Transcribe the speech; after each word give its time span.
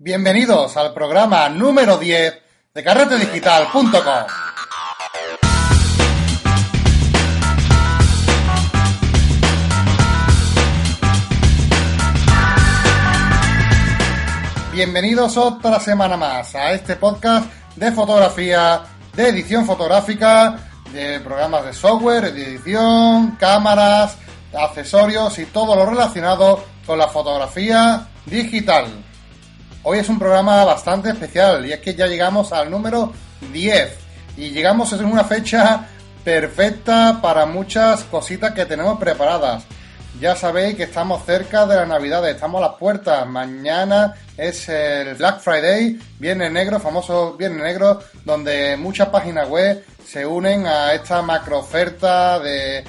Bienvenidos 0.00 0.76
al 0.76 0.94
programa 0.94 1.48
número 1.48 1.98
10 1.98 2.34
de 2.72 2.84
carretedigital.com. 2.84 3.90
Bienvenidos 14.72 15.36
otra 15.36 15.80
semana 15.80 16.16
más 16.16 16.54
a 16.54 16.70
este 16.74 16.94
podcast 16.94 17.50
de 17.74 17.90
fotografía, 17.90 18.82
de 19.14 19.28
edición 19.30 19.66
fotográfica, 19.66 20.60
de 20.92 21.18
programas 21.18 21.64
de 21.64 21.72
software, 21.72 22.32
de 22.32 22.54
edición, 22.54 23.32
cámaras, 23.32 24.16
accesorios 24.56 25.36
y 25.40 25.46
todo 25.46 25.74
lo 25.74 25.84
relacionado 25.86 26.64
con 26.86 26.98
la 26.98 27.08
fotografía 27.08 28.06
digital. 28.26 29.07
Hoy 29.90 30.00
es 30.00 30.08
un 30.10 30.18
programa 30.18 30.66
bastante 30.66 31.08
especial 31.08 31.64
y 31.64 31.72
es 31.72 31.80
que 31.80 31.94
ya 31.94 32.06
llegamos 32.06 32.52
al 32.52 32.70
número 32.70 33.10
10 33.54 33.90
y 34.36 34.50
llegamos 34.50 34.92
en 34.92 35.06
una 35.06 35.24
fecha 35.24 35.88
perfecta 36.22 37.20
para 37.22 37.46
muchas 37.46 38.04
cositas 38.04 38.52
que 38.52 38.66
tenemos 38.66 38.98
preparadas. 38.98 39.64
Ya 40.20 40.36
sabéis 40.36 40.76
que 40.76 40.82
estamos 40.82 41.24
cerca 41.24 41.64
de 41.64 41.76
la 41.76 41.86
Navidad, 41.86 42.28
estamos 42.28 42.62
a 42.62 42.66
las 42.66 42.76
puertas. 42.76 43.26
Mañana 43.26 44.12
es 44.36 44.68
el 44.68 45.14
Black 45.14 45.40
Friday, 45.40 45.98
Viernes 46.18 46.52
Negro, 46.52 46.80
famoso 46.80 47.32
Viernes 47.38 47.62
Negro, 47.62 48.00
donde 48.26 48.76
muchas 48.76 49.08
páginas 49.08 49.48
web 49.48 49.82
se 50.06 50.26
unen 50.26 50.66
a 50.66 50.92
esta 50.92 51.22
macro 51.22 51.60
oferta 51.60 52.38
de, 52.40 52.84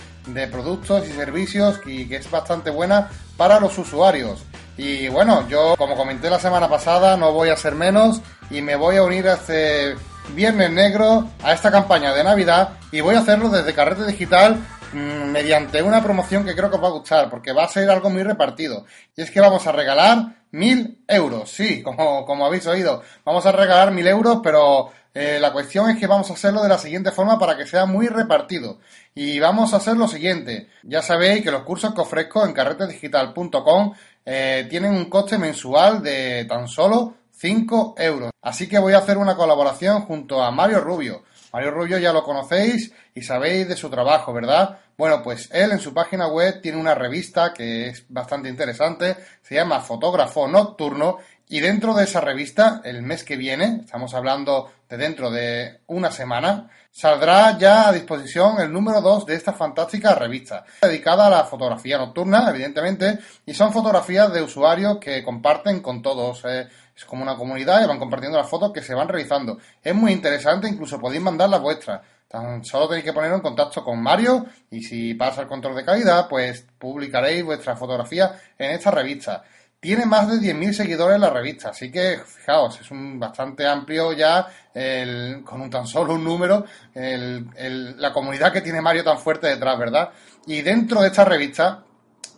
productos 0.52 1.08
y 1.08 1.14
servicios 1.14 1.78
que 1.78 2.14
es 2.14 2.30
bastante 2.30 2.70
buena 2.70 3.10
para 3.40 3.58
los 3.58 3.78
usuarios. 3.78 4.44
Y 4.76 5.08
bueno, 5.08 5.48
yo 5.48 5.76
como 5.78 5.96
comenté 5.96 6.30
la 6.30 6.40
semana 6.40 6.68
pasada, 6.68 7.16
no 7.16 7.32
voy 7.32 7.48
a 7.48 7.56
ser 7.56 7.74
menos 7.74 8.22
y 8.50 8.62
me 8.62 8.76
voy 8.76 8.98
a 8.98 9.04
unir 9.04 9.30
a 9.30 9.36
este 9.36 9.96
Viernes 10.36 10.70
Negro 10.72 11.30
a 11.42 11.54
esta 11.54 11.72
campaña 11.72 12.14
de 12.14 12.22
Navidad 12.22 12.72
y 12.92 13.00
voy 13.00 13.16
a 13.16 13.20
hacerlo 13.20 13.48
desde 13.48 13.74
Carrete 13.74 14.06
Digital 14.06 14.58
mmm, 14.92 15.32
mediante 15.32 15.82
una 15.82 16.04
promoción 16.04 16.44
que 16.44 16.54
creo 16.54 16.70
que 16.70 16.76
os 16.76 16.84
va 16.84 16.90
a 16.90 16.92
gustar 16.92 17.30
porque 17.30 17.54
va 17.54 17.64
a 17.64 17.70
ser 17.70 17.90
algo 17.90 18.10
muy 18.10 18.24
repartido. 18.24 18.86
Y 19.16 19.22
es 19.22 19.32
que 19.32 19.40
vamos 19.40 19.66
a 19.66 19.72
regalar 19.72 20.44
mil 20.52 21.02
euros, 21.08 21.50
sí, 21.50 21.82
como, 21.82 22.26
como 22.26 22.46
habéis 22.46 22.68
oído. 22.68 23.04
Vamos 23.24 23.46
a 23.46 23.54
regalar 23.54 23.92
mil 23.92 24.06
euros, 24.06 24.42
pero 24.44 24.92
eh, 25.14 25.40
la 25.40 25.52
cuestión 25.52 25.90
es 25.90 25.98
que 25.98 26.08
vamos 26.08 26.30
a 26.30 26.34
hacerlo 26.34 26.62
de 26.62 26.70
la 26.70 26.78
siguiente 26.78 27.12
forma 27.12 27.40
para 27.40 27.58
que 27.58 27.66
sea 27.66 27.86
muy 27.86 28.08
repartido. 28.08 28.80
Y 29.16 29.40
vamos 29.40 29.74
a 29.74 29.78
hacer 29.78 29.98
lo 29.98 30.08
siguiente. 30.08 30.70
Ya 30.84 31.02
sabéis 31.02 31.44
que 31.44 31.52
los 31.52 31.64
cursos 31.64 31.94
que 31.94 32.02
ofrezco 32.02 32.46
en 32.46 32.54
carretedigital.com 32.54 33.94
eh, 34.26 34.68
tienen 34.70 34.94
un 34.94 35.06
coste 35.10 35.38
mensual 35.38 36.04
de 36.04 36.46
tan 36.46 36.68
solo 36.68 37.16
5 37.32 37.96
euros. 37.98 38.32
Así 38.42 38.68
que 38.68 38.78
voy 38.78 38.94
a 38.94 39.00
hacer 39.00 39.18
una 39.18 39.36
colaboración 39.36 40.02
junto 40.02 40.44
a 40.44 40.52
Mario 40.52 40.82
Rubio. 40.82 41.24
Mario 41.52 41.72
Rubio 41.72 41.98
ya 41.98 42.14
lo 42.14 42.24
conocéis 42.24 42.94
y 43.16 43.22
sabéis 43.24 43.68
de 43.68 43.76
su 43.76 43.90
trabajo, 43.90 44.32
¿verdad? 44.34 44.80
Bueno, 44.98 45.24
pues 45.24 45.50
él 45.52 45.72
en 45.72 45.80
su 45.80 45.94
página 45.94 46.28
web 46.28 46.62
tiene 46.62 46.78
una 46.78 46.94
revista 46.94 47.54
que 47.54 47.88
es 47.88 48.06
bastante 48.10 48.50
interesante, 48.50 49.16
se 49.42 49.56
llama 49.56 49.80
Fotógrafo 49.80 50.48
Nocturno 50.48 51.18
y 51.48 51.62
dentro 51.62 51.96
de 51.96 52.04
esa 52.04 52.22
revista, 52.22 52.82
el 52.84 53.02
mes 53.02 53.24
que 53.24 53.36
viene, 53.36 53.82
estamos 53.84 54.14
hablando 54.14 54.72
de 54.90 54.98
dentro 54.98 55.30
de 55.30 55.82
una 55.88 56.12
semana, 56.12 56.70
saldrá 56.92 57.58
ya 57.58 57.88
a 57.88 57.92
disposición 57.92 58.60
el 58.60 58.74
número 58.74 59.02
2 59.02 59.28
de 59.28 59.36
esta 59.36 59.54
fantástica 59.54 60.16
revista, 60.16 60.66
dedicada 60.82 61.28
a 61.28 61.30
la 61.30 61.44
fotografía 61.44 61.98
nocturna, 61.98 62.50
evidentemente, 62.50 63.20
y 63.46 63.54
son 63.54 63.72
fotografías 63.72 64.34
de 64.34 64.42
usuarios 64.42 64.98
que 64.98 65.24
comparten 65.24 65.82
con 65.82 66.02
todos. 66.02 66.44
Eh, 66.46 66.68
es 66.96 67.06
como 67.06 67.24
una 67.24 67.38
comunidad 67.38 67.82
y 67.82 67.88
van 67.88 68.00
compartiendo 68.00 68.38
las 68.38 68.50
fotos 68.50 68.74
que 68.74 68.82
se 68.82 68.94
van 68.94 69.08
realizando. 69.08 69.58
Es 69.82 69.96
muy 69.96 70.12
interesante, 70.12 70.68
incluso 70.68 71.00
podéis 71.00 71.22
mandar 71.22 71.50
las 71.50 71.62
vuestras. 71.62 72.02
Tan 72.28 72.64
solo 72.64 72.90
tenéis 72.90 73.06
que 73.06 73.14
poner 73.14 73.32
en 73.32 73.40
contacto 73.40 73.84
con 73.84 74.04
Mario 74.04 74.46
y 74.70 74.82
si 74.84 75.14
pasa 75.14 75.42
el 75.42 75.48
control 75.48 75.76
de 75.76 75.86
calidad, 75.86 76.28
pues 76.28 76.66
publicaréis 76.78 77.44
vuestra 77.44 77.76
fotografía 77.76 78.40
en 78.58 78.72
esta 78.72 78.92
revista. 78.92 79.44
Tiene 79.80 80.06
más 80.06 80.28
de 80.28 80.36
10.000 80.36 80.74
seguidores 80.74 81.16
en 81.16 81.22
la 81.22 81.30
revista, 81.30 81.70
así 81.70 81.90
que 81.90 82.20
fijaos, 82.26 82.82
es 82.82 82.92
un 82.92 83.18
bastante 83.18 83.66
amplio 83.66 84.12
ya, 84.12 84.46
el, 84.74 85.42
con 85.46 85.62
un 85.62 85.70
tan 85.70 85.88
solo 85.88 86.16
un 86.16 86.24
número, 86.26 86.66
el, 86.94 87.96
la 87.98 88.12
comunidad 88.12 88.52
que 88.52 88.60
tiene 88.60 88.82
Mario 88.82 89.06
tan 89.06 89.18
fuerte 89.18 89.48
detrás, 89.48 89.80
¿verdad? 89.80 90.10
Y 90.48 90.62
dentro 90.64 91.02
de 91.02 91.08
esta 91.08 91.24
revista, 91.24 91.86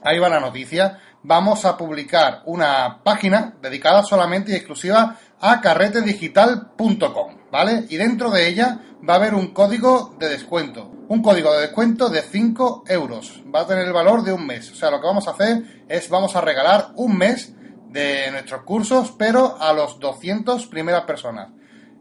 ahí 0.03 0.19
va 0.19 0.29
la 0.29 0.39
noticia, 0.39 0.99
vamos 1.23 1.65
a 1.65 1.75
publicar 1.75 2.43
una 2.45 3.01
página 3.03 3.55
dedicada 3.59 4.03
solamente 4.03 4.51
y 4.51 4.55
exclusiva 4.55 5.17
a 5.39 5.61
carretedigital.com, 5.61 7.37
¿vale? 7.51 7.85
Y 7.89 7.97
dentro 7.97 8.29
de 8.29 8.49
ella 8.49 8.79
va 9.07 9.15
a 9.15 9.17
haber 9.17 9.33
un 9.33 9.47
código 9.47 10.15
de 10.19 10.29
descuento. 10.29 11.00
Un 11.11 11.21
código 11.21 11.53
de 11.53 11.63
descuento 11.63 12.07
de 12.07 12.21
5 12.21 12.85
euros. 12.87 13.43
Va 13.53 13.63
a 13.63 13.67
tener 13.67 13.85
el 13.85 13.91
valor 13.91 14.23
de 14.23 14.31
un 14.31 14.47
mes. 14.47 14.71
O 14.71 14.75
sea, 14.75 14.89
lo 14.89 15.01
que 15.01 15.07
vamos 15.07 15.27
a 15.27 15.31
hacer 15.31 15.83
es 15.89 16.07
vamos 16.07 16.37
a 16.37 16.39
regalar 16.39 16.93
un 16.95 17.17
mes 17.17 17.53
de 17.89 18.31
nuestros 18.31 18.61
cursos, 18.61 19.13
pero 19.17 19.57
a 19.59 19.73
los 19.73 19.99
200 19.99 20.67
primeras 20.67 21.03
personas. 21.03 21.49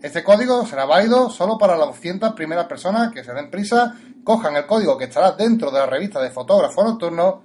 Este 0.01 0.23
código 0.23 0.65
será 0.65 0.85
válido 0.85 1.29
solo 1.29 1.59
para 1.59 1.77
las 1.77 1.89
200 1.89 2.35
primeras 2.35 2.67
personas 2.67 3.11
que 3.11 3.25
se 3.25 3.35
den 3.35 3.51
prisa, 3.51 3.97
cojan 4.23 4.55
el 4.55 4.67
código 4.67 4.97
que 4.97 5.07
estará 5.07 5.33
dentro 5.33 5.73
de 5.73 5.81
la 5.81 5.87
revista 5.87 6.23
de 6.23 6.31
fotógrafo 6.31 6.85
nocturno 6.85 7.43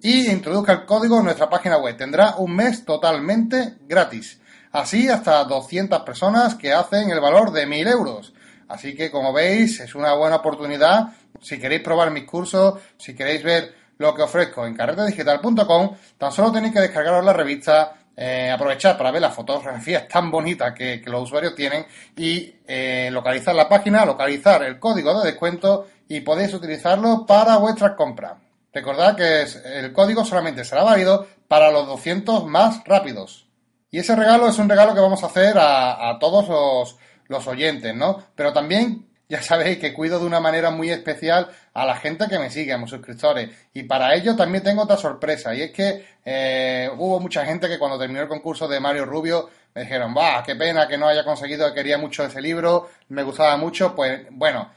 y 0.00 0.30
introduzca 0.30 0.74
el 0.74 0.84
código 0.84 1.18
en 1.18 1.24
nuestra 1.24 1.50
página 1.50 1.78
web. 1.78 1.96
Tendrá 1.96 2.36
un 2.36 2.54
mes 2.54 2.84
totalmente 2.84 3.78
gratis. 3.88 4.40
Así 4.70 5.08
hasta 5.08 5.42
200 5.42 6.02
personas 6.02 6.54
que 6.54 6.72
hacen 6.72 7.10
el 7.10 7.18
valor 7.18 7.50
de 7.50 7.66
1000 7.66 7.88
euros. 7.88 8.32
Así 8.70 8.94
que 8.94 9.10
como 9.10 9.32
veis 9.32 9.80
es 9.80 9.94
una 9.96 10.14
buena 10.14 10.36
oportunidad. 10.36 11.08
Si 11.40 11.58
queréis 11.58 11.82
probar 11.82 12.10
mis 12.10 12.24
cursos, 12.24 12.80
si 12.96 13.14
queréis 13.14 13.42
ver 13.42 13.74
lo 13.98 14.14
que 14.14 14.22
ofrezco 14.22 14.64
en 14.64 14.74
carretedigital.com, 14.74 15.96
tan 16.16 16.32
solo 16.32 16.52
tenéis 16.52 16.72
que 16.72 16.80
descargaros 16.80 17.24
la 17.24 17.32
revista, 17.32 17.94
eh, 18.16 18.48
aprovechar 18.50 18.96
para 18.96 19.10
ver 19.10 19.22
las 19.22 19.34
fotografías 19.34 20.06
tan 20.06 20.30
bonitas 20.30 20.72
que, 20.72 21.02
los 21.06 21.24
usuarios 21.24 21.54
tienen 21.56 21.84
y 22.16 22.54
eh, 22.66 23.08
localizar 23.10 23.54
la 23.56 23.68
página, 23.68 24.04
localizar 24.04 24.62
el 24.62 24.78
código 24.78 25.20
de 25.20 25.30
descuento 25.30 25.88
y 26.08 26.20
podéis 26.20 26.54
utilizarlo 26.54 27.26
para 27.26 27.56
vuestras 27.56 27.96
compras. 27.96 28.34
Recordad 28.72 29.16
que 29.16 29.46
el 29.64 29.92
código 29.92 30.24
solamente 30.24 30.64
será 30.64 30.84
válido 30.84 31.26
para 31.48 31.72
los 31.72 31.88
200 31.88 32.46
más 32.46 32.84
rápidos. 32.84 33.48
Y 33.90 33.98
ese 33.98 34.14
regalo 34.14 34.46
es 34.48 34.58
un 34.58 34.68
regalo 34.68 34.94
que 34.94 35.00
vamos 35.00 35.24
a 35.24 35.26
hacer 35.26 35.56
a 35.58 36.16
todos 36.20 36.48
los, 36.48 36.96
los, 37.30 37.46
oyentes, 37.46 37.94
¿no? 37.94 38.22
Pero 38.34 38.52
también 38.52 39.06
ya 39.28 39.40
sabéis 39.42 39.78
que 39.78 39.94
cuido 39.94 40.18
de 40.18 40.26
una 40.26 40.40
manera 40.40 40.70
muy 40.70 40.90
especial 40.90 41.48
a 41.72 41.86
la 41.86 41.96
gente 41.96 42.26
que 42.28 42.38
me 42.38 42.50
sigue, 42.50 42.72
a 42.72 42.78
mis 42.78 42.90
suscriptores. 42.90 43.48
Y 43.72 43.84
para 43.84 44.14
ello 44.14 44.34
también 44.34 44.64
tengo 44.64 44.82
otra 44.82 44.96
sorpresa. 44.96 45.54
Y 45.54 45.62
es 45.62 45.70
que 45.70 46.04
eh, 46.24 46.90
hubo 46.98 47.20
mucha 47.20 47.46
gente 47.46 47.68
que 47.68 47.78
cuando 47.78 47.98
terminó 47.98 48.22
el 48.22 48.28
concurso 48.28 48.66
de 48.66 48.80
Mario 48.80 49.04
Rubio 49.04 49.48
me 49.74 49.82
dijeron, 49.82 50.14
va, 50.16 50.42
qué 50.42 50.56
pena 50.56 50.88
que 50.88 50.98
no 50.98 51.06
haya 51.06 51.24
conseguido, 51.24 51.72
quería 51.72 51.96
mucho 51.96 52.24
ese 52.24 52.40
libro, 52.40 52.90
me 53.08 53.22
gustaba 53.22 53.56
mucho. 53.56 53.94
Pues 53.94 54.26
bueno, 54.30 54.68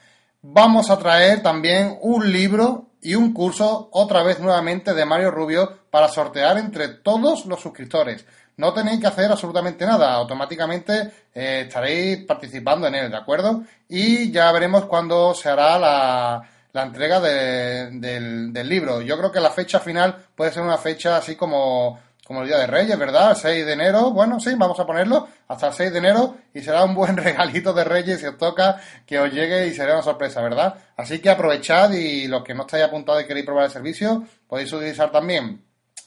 vamos 0.44 0.90
a 0.92 1.00
traer 1.00 1.42
también 1.42 1.98
un 2.02 2.32
libro 2.32 2.92
y 3.02 3.16
un 3.16 3.34
curso 3.34 3.90
otra 3.92 4.24
vez 4.24 4.40
nuevamente 4.40 4.94
de 4.94 5.06
Mario 5.06 5.32
Rubio 5.32 5.80
para 5.90 6.08
sortear 6.08 6.58
entre 6.58 6.90
todos 6.90 7.46
los 7.46 7.60
suscriptores. 7.60 8.26
No 8.58 8.74
tenéis 8.74 9.00
que 9.00 9.08
hacer 9.08 9.32
absolutamente 9.32 9.86
nada, 9.86 10.14
automáticamente 10.14 11.12
eh, 11.34 11.64
estaréis 11.68 12.26
participando 12.26 12.88
en 12.88 12.96
él, 12.96 13.12
¿de 13.12 13.18
acuerdo? 13.18 13.64
Y 13.90 14.32
ya 14.32 14.52
veremos 14.52 14.86
cuándo 14.86 15.34
se 15.34 15.50
hará 15.50 15.80
la, 15.80 16.50
la 16.72 16.84
entrega 16.84 17.20
de, 17.20 17.92
del, 18.00 18.54
del 18.54 18.70
libro. 18.70 19.02
Yo 19.02 19.18
creo 19.18 19.32
que 19.32 19.40
la 19.40 19.52
fecha 19.52 19.80
final 19.80 20.26
puede 20.36 20.52
ser 20.52 20.64
una 20.64 20.78
fecha 20.78 21.18
así 21.18 21.36
como 21.36 22.00
como 22.26 22.42
el 22.42 22.48
Día 22.48 22.58
de 22.58 22.68
Reyes, 22.68 22.98
¿verdad? 22.98 23.32
El 23.32 23.36
6 23.36 23.66
de 23.66 23.74
enero, 23.74 24.12
bueno, 24.12 24.40
sí, 24.40 24.54
vamos 24.58 24.80
a 24.80 24.86
ponerlo 24.86 25.28
hasta 25.48 25.68
el 25.68 25.74
6 25.74 25.92
de 25.92 26.00
enero 26.00 26.36
y 26.54 26.62
será 26.62 26.84
un 26.84 26.96
buen 26.96 27.18
regalito 27.18 27.74
de 27.74 27.84
Reyes 27.84 28.22
si 28.22 28.26
os 28.26 28.38
toca 28.38 28.80
que 29.06 29.20
os 29.20 29.32
llegue 29.32 29.68
y 29.68 29.74
será 29.74 29.94
una 29.94 30.04
sorpresa, 30.04 30.42
¿verdad? 30.42 30.76
Así 30.96 31.20
que 31.20 31.30
aprovechad 31.30 31.92
y 31.92 32.28
los 32.28 32.44
que 32.44 32.54
no 32.54 32.62
estáis 32.62 32.86
apuntados 32.86 33.24
y 33.24 33.28
queréis 33.28 33.46
probar 33.46 33.66
el 33.66 33.72
servicio, 33.72 34.24
podéis 34.48 34.72
utilizar 34.72 35.12
también 35.12 35.62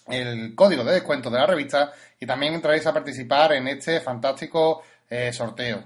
el 0.09 0.55
código 0.55 0.85
de 0.85 0.95
descuento 0.95 1.31
de 1.31 1.39
la 1.39 1.47
revista 1.47 1.93
y 2.19 2.27
también 2.27 2.55
entraréis 2.55 2.87
a 2.87 2.93
participar 2.93 3.53
en 3.53 3.69
este 3.69 4.01
fantástico 4.01 4.83
eh, 5.09 5.33
sorteo. 5.33 5.85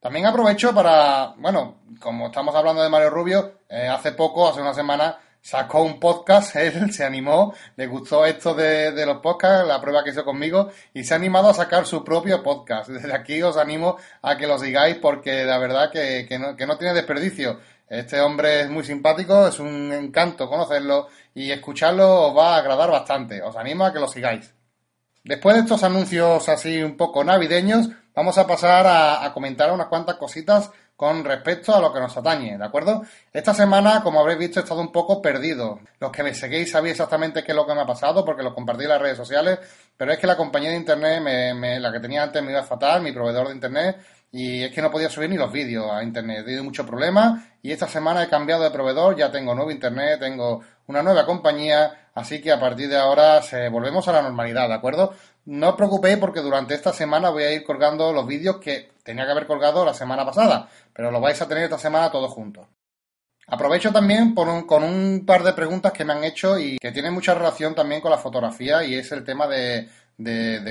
También 0.00 0.26
aprovecho 0.26 0.72
para, 0.72 1.34
bueno, 1.38 1.78
como 1.98 2.26
estamos 2.26 2.54
hablando 2.54 2.82
de 2.82 2.88
Mario 2.88 3.10
Rubio, 3.10 3.60
eh, 3.68 3.88
hace 3.88 4.12
poco, 4.12 4.48
hace 4.48 4.60
una 4.60 4.72
semana, 4.72 5.18
sacó 5.40 5.82
un 5.82 5.98
podcast, 5.98 6.54
él 6.56 6.92
se 6.92 7.04
animó, 7.04 7.52
le 7.76 7.86
gustó 7.86 8.24
esto 8.24 8.54
de, 8.54 9.04
los 9.04 9.18
podcasts, 9.18 9.66
la 9.66 9.80
prueba 9.80 10.04
que 10.04 10.10
hizo 10.10 10.24
conmigo, 10.24 10.70
y 10.94 11.02
se 11.02 11.14
ha 11.14 11.16
animado 11.16 11.48
a 11.48 11.54
sacar 11.54 11.84
su 11.84 12.04
propio 12.04 12.42
podcast. 12.42 12.88
Desde 12.90 13.12
aquí 13.12 13.42
os 13.42 13.56
animo 13.56 13.96
a 14.22 14.36
que 14.36 14.46
lo 14.46 14.58
sigáis 14.58 14.96
porque 14.96 15.44
la 15.44 15.58
verdad 15.58 15.90
que, 15.90 16.26
que, 16.28 16.38
no, 16.38 16.56
que 16.56 16.66
no 16.66 16.78
tiene 16.78 16.94
desperdicio. 16.94 17.58
Este 17.88 18.20
hombre 18.20 18.62
es 18.62 18.70
muy 18.70 18.84
simpático, 18.84 19.48
es 19.48 19.58
un 19.58 19.92
encanto 19.92 20.48
conocerlo 20.48 21.08
y 21.34 21.50
escucharlo 21.50 22.28
os 22.28 22.36
va 22.36 22.54
a 22.54 22.58
agradar 22.58 22.90
bastante. 22.90 23.40
Os 23.42 23.56
animo 23.56 23.84
a 23.84 23.92
que 23.92 24.00
lo 24.00 24.08
sigáis. 24.08 24.52
Después 25.24 25.56
de 25.56 25.62
estos 25.62 25.82
anuncios 25.82 26.48
así 26.48 26.82
un 26.82 26.96
poco 26.96 27.24
navideños, 27.24 27.88
vamos 28.14 28.38
a 28.38 28.46
pasar 28.46 28.86
a, 28.86 29.24
a 29.24 29.32
comentar 29.32 29.72
unas 29.72 29.88
cuantas 29.88 30.16
cositas 30.16 30.70
con 30.98 31.24
respecto 31.24 31.72
a 31.72 31.80
lo 31.80 31.92
que 31.92 32.00
nos 32.00 32.16
atañe, 32.16 32.58
¿de 32.58 32.64
acuerdo? 32.64 33.02
Esta 33.32 33.54
semana, 33.54 34.02
como 34.02 34.18
habréis 34.18 34.40
visto, 34.40 34.58
he 34.58 34.64
estado 34.64 34.80
un 34.80 34.90
poco 34.90 35.22
perdido. 35.22 35.78
Los 36.00 36.10
que 36.10 36.24
me 36.24 36.34
seguís 36.34 36.72
sabéis 36.72 36.94
exactamente 36.94 37.44
qué 37.44 37.52
es 37.52 37.56
lo 37.56 37.64
que 37.64 37.72
me 37.72 37.82
ha 37.82 37.86
pasado, 37.86 38.24
porque 38.24 38.42
lo 38.42 38.52
compartí 38.52 38.82
en 38.82 38.88
las 38.88 39.00
redes 39.00 39.16
sociales, 39.16 39.60
pero 39.96 40.10
es 40.10 40.18
que 40.18 40.26
la 40.26 40.36
compañía 40.36 40.70
de 40.70 40.76
internet, 40.76 41.22
me, 41.22 41.78
la 41.78 41.92
que 41.92 42.00
tenía 42.00 42.24
antes 42.24 42.42
me 42.42 42.50
iba 42.50 42.64
fatal, 42.64 43.00
mi 43.00 43.12
proveedor 43.12 43.46
de 43.46 43.54
internet, 43.54 43.96
y 44.32 44.64
es 44.64 44.72
que 44.72 44.82
no 44.82 44.90
podía 44.90 45.08
subir 45.08 45.30
ni 45.30 45.36
los 45.36 45.52
vídeos 45.52 45.88
a 45.88 46.02
internet. 46.02 46.38
He 46.40 46.44
tenido 46.46 46.64
mucho 46.64 46.84
problema 46.84 47.47
y 47.62 47.72
esta 47.72 47.88
semana 47.88 48.22
he 48.22 48.28
cambiado 48.28 48.62
de 48.62 48.70
proveedor, 48.70 49.16
ya 49.16 49.30
tengo 49.30 49.54
nuevo 49.54 49.70
internet, 49.70 50.20
tengo 50.20 50.62
una 50.86 51.02
nueva 51.02 51.26
compañía, 51.26 52.10
así 52.14 52.40
que 52.40 52.52
a 52.52 52.60
partir 52.60 52.88
de 52.88 52.96
ahora 52.96 53.42
se, 53.42 53.68
volvemos 53.68 54.06
a 54.08 54.12
la 54.12 54.22
normalidad, 54.22 54.68
¿de 54.68 54.74
acuerdo? 54.74 55.14
No 55.46 55.70
os 55.70 55.74
preocupéis 55.74 56.18
porque 56.18 56.40
durante 56.40 56.74
esta 56.74 56.92
semana 56.92 57.30
voy 57.30 57.42
a 57.42 57.52
ir 57.52 57.64
colgando 57.64 58.12
los 58.12 58.26
vídeos 58.26 58.58
que 58.58 58.92
tenía 59.02 59.24
que 59.24 59.32
haber 59.32 59.46
colgado 59.46 59.84
la 59.84 59.94
semana 59.94 60.24
pasada, 60.24 60.68
pero 60.92 61.10
lo 61.10 61.20
vais 61.20 61.40
a 61.40 61.48
tener 61.48 61.64
esta 61.64 61.78
semana 61.78 62.10
todos 62.10 62.30
juntos. 62.30 62.66
Aprovecho 63.46 63.90
también 63.92 64.34
por 64.34 64.66
con 64.66 64.84
un 64.84 65.24
par 65.24 65.42
de 65.42 65.54
preguntas 65.54 65.92
que 65.92 66.04
me 66.04 66.12
han 66.12 66.22
hecho 66.22 66.58
y 66.58 66.76
que 66.78 66.92
tienen 66.92 67.14
mucha 67.14 67.34
relación 67.34 67.74
también 67.74 68.02
con 68.02 68.10
la 68.10 68.18
fotografía 68.18 68.84
y 68.84 68.94
es 68.94 69.10
el 69.10 69.24
tema 69.24 69.46
de, 69.46 69.88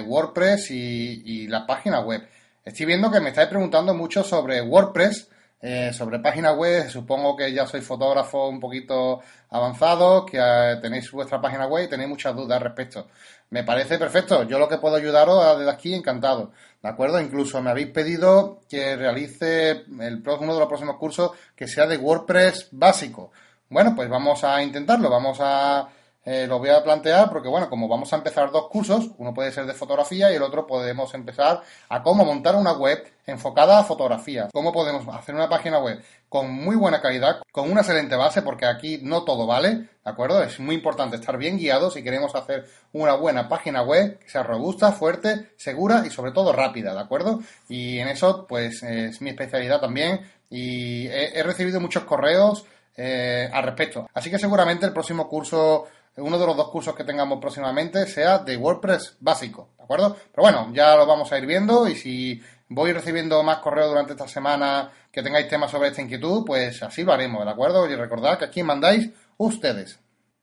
WordPress 0.05 0.69
y, 0.69 1.23
y 1.25 1.47
la 1.47 1.65
página 1.65 2.01
web. 2.01 2.27
Estoy 2.63 2.85
viendo 2.85 3.09
que 3.09 3.19
me 3.19 3.29
estáis 3.29 3.47
preguntando 3.47 3.95
mucho 3.95 4.23
sobre 4.23 4.61
WordPress, 4.61 5.27
eh, 5.61 5.91
sobre 5.93 6.19
página 6.19 6.53
web. 6.53 6.89
Supongo 6.89 7.35
que 7.35 7.51
ya 7.51 7.65
sois 7.65 7.85
fotógrafo 7.85 8.47
un 8.47 8.59
poquito 8.59 9.21
avanzado, 9.49 10.25
que 10.25 10.37
eh, 10.37 10.77
tenéis 10.81 11.11
vuestra 11.11 11.41
página 11.41 11.67
web 11.67 11.85
y 11.85 11.89
tenéis 11.89 12.09
muchas 12.09 12.35
dudas 12.35 12.57
al 12.57 12.63
respecto. 12.63 13.07
Me 13.49 13.63
parece 13.63 13.97
perfecto. 13.97 14.43
Yo 14.43 14.59
lo 14.59 14.67
que 14.67 14.77
puedo 14.77 14.95
ayudaros 14.95 15.57
desde 15.57 15.71
aquí, 15.71 15.93
encantado. 15.93 16.51
¿De 16.81 16.89
acuerdo? 16.89 17.19
Incluso 17.19 17.61
me 17.61 17.69
habéis 17.71 17.87
pedido 17.89 18.61
que 18.69 18.95
realice 18.95 19.85
el, 19.99 20.23
uno 20.25 20.53
de 20.53 20.59
los 20.59 20.67
próximos 20.67 20.97
cursos 20.97 21.31
que 21.55 21.67
sea 21.67 21.87
de 21.87 21.97
WordPress 21.97 22.69
básico. 22.71 23.31
Bueno, 23.69 23.93
pues 23.95 24.09
vamos 24.09 24.43
a 24.43 24.61
intentarlo. 24.61 25.09
Vamos 25.09 25.37
a 25.41 25.87
eh, 26.29 26.45
lo 26.45 26.59
voy 26.59 26.67
a 26.67 26.83
plantear 26.83 27.29
porque, 27.29 27.47
bueno, 27.47 27.69
como 27.69 27.87
vamos 27.87 28.11
a 28.11 28.17
empezar 28.17 28.51
dos 28.51 28.67
cursos, 28.67 29.11
uno 29.17 29.33
puede 29.33 29.49
ser 29.53 29.65
de 29.65 29.73
fotografía 29.73 30.29
y 30.29 30.35
el 30.35 30.41
otro 30.41 30.67
podemos 30.67 31.13
empezar 31.13 31.61
a 31.87 32.03
cómo 32.03 32.25
montar 32.25 32.57
una 32.57 32.73
web 32.73 33.01
enfocada 33.25 33.79
a 33.79 33.85
fotografía, 33.85 34.49
cómo 34.51 34.73
podemos 34.73 35.07
hacer 35.15 35.33
una 35.35 35.47
página 35.47 35.79
web 35.79 36.03
con 36.27 36.51
muy 36.51 36.75
buena 36.75 36.99
calidad, 36.99 37.39
con 37.53 37.71
una 37.71 37.79
excelente 37.79 38.17
base, 38.17 38.41
porque 38.41 38.65
aquí 38.65 38.99
no 39.01 39.23
todo 39.23 39.47
vale, 39.47 39.69
¿de 39.69 39.87
acuerdo? 40.03 40.43
Es 40.43 40.59
muy 40.59 40.75
importante 40.75 41.15
estar 41.15 41.37
bien 41.37 41.57
guiado 41.57 41.89
si 41.89 42.03
queremos 42.03 42.35
hacer 42.35 42.65
una 42.91 43.13
buena 43.13 43.47
página 43.47 43.81
web 43.83 44.19
que 44.19 44.29
sea 44.29 44.43
robusta, 44.43 44.91
fuerte, 44.91 45.53
segura 45.55 46.03
y 46.05 46.09
sobre 46.09 46.33
todo 46.33 46.51
rápida, 46.51 46.93
¿de 46.93 46.99
acuerdo? 46.99 47.39
Y 47.69 47.99
en 47.99 48.09
eso, 48.09 48.45
pues, 48.49 48.83
es 48.83 49.21
mi 49.21 49.29
especialidad 49.29 49.79
también 49.79 50.29
y 50.49 51.07
he, 51.07 51.41
recibido 51.43 51.79
muchos 51.79 52.03
correos 52.03 52.65
eh, 52.97 53.49
al 53.53 53.63
respecto. 53.63 54.09
Así 54.13 54.29
que 54.29 54.39
seguramente 54.39 54.85
el 54.85 54.91
próximo 54.91 55.29
curso 55.29 55.85
uno 56.17 56.39
de 56.39 56.45
los 56.45 56.57
dos 56.57 56.69
cursos 56.69 56.95
que 56.95 57.03
tengamos 57.03 57.39
próximamente 57.39 58.05
sea 58.07 58.39
de 58.39 58.57
WordPress 58.57 59.17
básico, 59.19 59.69
¿de 59.77 59.83
acuerdo? 59.83 60.15
Pero 60.31 60.43
bueno, 60.43 60.69
ya 60.73 60.95
lo 60.95 61.05
vamos 61.05 61.31
a 61.31 61.37
ir 61.37 61.45
viendo 61.45 61.87
y 61.87 61.95
si 61.95 62.41
voy 62.69 62.91
recibiendo 62.91 63.41
más 63.43 63.59
correos 63.59 63.89
durante 63.89 64.13
esta 64.13 64.27
semana 64.27 64.91
que 65.11 65.23
tengáis 65.23 65.47
temas 65.47 65.71
sobre 65.71 65.89
esta 65.89 66.01
inquietud, 66.01 66.43
pues 66.45 66.81
así 66.83 67.03
lo 67.03 67.13
haremos, 67.13 67.45
¿de 67.45 67.51
acuerdo? 67.51 67.89
Y 67.89 67.95
recordad 67.95 68.37
que 68.37 68.45
aquí 68.45 68.63
mandáis 68.63 69.09
ustedes. 69.37 69.99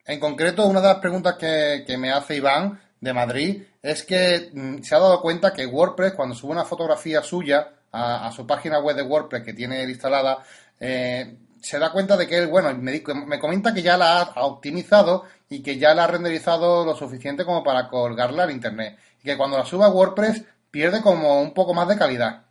En 0.06 0.20
concreto, 0.20 0.66
una 0.66 0.80
de 0.80 0.88
las 0.88 0.98
preguntas 0.98 1.36
que, 1.36 1.96
me 1.98 2.12
hace 2.12 2.36
Iván 2.36 2.80
de 3.00 3.12
Madrid 3.12 3.62
es 3.82 4.04
que 4.04 4.50
mm, 4.52 4.82
se 4.82 4.94
ha 4.94 4.98
dado 4.98 5.20
cuenta 5.20 5.52
que 5.52 5.66
WordPress, 5.66 6.12
cuando 6.14 6.34
sube 6.34 6.52
una 6.52 6.64
fotografía 6.64 7.22
suya 7.22 7.70
a, 7.92 8.30
su 8.32 8.46
página 8.46 8.80
web 8.80 8.96
de 8.96 9.02
WordPress 9.02 9.44
que 9.44 9.52
tiene 9.52 9.82
instalada, 9.84 10.38
eh, 10.80 11.36
se 11.64 11.78
da 11.78 11.90
cuenta 11.90 12.16
de 12.16 12.26
que 12.26 12.36
él, 12.36 12.48
bueno, 12.48 12.74
me, 12.74 13.02
me 13.26 13.38
comenta 13.38 13.72
que 13.72 13.82
ya 13.82 13.96
la 13.96 14.20
ha 14.20 14.44
optimizado 14.44 15.24
y 15.48 15.62
que 15.62 15.78
ya 15.78 15.94
la 15.94 16.04
ha 16.04 16.08
renderizado 16.08 16.84
lo 16.84 16.94
suficiente 16.94 17.44
como 17.44 17.64
para 17.64 17.88
colgarla 17.88 18.42
al 18.42 18.50
internet. 18.50 18.98
Y 19.22 19.24
que 19.24 19.36
cuando 19.36 19.56
la 19.56 19.64
suba 19.64 19.86
a 19.86 19.90
WordPress 19.90 20.44
pierde 20.70 21.00
como 21.00 21.40
un 21.40 21.54
poco 21.54 21.72
más 21.72 21.88
de 21.88 21.96
calidad. 21.96 22.42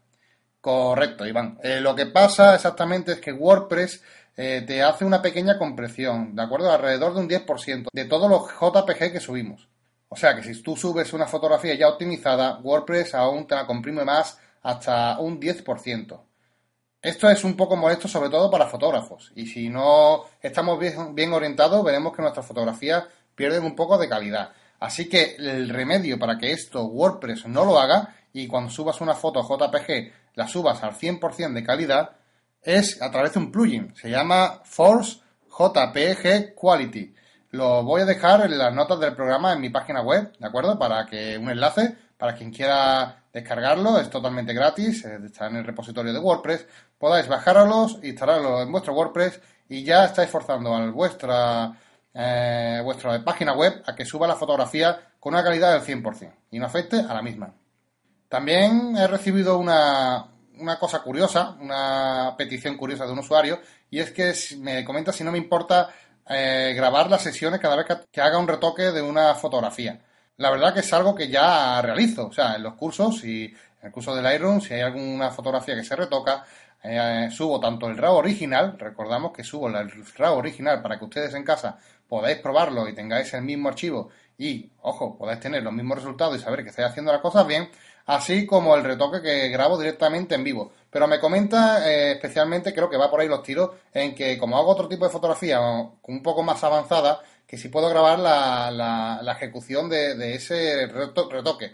Correcto, 0.59 1.27
Iván. 1.27 1.59
Eh, 1.61 1.79
lo 1.79 1.93
que 1.93 2.07
pasa 2.07 2.55
exactamente 2.55 3.11
es 3.11 3.19
que 3.19 3.33
WordPress 3.33 4.01
eh, 4.35 4.63
te 4.65 4.81
hace 4.81 5.05
una 5.05 5.21
pequeña 5.21 5.59
compresión, 5.59 6.35
¿de 6.35 6.41
acuerdo? 6.41 6.71
Alrededor 6.71 7.13
de 7.13 7.19
un 7.19 7.29
10% 7.29 7.89
de 7.93 8.05
todos 8.05 8.29
los 8.29 8.49
JPG 8.49 9.11
que 9.11 9.19
subimos. 9.19 9.67
O 10.09 10.15
sea 10.15 10.35
que 10.35 10.41
si 10.41 10.59
tú 10.63 10.75
subes 10.75 11.13
una 11.13 11.27
fotografía 11.27 11.75
ya 11.75 11.87
optimizada, 11.87 12.59
WordPress 12.59 13.13
aún 13.13 13.45
te 13.45 13.53
la 13.55 13.67
comprime 13.67 14.03
más 14.03 14.39
hasta 14.63 15.19
un 15.19 15.39
10%. 15.39 16.19
Esto 17.03 17.29
es 17.29 17.43
un 17.43 17.57
poco 17.57 17.75
molesto 17.75 18.07
sobre 18.07 18.29
todo 18.29 18.49
para 18.49 18.67
fotógrafos 18.67 19.33
y 19.35 19.45
si 19.45 19.67
no 19.67 20.23
estamos 20.41 20.79
bien, 20.79 21.33
orientados 21.33 21.83
veremos 21.83 22.15
que 22.15 22.21
nuestras 22.21 22.45
fotografías 22.45 23.03
pierden 23.35 23.65
un 23.65 23.75
poco 23.75 23.97
de 23.97 24.07
calidad. 24.07 24.53
Así 24.79 25.09
que 25.09 25.35
el 25.37 25.67
remedio 25.67 26.17
para 26.17 26.37
que 26.37 26.53
esto 26.53 26.85
WordPress 26.85 27.45
no 27.47 27.65
lo 27.65 27.77
haga 27.77 28.15
y 28.31 28.47
cuando 28.47 28.71
subas 28.71 29.01
una 29.01 29.15
foto 29.15 29.41
JPG 29.41 30.13
la 30.35 30.47
subas 30.47 30.81
al 30.81 30.93
100% 30.93 31.51
de 31.51 31.63
calidad 31.65 32.11
es 32.61 33.01
a 33.01 33.11
través 33.11 33.33
de 33.33 33.39
un 33.39 33.51
plugin. 33.51 33.93
Se 33.97 34.09
llama 34.09 34.61
Force 34.63 35.19
JPG 35.49 36.55
Quality. 36.55 37.13
Lo 37.49 37.83
voy 37.83 38.03
a 38.03 38.05
dejar 38.05 38.45
en 38.45 38.57
las 38.57 38.73
notas 38.73 39.01
del 39.01 39.13
programa 39.13 39.51
en 39.51 39.59
mi 39.59 39.69
página 39.69 40.01
web, 40.01 40.31
¿de 40.39 40.47
acuerdo? 40.47 40.79
Para 40.79 41.05
que 41.05 41.37
un 41.37 41.49
enlace 41.49 41.97
para 42.17 42.33
quien 42.33 42.53
quiera 42.53 43.22
descargarlo, 43.33 43.99
es 43.99 44.09
totalmente 44.11 44.53
gratis, 44.53 45.03
eh, 45.05 45.19
está 45.25 45.47
en 45.47 45.57
el 45.57 45.65
repositorio 45.65 46.13
de 46.13 46.19
WordPress, 46.19 46.67
podáis 46.99 47.27
bajarlos, 47.27 47.97
instalarlo 48.03 48.61
en 48.61 48.71
vuestro 48.71 48.93
WordPress 48.93 49.41
y 49.67 49.83
ya 49.83 50.05
estáis 50.05 50.29
forzando 50.29 50.73
a 50.75 50.91
vuestra, 50.91 51.73
eh, 52.13 52.79
vuestra 52.83 53.23
página 53.23 53.53
web 53.53 53.81
a 53.87 53.95
que 53.95 54.05
suba 54.05 54.27
la 54.27 54.35
fotografía 54.35 55.13
con 55.19 55.33
una 55.33 55.43
calidad 55.43 55.73
del 55.73 55.81
100% 55.81 56.31
y 56.51 56.59
no 56.59 56.67
afecte 56.67 56.99
a 56.99 57.13
la 57.13 57.23
misma. 57.23 57.51
También 58.29 58.95
he 58.97 59.07
recibido 59.07 59.57
una, 59.57 60.27
una 60.59 60.77
cosa 60.77 61.01
curiosa, 61.01 61.55
una 61.59 62.35
petición 62.37 62.77
curiosa 62.77 63.05
de 63.05 63.13
un 63.13 63.19
usuario, 63.19 63.59
y 63.89 63.99
es 63.99 64.11
que 64.11 64.33
me 64.59 64.83
comenta 64.85 65.11
si 65.11 65.23
no 65.23 65.31
me 65.31 65.37
importa 65.39 65.89
eh, 66.29 66.73
grabar 66.75 67.09
las 67.09 67.21
sesiones 67.23 67.59
cada 67.59 67.75
vez 67.75 67.87
que 68.11 68.21
haga 68.21 68.37
un 68.37 68.47
retoque 68.47 68.91
de 68.91 69.01
una 69.01 69.33
fotografía 69.33 69.99
la 70.37 70.49
verdad 70.49 70.73
que 70.73 70.81
es 70.81 70.93
algo 70.93 71.15
que 71.15 71.29
ya 71.29 71.81
realizo. 71.81 72.27
O 72.27 72.33
sea, 72.33 72.55
en 72.55 72.63
los 72.63 72.73
cursos, 72.73 73.23
y 73.23 73.45
en 73.45 73.55
el 73.87 73.91
curso 73.91 74.15
del 74.15 74.23
Lightroom, 74.23 74.61
si 74.61 74.73
hay 74.73 74.81
alguna 74.81 75.31
fotografía 75.31 75.75
que 75.75 75.83
se 75.83 75.95
retoca, 75.95 76.45
eh, 76.83 77.29
subo 77.31 77.59
tanto 77.59 77.87
el 77.87 77.97
RAW 77.97 78.15
original, 78.15 78.77
recordamos 78.77 79.31
que 79.31 79.43
subo 79.43 79.69
el 79.69 79.89
RAW 80.17 80.37
original 80.37 80.81
para 80.81 80.99
que 80.99 81.05
ustedes 81.05 81.33
en 81.33 81.43
casa 81.43 81.77
podáis 82.07 82.37
probarlo 82.39 82.87
y 82.89 82.93
tengáis 82.93 83.33
el 83.33 83.43
mismo 83.43 83.69
archivo 83.69 84.09
y, 84.37 84.69
ojo, 84.81 85.17
podáis 85.17 85.39
tener 85.39 85.63
los 85.63 85.71
mismos 85.71 85.99
resultados 85.99 86.35
y 86.35 86.39
saber 86.39 86.63
que 86.63 86.69
estáis 86.71 86.89
haciendo 86.89 87.11
las 87.11 87.21
cosas 87.21 87.47
bien, 87.47 87.69
así 88.05 88.45
como 88.45 88.75
el 88.75 88.83
retoque 88.83 89.21
que 89.21 89.47
grabo 89.49 89.77
directamente 89.77 90.35
en 90.35 90.43
vivo. 90.43 90.73
Pero 90.93 91.07
me 91.07 91.19
comenta 91.19 91.89
eh, 91.89 92.11
especialmente, 92.11 92.73
creo 92.73 92.89
que 92.89 92.97
va 92.97 93.09
por 93.09 93.19
ahí 93.19 93.27
los 93.27 93.41
tiros, 93.41 93.71
en 93.93 94.13
que 94.13 94.37
como 94.37 94.57
hago 94.57 94.69
otro 94.69 94.87
tipo 94.87 95.05
de 95.05 95.11
fotografía 95.11 95.59
un 95.59 96.21
poco 96.21 96.43
más 96.43 96.63
avanzada, 96.63 97.23
que 97.47 97.57
si 97.57 97.69
puedo 97.69 97.89
grabar 97.89 98.19
la, 98.19 98.71
la, 98.71 99.31
ejecución 99.33 99.89
de, 99.89 100.35
ese 100.35 100.87
retoque. 100.87 101.73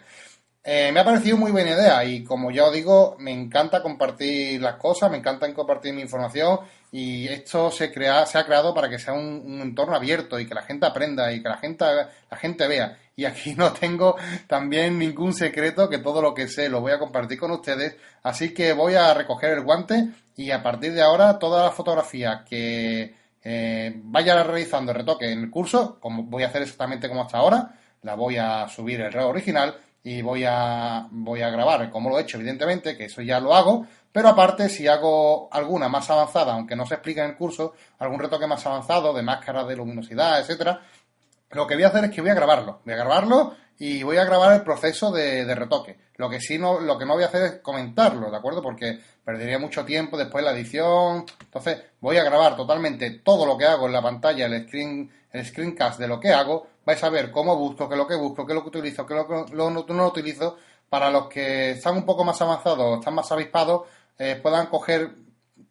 Eh, 0.61 0.91
me 0.91 0.99
ha 0.99 1.05
parecido 1.05 1.37
muy 1.37 1.51
buena 1.51 1.71
idea 1.71 2.03
y 2.03 2.23
como 2.23 2.51
ya 2.51 2.65
os 2.65 2.73
digo, 2.73 3.15
me 3.17 3.31
encanta 3.31 3.81
compartir 3.81 4.61
las 4.61 4.75
cosas, 4.75 5.09
me 5.09 5.17
encanta 5.17 5.51
compartir 5.53 5.93
mi 5.93 6.01
información 6.01 6.59
y 6.91 7.27
esto 7.29 7.71
se, 7.71 7.91
crea, 7.93 8.25
se 8.25 8.37
ha 8.37 8.45
creado 8.45 8.73
para 8.73 8.89
que 8.89 8.99
sea 8.99 9.13
un, 9.13 9.61
entorno 9.61 9.95
abierto 9.95 10.37
y 10.37 10.45
que 10.45 10.53
la 10.53 10.63
gente 10.63 10.85
aprenda 10.85 11.31
y 11.31 11.41
que 11.41 11.49
la 11.49 11.57
gente, 11.57 11.85
la 12.29 12.37
gente 12.37 12.67
vea. 12.67 12.97
Y 13.15 13.25
aquí 13.25 13.53
no 13.57 13.71
tengo 13.71 14.17
también 14.47 14.99
ningún 14.99 15.33
secreto, 15.33 15.89
que 15.89 15.99
todo 15.99 16.21
lo 16.21 16.33
que 16.33 16.47
sé 16.47 16.67
lo 16.67 16.81
voy 16.81 16.91
a 16.91 16.99
compartir 16.99 17.39
con 17.39 17.51
ustedes. 17.51 17.95
Así 18.23 18.53
que 18.53 18.73
voy 18.73 18.95
a 18.95 19.13
recoger 19.13 19.51
el 19.53 19.63
guante 19.63 20.09
y 20.35 20.51
a 20.51 20.61
partir 20.61 20.93
de 20.93 21.01
ahora 21.01 21.39
todas 21.39 21.65
las 21.65 21.73
fotografías 21.73 22.41
que, 22.47 23.15
eh, 23.43 23.93
vaya 23.95 24.43
realizando 24.43 24.91
el 24.91 24.97
retoque 24.97 25.31
en 25.31 25.39
el 25.39 25.49
curso, 25.49 25.97
como 26.01 26.23
voy 26.23 26.43
a 26.43 26.47
hacer 26.47 26.63
exactamente 26.63 27.07
como 27.07 27.23
hasta 27.23 27.37
ahora, 27.37 27.75
la 28.01 28.15
voy 28.15 28.37
a 28.37 28.67
subir 28.67 29.01
el 29.01 29.11
RAW 29.11 29.29
original 29.29 29.75
y 30.09 30.23
voy 30.23 30.43
a, 30.43 31.07
voy 31.11 31.43
a 31.43 31.51
grabar 31.51 31.91
como 31.91 32.09
lo 32.09 32.17
he 32.17 32.23
hecho, 32.23 32.37
evidentemente, 32.37 32.97
que 32.97 33.05
eso 33.05 33.21
ya 33.21 33.39
lo 33.39 33.53
hago, 33.53 33.85
pero 34.11 34.29
aparte, 34.29 34.67
si 34.67 34.87
hago 34.87 35.53
alguna 35.53 35.87
más 35.87 36.09
avanzada, 36.09 36.53
aunque 36.53 36.75
no 36.75 36.87
se 36.87 36.95
explique 36.95 37.19
en 37.19 37.27
el 37.27 37.35
curso, 37.35 37.73
algún 37.99 38.19
retoque 38.19 38.47
más 38.47 38.65
avanzado 38.65 39.13
de 39.13 39.21
máscaras 39.21 39.67
de 39.67 39.75
luminosidad, 39.75 40.39
etcétera, 40.39 40.81
lo 41.51 41.67
que 41.67 41.75
voy 41.75 41.83
a 41.83 41.89
hacer 41.89 42.05
es 42.05 42.09
que 42.11 42.21
voy 42.21 42.31
a 42.31 42.33
grabarlo. 42.33 42.81
Voy 42.83 42.93
a 42.95 42.97
grabarlo 42.97 43.55
y 43.77 44.01
voy 44.01 44.17
a 44.17 44.25
grabar 44.25 44.53
el 44.53 44.63
proceso 44.63 45.11
de, 45.11 45.53
retoque. 45.53 45.99
Lo 46.15 46.27
que 46.27 46.41
sí 46.41 46.57
no, 46.57 46.79
lo 46.79 46.97
que 46.97 47.05
no 47.05 47.13
voy 47.13 47.23
a 47.23 47.27
hacer 47.27 47.43
es 47.43 47.51
comentarlo, 47.59 48.31
¿de 48.31 48.37
acuerdo? 48.37 48.63
Porque 48.63 48.99
perdería 49.23 49.59
mucho 49.59 49.85
tiempo 49.85 50.17
después 50.17 50.43
la 50.43 50.53
edición. 50.53 51.23
Entonces, 51.39 51.83
voy 51.99 52.17
a 52.17 52.23
grabar 52.23 52.55
totalmente 52.55 53.21
todo 53.23 53.45
lo 53.45 53.55
que 53.59 53.65
hago 53.65 53.85
en 53.85 53.93
la 53.93 54.01
pantalla, 54.01 54.47
el 54.47 54.65
screen, 54.65 55.11
el 55.31 55.45
screencast 55.45 55.99
de 55.99 56.07
lo 56.07 56.19
que 56.19 56.33
hago, 56.33 56.67
vais 56.89 57.03
a 57.03 57.09
ver 57.09 57.29
cómo 57.29 57.55
busco, 57.55 57.87
qué 57.87 57.93
es 57.93 57.99
lo 57.99 58.07
que 58.07 58.15
busco, 58.15 58.45
qué 58.45 58.53
es 58.53 58.55
lo 58.55 58.63
que 58.63 58.79
utilizo, 58.79 59.05
qué 59.05 59.13
es 59.13 59.19
lo 59.19 59.45
que 59.45 59.53
no, 59.53 59.69
no 59.69 60.07
utilizo, 60.07 60.57
para 60.89 61.11
los 61.11 61.27
que 61.27 61.71
están 61.71 61.95
un 61.95 62.03
poco 62.03 62.23
más 62.23 62.41
avanzados, 62.41 62.97
están 62.97 63.13
más 63.13 63.31
avispados, 63.31 63.87
eh, 64.17 64.39
puedan 64.41 64.65
coger 64.65 65.11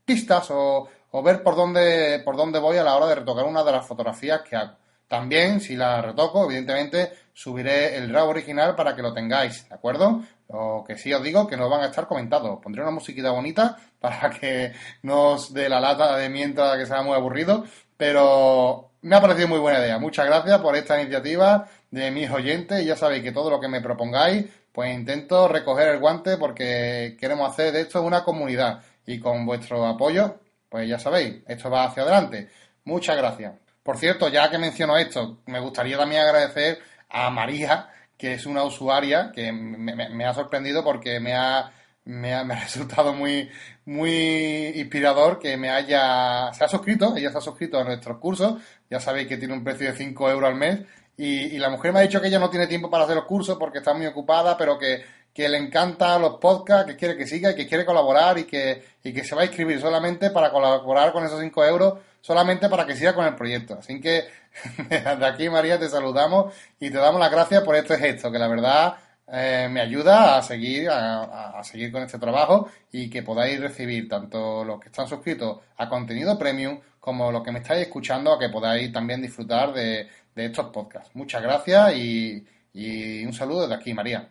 pistas 0.05 0.49
o, 0.53 0.89
o 1.11 1.23
ver 1.23 1.43
por 1.43 1.57
dónde, 1.57 2.23
por 2.25 2.37
dónde 2.37 2.61
voy 2.61 2.77
a 2.77 2.85
la 2.85 2.97
hora 2.97 3.07
de 3.07 3.17
retocar 3.17 3.47
una 3.47 3.65
de 3.65 3.73
las 3.73 3.85
fotografías 3.85 4.43
que 4.43 4.55
hago. 4.55 4.77
También, 5.09 5.61
si 5.61 5.75
la 5.75 6.03
retoco, 6.03 6.45
evidentemente 6.45 7.13
subiré 7.33 7.97
el 7.97 8.13
RAW 8.13 8.29
original 8.29 8.77
para 8.77 8.95
que 8.95 9.03
lo 9.03 9.13
tengáis, 9.13 9.69
¿de 9.69 9.75
acuerdo? 9.75 10.23
Lo 10.49 10.85
que 10.87 10.97
sí 10.97 11.13
os 11.13 11.23
digo 11.23 11.49
que 11.49 11.57
no 11.57 11.69
van 11.69 11.81
a 11.81 11.87
estar 11.87 12.07
comentados. 12.07 12.61
Pondré 12.63 12.83
una 12.83 12.93
musiquita 12.93 13.31
bonita 13.31 13.77
para 14.01 14.31
que 14.31 14.73
no 15.03 15.33
os 15.33 15.53
dé 15.53 15.69
la 15.69 15.81
lata 15.81 16.17
de 16.17 16.29
mientras 16.29 16.77
que 16.77 16.87
sea 16.87 17.03
muy 17.03 17.15
aburrido, 17.15 17.65
pero 17.97 18.88
me 19.03 19.17
ha 19.17 19.21
parecido 19.21 19.49
muy 19.49 19.59
buena 19.59 19.81
idea. 19.81 19.99
Muchas 19.99 20.27
gracias 20.27 20.59
por 20.61 20.77
esta 20.77 21.01
iniciativa 21.01 21.69
de 21.91 22.11
mis 22.11 22.31
oyentes. 22.31 22.85
Ya 22.85 22.97
sabéis 22.97 23.23
que 23.23 23.33
todo 23.33 23.51
lo 23.51 23.61
que 23.61 23.69
me 23.69 23.81
propongáis, 23.81 24.47
pues 24.73 24.95
intento 24.95 25.49
recoger 25.49 25.89
el 25.89 25.99
guante 25.99 26.37
porque 26.37 27.17
queremos 27.21 27.51
hacer 27.51 27.73
de 27.73 27.83
esto 27.83 28.03
una 28.03 28.25
comunidad 28.25 28.83
y 29.07 29.19
con 29.19 29.47
vuestro 29.47 29.87
apoyo, 29.87 30.39
pues 30.69 30.89
ya 30.89 30.99
sabéis, 30.99 31.37
esto 31.47 31.71
va 31.71 31.85
hacia 31.85 32.03
adelante. 32.03 32.51
Muchas 32.85 33.17
gracias. 33.17 33.55
Por 33.83 33.97
cierto, 33.97 34.29
ya 34.29 34.51
que 34.51 34.59
menciono 34.59 34.99
esto, 34.99 35.39
me 35.47 35.61
gustaría 35.61 35.97
también 35.97 36.21
agradecer 36.21 36.79
a 37.09 37.31
María, 37.31 37.89
que 38.19 38.35
es 38.35 38.45
una 38.45 38.65
usuaria 38.65 39.33
que 39.35 39.51
me, 39.51 40.27
ha 40.27 40.35
sorprendido 40.35 40.85
porque 40.85 41.21
me 41.21 41.35
ha, 41.35 41.73
me 42.09 42.35
ha, 42.35 42.43
resultado 42.45 43.15
muy, 43.15 43.49
muy 43.87 44.73
inspirador 44.75 45.39
que 45.39 45.57
me 45.57 45.71
haya, 45.71 46.53
se 46.53 46.65
ha 46.65 46.69
suscrito, 46.69 47.17
ella 47.17 47.31
se 47.31 47.39
ha 47.39 47.41
suscrito 47.41 47.79
a 47.79 47.85
nuestros 47.85 48.19
cursos, 48.19 48.61
ya 48.91 49.01
sabéis 49.01 49.29
que 49.29 49.37
tiene 49.37 49.55
un 49.55 49.65
precio 49.65 49.87
de 49.89 49.97
5 49.97 50.31
euros 50.31 50.51
al 50.51 50.57
mes, 50.57 50.81
y, 51.17 51.55
y 51.55 51.59
la 51.59 51.71
mujer 51.71 51.93
me 51.93 51.99
ha 52.01 52.03
dicho 52.03 52.21
que 52.21 52.29
ella 52.29 52.39
no 52.39 52.51
tiene 52.51 52.67
tiempo 52.67 52.91
para 52.91 53.05
hacer 53.05 53.17
los 53.17 53.25
cursos 53.25 53.57
porque 53.59 53.79
está 53.79 53.93
muy 53.93 54.07
ocupada, 54.07 54.57
pero 54.57 54.79
que 54.79 55.03
que 55.39 55.49
le 55.49 55.59
encanta 55.59 56.19
los 56.19 56.39
podcasts, 56.39 56.91
que 56.91 56.97
quiere 56.97 57.17
que 57.17 57.25
siga 57.25 57.53
y 57.53 57.55
que 57.55 57.69
quiere 57.69 57.85
colaborar 57.85 58.39
y 58.39 58.45
que, 58.45 58.83
y 59.05 59.13
que 59.13 59.23
se 59.23 59.37
va 59.37 59.43
a 59.43 59.45
inscribir 59.45 59.81
solamente 59.81 60.31
para 60.31 60.51
colaborar 60.51 61.13
con 61.13 61.25
esos 61.25 61.41
5 61.41 61.65
euros, 61.65 61.95
solamente 62.21 62.69
para 62.69 62.85
que 62.85 62.97
siga 62.97 63.15
con 63.15 63.25
el 63.25 63.37
proyecto. 63.37 63.75
Así 63.79 64.01
que 64.01 64.25
de 64.89 65.27
aquí, 65.27 65.49
María, 65.49 65.79
te 65.79 65.89
saludamos 65.89 66.53
y 66.81 66.91
te 66.91 66.99
damos 66.99 67.21
las 67.21 67.31
gracias 67.31 67.63
por 67.63 67.77
este 67.77 67.97
gesto, 67.99 68.33
que 68.33 68.39
la 68.41 68.49
verdad 68.49 68.97
eh, 69.31 69.69
me 69.71 69.81
ayuda 69.81 70.39
a 70.39 70.43
seguir, 70.43 70.89
a, 70.91 71.63
seguir 71.63 71.93
con 71.93 72.03
este 72.03 72.19
trabajo 72.19 72.69
y 72.91 73.11
que 73.11 73.23
podáis 73.23 73.61
recibir 73.61 74.09
tanto 74.09 74.65
los 74.65 74.81
que 74.81 74.89
están 74.89 75.07
suscritos 75.07 75.59
a 75.77 75.89
contenido 75.89 76.39
premium 76.39 76.81
como 76.99 77.31
los 77.31 77.43
que 77.43 77.53
me 77.53 77.59
estáis 77.59 77.83
escuchando 77.83 78.33
a 78.33 78.39
que 78.39 78.49
podáis 78.49 78.93
también 78.93 79.21
disfrutar 79.21 79.73
de, 79.73 80.09
estos 80.35 80.67
podcasts. 80.67 81.11
Muchas 81.15 81.43
gracias 81.43 81.95
y, 81.97 82.47
y 82.73 83.25
un 83.25 83.33
saludo 83.33 83.63
desde 83.63 83.75
aquí, 83.75 83.93
María. 83.93 84.29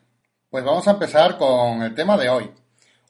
Pues 0.49 0.63
vamos 0.63 0.87
a 0.87 0.91
empezar 0.91 1.37
con 1.37 1.83
el 1.83 1.93
tema 1.93 2.15
de 2.17 2.29
hoy. 2.29 2.49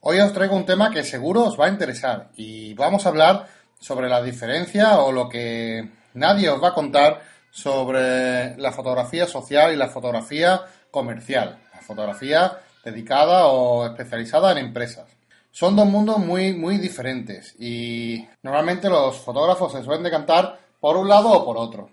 Hoy 0.01 0.19
os 0.19 0.33
traigo 0.33 0.55
un 0.55 0.65
tema 0.65 0.89
que 0.89 1.03
seguro 1.03 1.43
os 1.43 1.59
va 1.59 1.67
a 1.67 1.69
interesar 1.69 2.31
y 2.35 2.73
vamos 2.73 3.05
a 3.05 3.09
hablar 3.09 3.47
sobre 3.79 4.09
la 4.09 4.21
diferencia 4.21 4.99
o 4.99 5.11
lo 5.11 5.29
que 5.29 5.89
nadie 6.13 6.49
os 6.49 6.61
va 6.61 6.69
a 6.69 6.73
contar 6.73 7.21
sobre 7.51 8.57
la 8.57 8.71
fotografía 8.71 9.27
social 9.27 9.73
y 9.73 9.75
la 9.75 9.87
fotografía 9.87 10.61
comercial, 10.91 11.59
fotografía 11.87 12.59
dedicada 12.83 13.47
o 13.47 13.85
especializada 13.85 14.51
en 14.51 14.59
empresas. 14.59 15.07
Son 15.51 15.75
dos 15.75 15.87
mundos 15.87 16.19
muy, 16.19 16.53
muy 16.53 16.77
diferentes 16.77 17.55
y 17.59 18.27
normalmente 18.43 18.89
los 18.89 19.17
fotógrafos 19.17 19.71
se 19.71 19.83
suelen 19.83 20.03
decantar 20.03 20.59
por 20.79 20.97
un 20.97 21.07
lado 21.07 21.31
o 21.31 21.45
por 21.45 21.57
otro. 21.57 21.89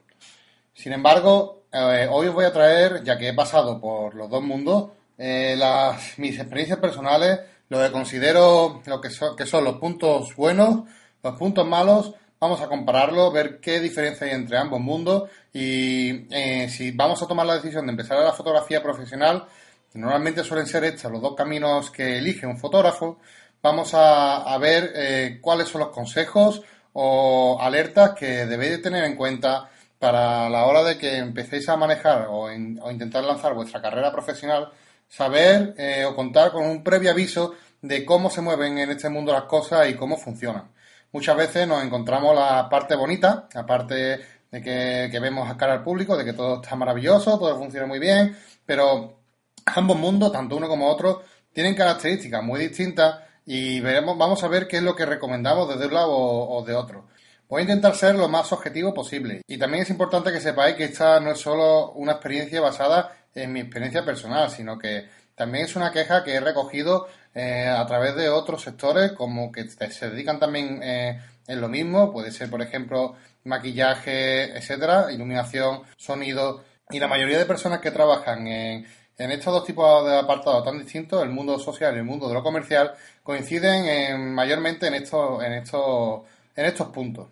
Sin 0.75 0.93
embargo, 0.93 1.63
eh, 1.73 2.07
hoy 2.11 2.27
os 2.27 2.35
voy 2.35 2.45
a 2.45 2.53
traer, 2.53 3.03
ya 3.03 3.17
que 3.17 3.29
he 3.29 3.35
pasado 3.35 3.81
por 3.81 4.15
los 4.15 4.29
dos 4.29 4.43
mundos, 4.43 4.91
eh, 5.17 5.55
las, 5.57 6.19
mis 6.19 6.39
experiencias 6.39 6.79
personales, 6.79 7.41
lo 7.69 7.81
que 7.81 7.91
considero 7.91 8.83
lo 8.85 9.01
que 9.01 9.11
son, 9.11 9.35
que 9.35 9.47
son 9.47 9.65
los 9.65 9.77
puntos 9.77 10.35
buenos, 10.37 10.83
los 11.23 11.39
puntos 11.39 11.67
malos, 11.67 12.13
vamos 12.39 12.61
a 12.61 12.69
compararlo, 12.69 13.33
ver 13.33 13.61
qué 13.61 13.81
diferencia 13.81 14.27
hay 14.27 14.35
entre 14.35 14.59
ambos 14.59 14.81
mundos 14.81 15.31
y 15.53 16.27
eh, 16.35 16.69
si 16.69 16.91
vamos 16.91 17.23
a 17.23 17.27
tomar 17.27 17.47
la 17.47 17.55
decisión 17.55 17.87
de 17.87 17.93
empezar 17.93 18.19
a 18.19 18.25
la 18.25 18.33
fotografía 18.33 18.83
profesional, 18.83 19.47
normalmente 19.95 20.45
suelen 20.45 20.67
ser 20.67 20.85
estos 20.85 21.11
los 21.11 21.23
dos 21.23 21.35
caminos 21.35 21.91
que 21.91 22.19
elige 22.19 22.47
un 22.47 22.59
fotógrafo, 22.59 23.19
vamos 23.63 23.93
a, 23.95 24.57
ver 24.59 24.93
eh, 24.95 25.39
cuáles 25.41 25.69
son 25.69 25.81
los 25.81 25.91
consejos 25.91 26.63
o 26.93 27.59
alertas 27.61 28.13
que 28.13 28.47
debéis 28.47 28.83
tener 28.83 29.05
en 29.05 29.17
cuenta 29.17 29.69
para 29.99 30.49
la 30.51 30.67
hora 30.67 30.83
de 30.85 30.99
que 30.99 31.17
empecéis 31.19 31.69
a 31.69 31.77
manejar 31.77 32.27
o, 32.29 32.51
intentar 32.53 33.25
lanzar 33.25 33.55
vuestra 33.55 33.81
carrera 33.81 34.13
profesional 34.13 34.71
saber 35.09 35.75
eh, 35.79 36.05
o 36.05 36.15
contar 36.15 36.53
con 36.53 36.65
un 36.65 36.83
previo 36.83 37.11
aviso 37.11 37.55
de 37.81 38.05
cómo 38.05 38.31
se 38.31 38.41
mueven 38.41 38.79
en 38.79 38.91
este 38.91 39.09
mundo 39.09 39.33
las 39.33 39.45
cosas 39.45 39.89
y 39.89 39.95
cómo 39.95 40.17
funcionan. 40.17 40.73
Muchas 41.13 41.37
veces 41.37 41.69
nos 41.69 41.85
encontramos 41.85 42.35
la 42.35 42.69
parte 42.69 42.97
bonita, 42.97 43.49
la 43.55 43.65
parte 43.65 44.21
de 44.51 44.63
que, 44.63 45.21
vemos 45.21 45.49
a 45.49 45.57
cara 45.57 45.75
al 45.75 45.83
público, 45.83 46.17
de 46.17 46.25
que 46.25 46.33
todo 46.33 46.61
está 46.63 46.77
maravilloso, 46.77 47.39
todo 47.39 47.57
funciona 47.57 47.87
muy 47.87 47.99
bien, 47.99 48.37
pero 48.67 49.24
ambos 49.67 49.99
mundos, 49.99 50.33
tanto 50.33 50.57
uno 50.57 50.69
como 50.69 50.89
otro, 50.89 51.23
tienen 51.53 51.75
características 51.75 52.43
muy 52.43 52.61
distintas 52.61 53.21
y 53.47 53.81
veremos, 53.81 54.17
vamos 54.17 54.43
a 54.43 54.49
ver 54.49 54.67
qué 54.67 54.79
es 54.79 54.83
lo 54.83 54.97
que 54.97 55.07
recomendamos 55.07 55.69
desde 55.69 55.87
un 55.87 55.95
lado 55.95 56.13
o 56.13 56.65
de 56.65 56.75
otro. 56.75 57.07
Voy 57.49 57.61
a 57.61 57.63
intentar 57.63 57.95
ser 57.95 58.15
lo 58.15 58.29
más 58.29 58.51
objetivo 58.53 58.95
posible. 58.95 59.43
Y 59.47 59.59
también 59.59 59.83
es 59.83 59.91
importante 59.91 60.33
que 60.33 60.41
sepáis 60.41 60.77
que 60.77 60.85
esta 60.85 61.21
no 61.21 61.33
es 61.33 61.39
solo 61.39 61.93
una 61.93 62.13
experiencia 62.13 62.61
basada 62.61 63.13
en 63.35 63.53
mi 63.53 63.61
experiencia 63.61 64.05
personal, 64.05 64.51
sino 64.51 64.79
que 64.79 65.09
también 65.35 65.65
es 65.65 65.77
una 65.77 65.93
queja 65.93 66.25
que 66.25 66.35
he 66.35 66.41
recogido 66.41 67.07
eh, 67.35 67.67
a 67.69 67.85
través 67.87 68.15
de 68.15 68.29
otros 68.29 68.63
sectores 68.63 69.13
como 69.13 69.53
que 69.53 69.69
se 69.69 70.11
dedican 70.11 70.39
también 70.39 70.81
eh, 70.83 71.21
en 71.47 71.61
lo 71.61 71.69
mismo, 71.69 72.13
puede 72.13 72.31
ser 72.31 72.49
por 72.49 72.63
ejemplo 72.63 73.17
maquillaje, 73.45 74.57
etcétera, 74.57 75.13
iluminación, 75.13 75.83
sonido 75.97 76.65
y 76.91 76.99
la 76.99 77.09
mayoría 77.09 77.39
de 77.39 77.47
personas 77.47 77.81
que 77.81 77.91
trabajan 77.91 78.47
en, 78.47 78.87
en 79.19 79.31
estos 79.31 79.53
dos 79.53 79.65
tipos 79.65 80.05
de 80.07 80.19
apartados 80.19 80.65
tan 80.65 80.79
distintos, 80.79 81.23
el 81.23 81.31
mundo 81.31 81.59
social 81.59 81.95
y 81.95 81.99
el 81.99 82.05
mundo 82.05 82.29
de 82.29 82.35
lo 82.35 82.43
comercial, 82.43 82.95
coinciden 83.23 83.87
en, 83.87 84.35
mayormente 84.35 84.87
en 84.87 84.95
estos, 84.95 85.43
en 85.43 85.53
estos, 85.53 86.23
en 86.57 86.67
estos 86.67 86.89
puntos. 86.89 87.29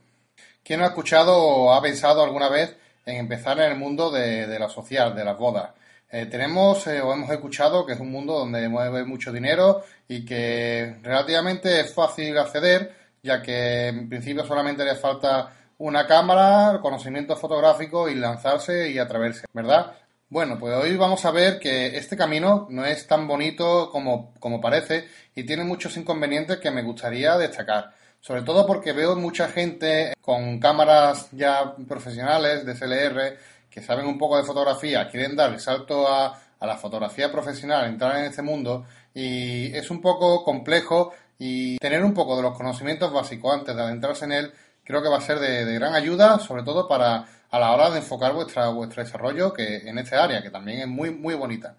¿Quién 0.63 0.81
no 0.81 0.87
ha 0.87 0.89
escuchado 0.91 1.37
o 1.37 1.73
ha 1.73 1.83
pensado 1.83 2.23
alguna 2.23 2.49
vez 2.49 2.77
en 3.05 3.17
empezar 3.17 3.59
en 3.61 3.73
el 3.73 3.79
mundo 3.79 4.11
de, 4.11 4.47
de 4.47 4.59
la 4.59 4.69
social, 4.69 5.15
de 5.15 5.25
las 5.25 5.37
bodas? 5.37 5.71
Eh, 6.15 6.27
tenemos 6.27 6.87
eh, 6.89 7.01
o 7.01 7.13
hemos 7.15 7.31
escuchado 7.31 7.87
que 7.87 7.95
es 7.95 8.01
un 8.01 8.13
mundo 8.13 8.35
donde 8.35 8.69
mueve 8.69 9.03
mucho 9.05 9.33
dinero 9.33 9.83
y 10.07 10.27
que 10.27 10.99
relativamente 11.03 11.81
es 11.81 11.95
fácil 11.95 12.37
acceder, 12.37 12.95
ya 13.23 13.41
que 13.41 13.89
en 13.89 14.11
principio 14.11 14.45
solamente 14.45 14.85
le 14.85 14.95
falta 14.95 15.51
una 15.79 16.07
cámara, 16.07 16.81
conocimiento 16.83 17.35
fotográfico 17.35 18.11
y 18.11 18.15
lanzarse 18.15 18.91
y 18.91 18.99
atreverse, 18.99 19.47
¿verdad? 19.55 19.93
Bueno, 20.33 20.59
pues 20.59 20.75
hoy 20.75 20.97
vamos 20.97 21.23
a 21.27 21.31
ver 21.31 21.59
que 21.59 21.95
este 21.99 22.17
camino 22.17 22.67
no 22.71 22.87
es 22.87 23.07
tan 23.07 23.29
bonito 23.29 23.91
como, 23.91 24.33
como 24.41 24.63
parece 24.63 25.07
y 25.35 25.45
tiene 25.45 25.63
muchos 25.63 25.95
inconvenientes 25.99 26.57
que 26.57 26.71
me 26.71 26.83
gustaría 26.83 27.37
destacar. 27.37 27.91
Sobre 28.19 28.41
todo 28.41 28.67
porque 28.67 28.95
veo 28.95 29.15
mucha 29.15 29.49
gente 29.49 30.15
con 30.23 30.59
cámaras 30.59 31.29
ya 31.33 31.77
profesionales 31.87 32.65
de 32.65 32.75
SLR 32.75 33.37
que 33.69 33.83
saben 33.83 34.07
un 34.07 34.17
poco 34.17 34.39
de 34.39 34.45
fotografía, 34.45 35.07
quieren 35.07 35.37
dar 35.37 35.53
el 35.53 35.61
salto 35.61 36.09
a, 36.09 36.41
la 36.63 36.79
fotografía 36.79 37.31
profesional, 37.31 37.85
entrar 37.85 38.17
en 38.17 38.25
este 38.25 38.41
mundo, 38.41 38.87
y 39.13 39.67
es 39.77 39.91
un 39.91 40.01
poco 40.01 40.43
complejo 40.45 41.13
y 41.39 41.77
tener 41.77 42.03
un 42.03 42.15
poco 42.15 42.37
de 42.37 42.43
los 42.43 42.57
conocimientos 42.57 43.13
básicos 43.13 43.53
antes 43.53 43.77
de 43.77 43.83
adentrarse 43.83 44.25
en 44.25 44.33
él, 44.33 44.53
creo 44.83 45.03
que 45.03 45.09
va 45.09 45.19
a 45.19 45.21
ser 45.21 45.39
de, 45.39 45.75
gran 45.75 45.95
ayuda, 45.95 46.39
sobre 46.39 46.63
todo 46.63 46.89
para 46.89 47.27
a 47.53 47.59
la 47.59 47.71
hora 47.71 47.91
de 47.91 47.99
enfocar 47.99 48.33
vuestro 48.33 49.05
desarrollo 49.05 49.53
que 49.53 49.89
en 49.89 49.99
esta 49.99 50.25
área, 50.25 50.43
que 50.43 50.51
también 50.51 50.81
es 50.81 50.89
muy, 50.89 51.11
muy 51.11 51.35
bonita. 51.35 51.77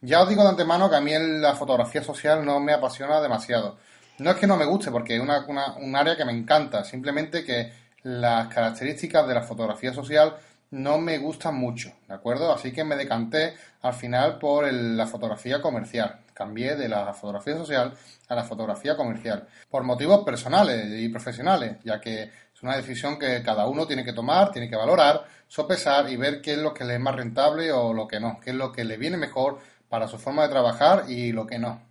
Ya 0.00 0.22
os 0.22 0.28
digo 0.28 0.44
de 0.44 0.50
antemano 0.50 0.88
que 0.88 0.96
a 0.96 1.00
mí 1.00 1.12
la 1.18 1.54
fotografía 1.54 2.02
social 2.04 2.44
no 2.44 2.60
me 2.60 2.72
apasiona 2.72 3.20
demasiado. 3.20 3.78
No 4.18 4.30
es 4.30 4.36
que 4.36 4.46
no 4.46 4.56
me 4.56 4.64
guste, 4.64 4.92
porque 4.92 5.16
es 5.16 5.20
una, 5.20 5.44
un 5.76 5.96
área 5.96 6.16
que 6.16 6.24
me 6.24 6.32
encanta, 6.32 6.84
simplemente 6.84 7.44
que 7.44 7.72
las 8.04 8.46
características 8.46 9.26
de 9.26 9.34
la 9.34 9.42
fotografía 9.42 9.92
social 9.92 10.36
no 10.70 10.98
me 10.98 11.18
gustan 11.18 11.56
mucho, 11.56 11.92
¿de 12.06 12.14
acuerdo? 12.14 12.52
Así 12.52 12.72
que 12.72 12.84
me 12.84 12.96
decanté 12.96 13.54
al 13.82 13.94
final 13.94 14.38
por 14.38 14.72
la 14.72 15.06
fotografía 15.06 15.60
comercial. 15.60 16.20
Cambié 16.32 16.76
de 16.76 16.88
la 16.88 17.12
fotografía 17.12 17.56
social 17.56 17.92
a 18.28 18.34
la 18.34 18.44
fotografía 18.44 18.96
comercial. 18.96 19.48
Por 19.68 19.82
motivos 19.82 20.24
personales 20.24 20.86
y 21.00 21.08
profesionales, 21.08 21.76
ya 21.84 22.00
que 22.00 22.30
una 22.62 22.76
decisión 22.76 23.18
que 23.18 23.42
cada 23.42 23.66
uno 23.66 23.86
tiene 23.86 24.04
que 24.04 24.12
tomar, 24.12 24.52
tiene 24.52 24.70
que 24.70 24.76
valorar, 24.76 25.26
sopesar 25.48 26.08
y 26.08 26.16
ver 26.16 26.40
qué 26.40 26.52
es 26.52 26.58
lo 26.58 26.72
que 26.72 26.84
le 26.84 26.94
es 26.94 27.00
más 27.00 27.16
rentable 27.16 27.72
o 27.72 27.92
lo 27.92 28.08
que 28.08 28.20
no, 28.20 28.40
qué 28.40 28.50
es 28.50 28.56
lo 28.56 28.72
que 28.72 28.84
le 28.84 28.96
viene 28.96 29.16
mejor 29.16 29.58
para 29.88 30.08
su 30.08 30.18
forma 30.18 30.44
de 30.44 30.48
trabajar 30.48 31.04
y 31.08 31.32
lo 31.32 31.46
que 31.46 31.58
no. 31.58 31.82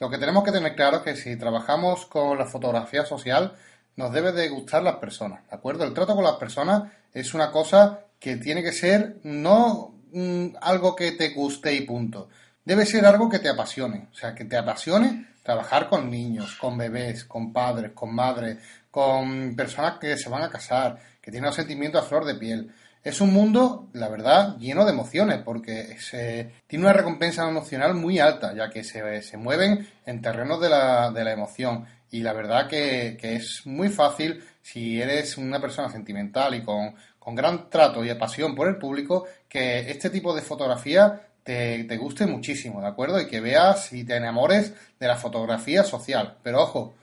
Lo 0.00 0.10
que 0.10 0.18
tenemos 0.18 0.44
que 0.44 0.52
tener 0.52 0.74
claro 0.74 0.98
es 0.98 1.02
que 1.02 1.16
si 1.16 1.36
trabajamos 1.36 2.06
con 2.06 2.36
la 2.36 2.46
fotografía 2.46 3.04
social, 3.06 3.54
nos 3.96 4.12
debe 4.12 4.32
de 4.32 4.48
gustar 4.48 4.82
las 4.82 4.96
personas, 4.96 5.48
¿de 5.48 5.56
acuerdo? 5.56 5.84
El 5.84 5.94
trato 5.94 6.14
con 6.14 6.24
las 6.24 6.36
personas 6.36 6.92
es 7.12 7.34
una 7.34 7.50
cosa 7.50 8.00
que 8.20 8.36
tiene 8.36 8.62
que 8.62 8.72
ser 8.72 9.16
no 9.24 9.94
mm, 10.12 10.56
algo 10.60 10.94
que 10.94 11.12
te 11.12 11.30
guste 11.30 11.72
y 11.72 11.82
punto. 11.82 12.28
Debe 12.64 12.84
ser 12.84 13.06
algo 13.06 13.28
que 13.28 13.38
te 13.38 13.48
apasione. 13.48 14.08
O 14.12 14.14
sea, 14.14 14.34
que 14.34 14.44
te 14.44 14.56
apasione 14.56 15.26
trabajar 15.42 15.88
con 15.88 16.10
niños, 16.10 16.56
con 16.56 16.76
bebés, 16.76 17.24
con 17.24 17.54
padres, 17.54 17.92
con 17.92 18.14
madres, 18.14 18.58
con 18.90 19.54
personas 19.56 19.98
que 19.98 20.16
se 20.16 20.28
van 20.28 20.42
a 20.42 20.50
casar, 20.50 20.98
que 21.20 21.30
tienen 21.30 21.46
los 21.46 21.56
sentimientos 21.56 22.02
a 22.02 22.06
flor 22.06 22.24
de 22.24 22.34
piel. 22.34 22.72
Es 23.04 23.20
un 23.20 23.32
mundo, 23.32 23.88
la 23.92 24.08
verdad, 24.08 24.56
lleno 24.58 24.84
de 24.84 24.92
emociones, 24.92 25.40
porque 25.44 25.96
se, 26.00 26.52
tiene 26.66 26.84
una 26.84 26.92
recompensa 26.92 27.48
emocional 27.48 27.94
muy 27.94 28.18
alta, 28.18 28.54
ya 28.54 28.68
que 28.70 28.82
se, 28.82 29.22
se 29.22 29.36
mueven 29.36 29.88
en 30.04 30.20
terrenos 30.20 30.60
de 30.60 30.68
la, 30.68 31.10
de 31.10 31.24
la 31.24 31.32
emoción. 31.32 31.86
Y 32.10 32.20
la 32.20 32.32
verdad 32.32 32.66
que, 32.66 33.16
que, 33.20 33.36
es 33.36 33.66
muy 33.66 33.88
fácil, 33.88 34.42
si 34.62 35.00
eres 35.00 35.38
una 35.38 35.60
persona 35.60 35.90
sentimental 35.90 36.54
y 36.54 36.62
con, 36.62 36.94
con 37.18 37.34
gran 37.34 37.70
trato 37.70 38.04
y 38.04 38.12
pasión 38.14 38.54
por 38.54 38.68
el 38.68 38.78
público, 38.78 39.26
que 39.48 39.90
este 39.90 40.10
tipo 40.10 40.34
de 40.34 40.42
fotografía 40.42 41.28
te, 41.42 41.84
te, 41.84 41.96
guste 41.96 42.26
muchísimo, 42.26 42.80
¿de 42.80 42.88
acuerdo? 42.88 43.20
Y 43.20 43.26
que 43.26 43.40
veas 43.40 43.92
y 43.92 44.04
te 44.04 44.16
enamores 44.16 44.72
de 44.98 45.06
la 45.06 45.16
fotografía 45.16 45.84
social. 45.84 46.36
Pero 46.42 46.62
ojo, 46.62 46.94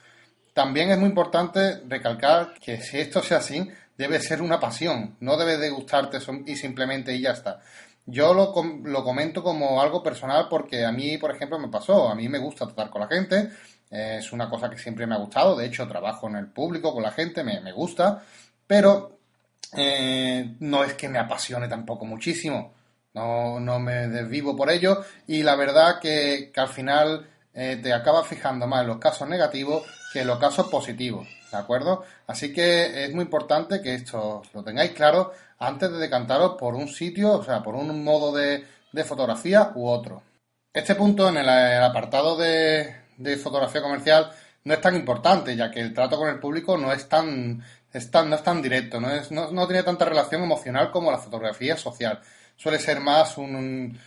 también 0.56 0.90
es 0.90 0.96
muy 0.96 1.10
importante 1.10 1.82
recalcar 1.86 2.54
que 2.54 2.80
si 2.80 2.98
esto 2.98 3.22
sea 3.22 3.36
así, 3.36 3.70
debe 3.98 4.18
ser 4.20 4.40
una 4.40 4.58
pasión, 4.58 5.14
no 5.20 5.36
debe 5.36 5.58
de 5.58 5.68
gustarte 5.68 6.16
y 6.46 6.56
simplemente 6.56 7.14
y 7.14 7.20
ya 7.20 7.32
está. 7.32 7.60
Yo 8.06 8.32
lo, 8.32 8.54
comento 9.04 9.42
como 9.42 9.82
algo 9.82 10.02
personal 10.02 10.46
porque 10.48 10.86
a 10.86 10.92
mí, 10.92 11.18
por 11.18 11.30
ejemplo, 11.30 11.58
me 11.58 11.68
pasó, 11.68 12.08
a 12.08 12.14
mí 12.14 12.30
me 12.30 12.38
gusta 12.38 12.64
tratar 12.64 12.88
con 12.88 13.02
la 13.02 13.06
gente, 13.06 13.50
es 13.90 14.32
una 14.32 14.48
cosa 14.48 14.70
que 14.70 14.78
siempre 14.78 15.06
me 15.06 15.14
ha 15.14 15.18
gustado, 15.18 15.56
de 15.56 15.66
hecho 15.66 15.86
trabajo 15.86 16.26
en 16.26 16.36
el 16.36 16.46
público 16.46 16.94
con 16.94 17.02
la 17.02 17.12
gente, 17.12 17.44
me, 17.44 17.72
gusta, 17.72 18.22
pero 18.66 19.18
eh, 19.76 20.56
no 20.60 20.84
es 20.84 20.94
que 20.94 21.10
me 21.10 21.18
apasione 21.18 21.68
tampoco 21.68 22.06
muchísimo, 22.06 22.72
no, 23.12 23.60
no 23.60 23.78
me 23.78 24.08
desvivo 24.08 24.56
por 24.56 24.70
ello. 24.70 25.04
Y 25.26 25.42
la 25.42 25.54
verdad 25.54 26.00
que, 26.00 26.50
que 26.50 26.60
al 26.60 26.68
final 26.68 27.28
eh, 27.52 27.78
te 27.82 27.92
acabas 27.92 28.26
fijando 28.26 28.66
más 28.66 28.80
en 28.80 28.86
los 28.86 28.98
casos 28.98 29.28
negativos 29.28 29.82
que 30.16 30.24
los 30.24 30.38
casos 30.38 30.68
positivos. 30.68 31.28
¿De 31.52 31.58
acuerdo? 31.58 32.02
Así 32.26 32.50
que 32.50 33.04
es 33.04 33.14
muy 33.14 33.24
importante 33.24 33.82
que 33.82 33.94
esto 33.94 34.42
lo 34.54 34.64
tengáis 34.64 34.92
claro 34.92 35.32
antes 35.58 35.92
de 35.92 35.98
decantaros 35.98 36.56
por 36.58 36.74
un 36.74 36.88
sitio, 36.88 37.32
o 37.32 37.44
sea, 37.44 37.62
por 37.62 37.74
un 37.74 38.02
modo 38.02 38.32
de, 38.32 38.64
fotografía 39.04 39.72
u 39.74 39.86
otro. 39.86 40.22
Este 40.72 40.94
punto 40.94 41.28
en 41.28 41.36
el, 41.36 41.48
apartado 41.82 42.34
de, 42.34 42.96
fotografía 43.42 43.82
comercial 43.82 44.32
no 44.64 44.72
es 44.72 44.80
tan 44.80 44.96
importante, 44.96 45.54
ya 45.54 45.70
que 45.70 45.80
el 45.80 45.92
trato 45.92 46.16
con 46.16 46.30
el 46.30 46.38
público 46.38 46.78
no 46.78 46.90
es 46.92 47.06
tan, 47.06 47.58
no 47.58 48.34
es 48.34 48.42
tan 48.42 48.62
directo, 48.62 48.98
no, 48.98 49.10
es, 49.10 49.30
no, 49.30 49.50
no 49.50 49.66
tiene 49.66 49.82
tanta 49.82 50.06
relación 50.06 50.42
emocional 50.42 50.90
como 50.90 51.10
la 51.10 51.18
fotografía 51.18 51.76
social. 51.76 52.20
Suele 52.56 52.78
ser 52.78 53.00
más 53.00 53.36
un 53.36 53.98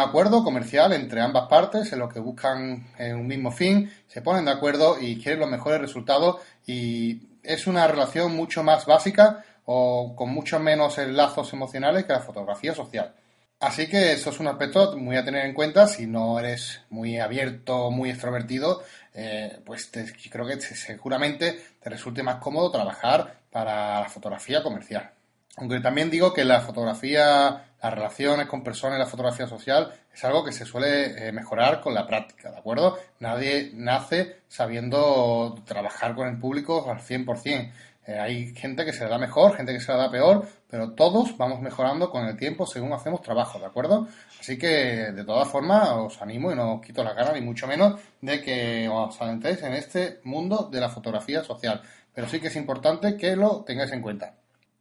acuerdo 0.00 0.44
comercial 0.44 0.92
entre 0.92 1.20
ambas 1.22 1.48
partes 1.48 1.92
en 1.92 1.98
lo 1.98 2.08
que 2.08 2.20
buscan 2.20 2.86
un 2.98 3.26
mismo 3.26 3.50
fin, 3.50 3.90
se 4.06 4.20
ponen 4.20 4.44
de 4.44 4.50
acuerdo 4.50 4.98
y 5.00 5.16
quieren 5.16 5.40
los 5.40 5.50
mejores 5.50 5.80
resultados 5.80 6.36
y 6.66 7.22
es 7.42 7.66
una 7.66 7.86
relación 7.86 8.36
mucho 8.36 8.62
más 8.62 8.84
básica 8.84 9.42
o 9.64 10.14
con 10.14 10.30
mucho 10.30 10.58
menos 10.60 10.98
lazos 10.98 11.52
emocionales 11.52 12.04
que 12.04 12.12
la 12.12 12.20
fotografía 12.20 12.74
social. 12.74 13.14
Así 13.60 13.88
que 13.88 14.12
eso 14.12 14.30
es 14.30 14.38
un 14.38 14.46
aspecto 14.46 14.96
muy 14.96 15.16
a 15.16 15.24
tener 15.24 15.44
en 15.44 15.52
cuenta 15.52 15.86
si 15.88 16.06
no 16.06 16.38
eres 16.38 16.82
muy 16.90 17.18
abierto, 17.18 17.90
muy 17.90 18.10
extrovertido, 18.10 18.82
eh, 19.14 19.58
pues 19.64 19.90
creo 20.30 20.46
que 20.46 20.60
seguramente 20.60 21.60
te 21.80 21.90
resulte 21.90 22.22
más 22.22 22.36
cómodo 22.36 22.70
trabajar 22.70 23.40
para 23.50 24.00
la 24.00 24.08
fotografía 24.08 24.62
comercial. 24.62 25.10
Aunque 25.58 25.80
también 25.80 26.08
digo 26.08 26.32
que 26.32 26.44
la 26.44 26.60
fotografía, 26.60 27.64
las 27.82 27.94
relaciones 27.94 28.46
con 28.46 28.62
personas 28.62 28.96
y 28.96 29.00
la 29.00 29.06
fotografía 29.06 29.48
social 29.48 29.92
es 30.12 30.24
algo 30.24 30.44
que 30.44 30.52
se 30.52 30.64
suele 30.64 31.28
eh, 31.28 31.32
mejorar 31.32 31.80
con 31.80 31.94
la 31.94 32.06
práctica, 32.06 32.52
¿de 32.52 32.58
acuerdo? 32.58 32.96
Nadie 33.18 33.72
nace 33.74 34.36
sabiendo 34.46 35.56
trabajar 35.64 36.14
con 36.14 36.28
el 36.28 36.38
público 36.38 36.88
al 36.88 37.00
100%. 37.00 37.72
Eh, 38.06 38.18
hay 38.18 38.54
gente 38.54 38.84
que 38.84 38.92
se 38.92 39.04
le 39.04 39.10
da 39.10 39.18
mejor, 39.18 39.56
gente 39.56 39.72
que 39.72 39.80
se 39.80 39.92
le 39.92 39.98
da 39.98 40.10
peor, 40.10 40.46
pero 40.70 40.92
todos 40.92 41.36
vamos 41.36 41.60
mejorando 41.60 42.08
con 42.08 42.24
el 42.24 42.36
tiempo 42.36 42.64
según 42.64 42.92
hacemos 42.92 43.20
trabajo, 43.20 43.58
¿de 43.58 43.66
acuerdo? 43.66 44.06
Así 44.40 44.56
que, 44.56 45.12
de 45.12 45.24
todas 45.24 45.48
formas, 45.48 45.90
os 45.90 46.22
animo 46.22 46.52
y 46.52 46.54
no 46.54 46.74
os 46.74 46.80
quito 46.80 47.02
la 47.02 47.14
cara, 47.16 47.32
ni 47.32 47.40
mucho 47.40 47.66
menos, 47.66 48.00
de 48.20 48.40
que 48.40 48.88
os 48.88 49.20
adentréis 49.20 49.62
en 49.62 49.74
este 49.74 50.20
mundo 50.22 50.68
de 50.70 50.80
la 50.80 50.88
fotografía 50.88 51.42
social. 51.42 51.82
Pero 52.14 52.28
sí 52.28 52.40
que 52.40 52.46
es 52.46 52.56
importante 52.56 53.16
que 53.16 53.36
lo 53.36 53.64
tengáis 53.64 53.92
en 53.92 54.00
cuenta. 54.02 54.34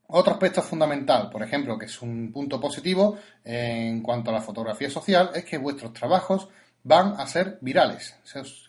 Otro 0.10 0.34
aspecto 0.34 0.62
fundamental, 0.62 1.30
por 1.30 1.44
ejemplo, 1.44 1.78
que 1.78 1.86
es 1.86 2.02
un 2.02 2.32
punto 2.32 2.60
positivo 2.62 3.18
en 3.44 4.02
cuanto 4.02 4.32
a 4.32 4.36
la 4.36 4.42
fotografía 4.42 4.90
social, 4.90 5.32
es 5.36 5.44
que 5.44 5.58
vuestros 5.58 5.92
trabajos 5.92 6.48
van 6.84 7.16
a 7.20 7.28
ser 7.28 7.58
virales. 7.60 8.16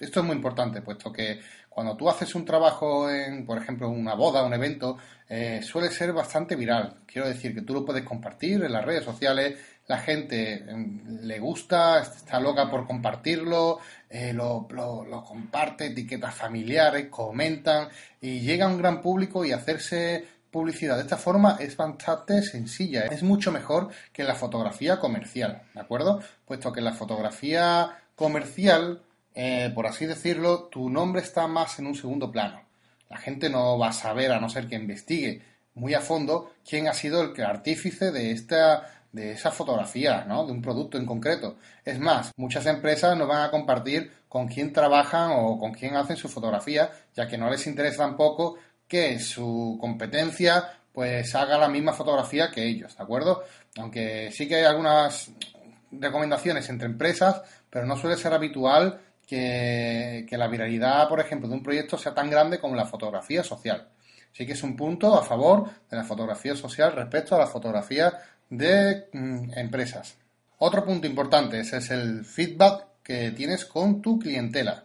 Esto 0.01 0.21
es 0.21 0.27
muy 0.27 0.35
importante, 0.35 0.83
puesto 0.83 1.13
que 1.13 1.41
cuando 1.69 1.97
tú 1.97 2.11
haces 2.11 2.35
un 2.35 2.45
trabajo 2.45 3.09
en, 3.09 3.47
por 3.47 3.57
ejemplo, 3.57 3.89
una 3.89 4.15
boda, 4.15 4.43
un 4.43 4.53
evento, 4.53 4.99
eh, 5.29 5.61
suele 5.63 5.91
ser 5.91 6.13
bastante 6.13 6.57
viral. 6.57 6.97
Quiero 7.07 7.29
decir 7.29 7.55
que 7.55 7.63
tú 7.63 7.73
lo 7.73 7.85
puedes 7.85 8.03
compartir 8.03 8.65
en 8.65 8.73
las 8.73 8.85
redes 8.85 9.05
sociales, 9.05 9.57
la 9.87 9.99
gente 9.99 10.55
em, 10.69 11.21
le 11.23 11.39
gusta, 11.39 12.01
está 12.01 12.41
loca 12.41 12.69
por 12.69 12.85
compartirlo, 12.85 13.79
eh, 14.11 14.33
lo, 14.33 14.67
lo, 14.71 15.05
lo, 15.05 15.23
comparte, 15.23 15.87
etiquetas 15.87 16.35
familiares, 16.35 17.07
comentan 17.09 17.89
y 18.21 18.41
llega 18.41 18.67
a 18.67 18.69
un 18.71 18.79
gran 18.79 19.01
público 19.01 19.45
y 19.45 19.53
hacerse 19.53 20.27
publicidad 20.51 20.97
de 20.97 21.03
esta 21.03 21.17
forma 21.17 21.57
es 21.61 21.77
bastante 21.77 22.43
sencilla, 22.43 23.07
es 23.07 23.23
mucho 23.23 23.53
mejor 23.53 23.91
que 24.13 24.25
la 24.25 24.35
fotografía 24.35 24.99
comercial, 24.99 25.63
¿de 25.75 25.81
acuerdo? 25.81 26.21
Puesto 26.45 26.73
que 26.73 26.81
la 26.81 26.93
fotografía 26.93 27.99
comercial, 28.15 29.03
eh, 29.35 29.71
por 29.75 29.87
así 29.87 30.07
decirlo, 30.07 30.65
tu 30.65 30.91
nombre 30.91 31.23
está 31.23 31.47
más 31.47 31.79
en 31.79 31.87
un 31.87 31.95
segundo 31.95 32.31
plano. 32.31 32.63
La 33.09 33.19
gente 33.19 33.49
no 33.49 33.79
va 33.79 33.89
a 33.89 33.93
saber, 33.93 34.33
a 34.33 34.41
no 34.41 34.49
ser 34.49 34.69
que 34.69 34.77
investigue 34.77 35.43
muy 35.75 35.95
a 35.95 36.01
fondo, 36.01 36.53
quién 36.69 36.89
ha 36.89 36.93
sido 36.93 37.23
el 37.23 37.45
artífice 37.45 38.11
de 38.11 38.33
esta 38.33 38.99
de 39.13 39.33
esa 39.33 39.51
fotografía, 39.51 40.25
¿no? 40.27 40.47
De 40.47 40.53
un 40.53 40.63
producto 40.63 40.99
en 40.99 41.07
concreto. 41.07 41.57
Es 41.85 41.99
más, 41.99 42.33
muchas 42.37 42.67
empresas 42.67 43.17
no 43.17 43.27
van 43.27 43.43
a 43.43 43.51
compartir 43.51 44.13
con 44.29 44.49
quién 44.49 44.73
trabajan 44.73 45.31
o 45.35 45.59
con 45.59 45.73
quién 45.73 45.97
hacen 45.97 46.17
su 46.17 46.29
fotografía, 46.29 46.91
ya 47.15 47.27
que 47.27 47.39
no 47.39 47.49
les 47.49 47.67
interesa 47.67 48.05
tampoco 48.05 48.57
que 48.89 49.19
su 49.21 49.79
competencia 49.81 50.73
pues 50.93 51.33
haga 51.37 51.59
la 51.59 51.69
misma 51.69 51.93
fotografía 51.93 52.51
que 52.51 52.67
ellos, 52.67 52.97
¿de 52.97 53.03
acuerdo? 53.03 53.45
Aunque 53.77 54.31
sí 54.33 54.49
que 54.49 54.57
hay 54.57 54.65
algunas 54.65 55.31
recomendaciones 55.93 56.69
entre 56.69 56.87
empresas, 56.87 57.43
pero 57.71 57.87
no 57.87 57.97
suele 57.97 58.17
ser 58.17 58.33
habitual 58.33 59.01
que, 59.29 60.27
la 60.31 60.49
viralidad, 60.49 61.09
por 61.09 61.21
ejemplo, 61.21 61.49
de 61.49 61.55
un 61.55 61.63
proyecto 61.63 61.99
sea 61.99 62.15
tan 62.15 62.31
grande 62.31 62.59
como 62.59 62.75
la 62.75 62.87
fotografía 62.87 63.45
social. 63.45 63.89
Sí 64.33 64.47
que 64.47 64.55
es 64.55 64.63
un 64.63 64.77
punto 64.77 65.15
a 65.15 65.25
favor 65.25 65.69
de 65.91 65.97
la 65.97 66.05
fotografía 66.05 66.57
social 66.57 66.93
respecto 66.93 67.35
a 67.35 67.39
la 67.39 67.47
fotografía 67.47 68.13
de 68.49 69.09
mm, 69.13 69.53
empresas. 69.57 70.17
Otro 70.59 70.85
punto 70.85 71.07
importante 71.07 71.61
es 71.61 71.91
el 71.91 72.25
feedback 72.25 72.87
que 73.03 73.31
tienes 73.33 73.65
con 73.65 74.03
tu 74.03 74.19
clientela. 74.19 74.85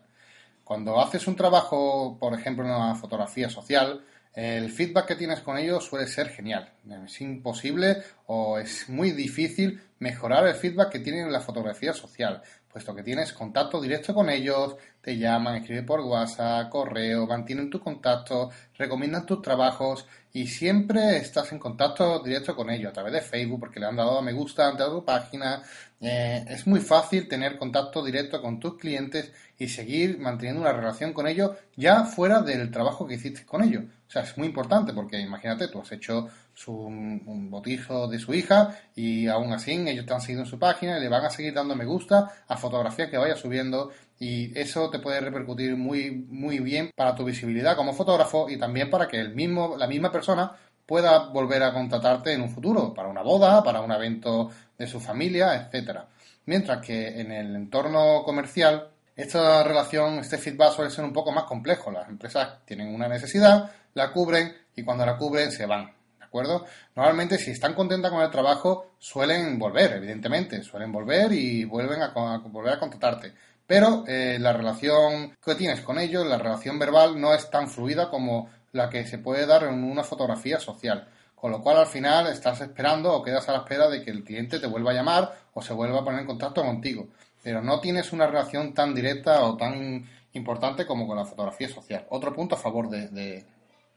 Cuando 0.64 1.00
haces 1.02 1.28
un 1.28 1.36
trabajo, 1.36 2.18
por 2.20 2.34
ejemplo, 2.34 2.66
en 2.66 2.72
una 2.72 2.96
fotografía 2.96 3.50
social, 3.50 4.04
el 4.34 4.72
feedback 4.72 5.08
que 5.08 5.16
tienes 5.16 5.42
con 5.42 5.58
ellos 5.58 5.86
suele 5.86 6.08
ser 6.08 6.30
genial. 6.30 6.72
Es 7.06 7.22
imposible 7.22 7.98
o 8.26 8.58
es 8.58 8.90
muy 8.90 9.12
difícil 9.12 9.82
mejorar 10.00 10.48
el 10.48 10.56
feedback 10.56 10.90
que 10.90 11.00
tienen 11.00 11.28
en 11.28 11.32
la 11.32 11.42
fotografía 11.42 11.94
social, 11.94 12.42
puesto 12.68 12.96
que 12.96 13.04
tienes 13.04 13.32
contacto 13.32 13.80
directo 13.80 14.14
con 14.14 14.30
ellos, 14.30 14.76
te 15.04 15.18
llaman, 15.18 15.56
escriben 15.56 15.86
por 15.86 16.00
WhatsApp, 16.00 16.70
correo, 16.70 17.28
mantienen 17.28 17.70
tu 17.70 17.82
contacto, 17.82 18.50
recomiendan 18.78 19.26
tus 19.26 19.42
trabajos 19.42 20.08
y 20.32 20.48
siempre 20.48 21.18
estás 21.18 21.52
en 21.52 21.60
contacto 21.60 22.24
directo 22.24 22.56
con 22.56 22.70
ellos 22.70 22.90
a 22.90 22.94
través 22.94 23.12
de 23.12 23.22
Facebook 23.22 23.60
porque 23.60 23.82
le 23.82 23.88
han 23.88 23.98
dado 23.98 24.18
a 24.18 24.22
me 24.22 24.32
gusta 24.32 24.70
ante 24.70 24.86
tu 24.86 25.04
página. 25.04 25.62
Eh, 26.00 26.46
es 26.48 26.66
muy 26.68 26.80
fácil 26.80 27.28
tener 27.28 27.58
contacto 27.58 28.04
directo 28.04 28.42
con 28.42 28.62
tus 28.62 28.78
clientes 28.78 29.34
y 29.60 29.68
seguir 29.68 30.20
manteniendo 30.20 30.62
una 30.62 30.72
relación 30.72 31.12
con 31.12 31.28
ellos 31.28 31.52
ya 31.76 32.06
fuera 32.06 32.42
del 32.42 32.72
trabajo 32.72 33.06
que 33.06 33.16
hiciste 33.16 33.46
con 33.46 33.62
ellos. 33.62 33.84
O 34.08 34.12
sea, 34.12 34.24
es 34.24 34.38
muy 34.38 34.48
importante 34.48 34.94
porque 34.94 35.20
imagínate, 35.20 35.68
tú 35.68 35.82
has 35.82 35.92
hecho 35.92 36.30
su, 36.54 36.72
un 36.72 37.50
botijo 37.50 38.08
de 38.08 38.20
su 38.20 38.34
hija 38.34 38.80
y 38.96 39.28
aún 39.28 39.52
así 39.54 39.72
ellos 39.72 40.06
te 40.06 40.14
han 40.14 40.22
seguido 40.22 40.44
en 40.44 40.50
su 40.50 40.60
página 40.60 40.98
y 40.98 41.02
le 41.02 41.10
van 41.10 41.26
a 41.26 41.30
seguir 41.30 41.54
dando 41.54 41.76
me 41.76 41.86
gusta 41.86 42.44
a 42.48 42.58
fotografías 42.58 43.10
que 43.10 43.18
vaya 43.18 43.36
subiendo 43.36 43.92
y 44.20 44.58
eso 44.58 44.90
te 44.90 45.00
puede 45.00 45.20
repercutir 45.20 45.76
muy, 45.76 46.12
muy 46.12 46.60
bien 46.60 46.92
para 46.96 47.16
tu 47.16 47.26
visibilidad 47.26 47.76
como 47.76 47.94
fotógrafo 47.94 48.50
y 48.50 48.58
también 48.58 48.90
para 48.90 49.08
que 49.08 49.20
el 49.20 49.36
mismo, 49.36 49.76
la 49.78 49.88
misma 49.88 50.12
persona 50.12 50.52
pueda 50.86 51.30
volver 51.30 51.64
a 51.64 51.74
contratarte 51.74 52.34
en 52.34 52.42
un 52.42 52.50
futuro, 52.50 52.94
para 52.94 53.10
una 53.10 53.22
boda, 53.22 53.64
para 53.64 53.82
un 53.82 53.92
evento 53.92 54.50
de 54.78 54.88
su 54.88 55.00
familia, 55.00 55.56
etcétera. 55.56 56.08
Mientras 56.46 56.86
que 56.86 57.22
en 57.22 57.32
el 57.32 57.56
entorno 57.56 58.24
comercial, 58.24 58.90
esta 59.16 59.64
relación, 59.64 60.20
este 60.20 60.38
feedback 60.38 60.74
suele 60.74 60.92
ser 60.92 61.06
un 61.06 61.14
poco 61.14 61.32
más 61.32 61.46
complejo. 61.46 61.92
Las 61.92 62.10
empresas 62.10 62.66
tienen 62.66 62.94
una 62.94 63.08
necesidad, 63.08 63.72
la 63.94 64.12
cubren 64.12 64.54
y 64.76 64.84
cuando 64.84 65.06
la 65.06 65.18
cubren 65.18 65.52
se 65.52 65.66
van. 65.66 65.94
acuerdo? 66.20 66.66
Normalmente 66.96 67.38
si 67.38 67.52
están 67.52 67.76
contentas 67.76 68.12
con 68.12 68.22
el 68.22 68.32
trabajo 68.32 68.94
suelen 68.98 69.60
volver, 69.60 69.94
evidentemente, 69.94 70.64
suelen 70.64 70.92
volver 70.92 71.32
y 71.32 71.64
vuelven 71.64 72.02
a, 72.02 72.10
volver 72.40 72.74
a 72.74 72.80
contratarte. 72.80 73.34
Pero 73.66 74.04
eh, 74.08 74.38
la 74.40 74.54
relación 74.54 75.36
que 75.44 75.56
tienes 75.56 75.82
con 75.82 75.98
ellos, 75.98 76.26
la 76.26 76.38
relación 76.38 76.80
verbal, 76.80 77.20
no 77.20 77.34
es 77.34 77.50
tan 77.50 77.70
fluida 77.70 78.10
como 78.10 78.50
la 78.72 78.90
que 78.90 79.06
se 79.06 79.18
puede 79.18 79.46
dar 79.46 79.64
en 79.64 79.84
una 79.84 80.04
fotografía 80.04 80.60
social. 80.60 81.08
Con 81.36 81.52
lo 81.52 81.62
cual 81.62 81.78
al 81.78 81.88
final 81.88 82.28
estás 82.28 82.62
esperando 82.62 83.14
o 83.14 83.24
quedas 83.24 83.48
a 83.50 83.54
la 83.54 83.58
espera 83.60 83.90
de 83.90 84.04
que 84.04 84.12
el 84.12 84.24
cliente 84.24 84.60
te 84.60 84.68
vuelva 84.68 84.92
a 84.92 84.96
llamar 84.96 85.34
o 85.54 85.62
se 85.62 85.74
vuelva 85.74 86.00
a 86.00 86.04
poner 86.04 86.22
en 86.22 86.28
contacto 86.28 86.64
contigo. 86.64 87.08
Pero 87.42 87.62
no 87.62 87.80
tienes 87.80 88.14
una 88.14 88.28
relación 88.28 88.74
tan 88.74 88.94
directa 88.94 89.44
o 89.44 89.58
tan 89.58 90.08
importante 90.34 90.86
como 90.86 91.06
con 91.06 91.18
la 91.18 91.26
fotografía 91.26 91.70
social. 91.70 92.06
Otro 92.10 92.34
punto 92.34 92.56
a 92.56 92.58
favor 92.58 92.90
de, 92.90 93.10
de 93.10 93.46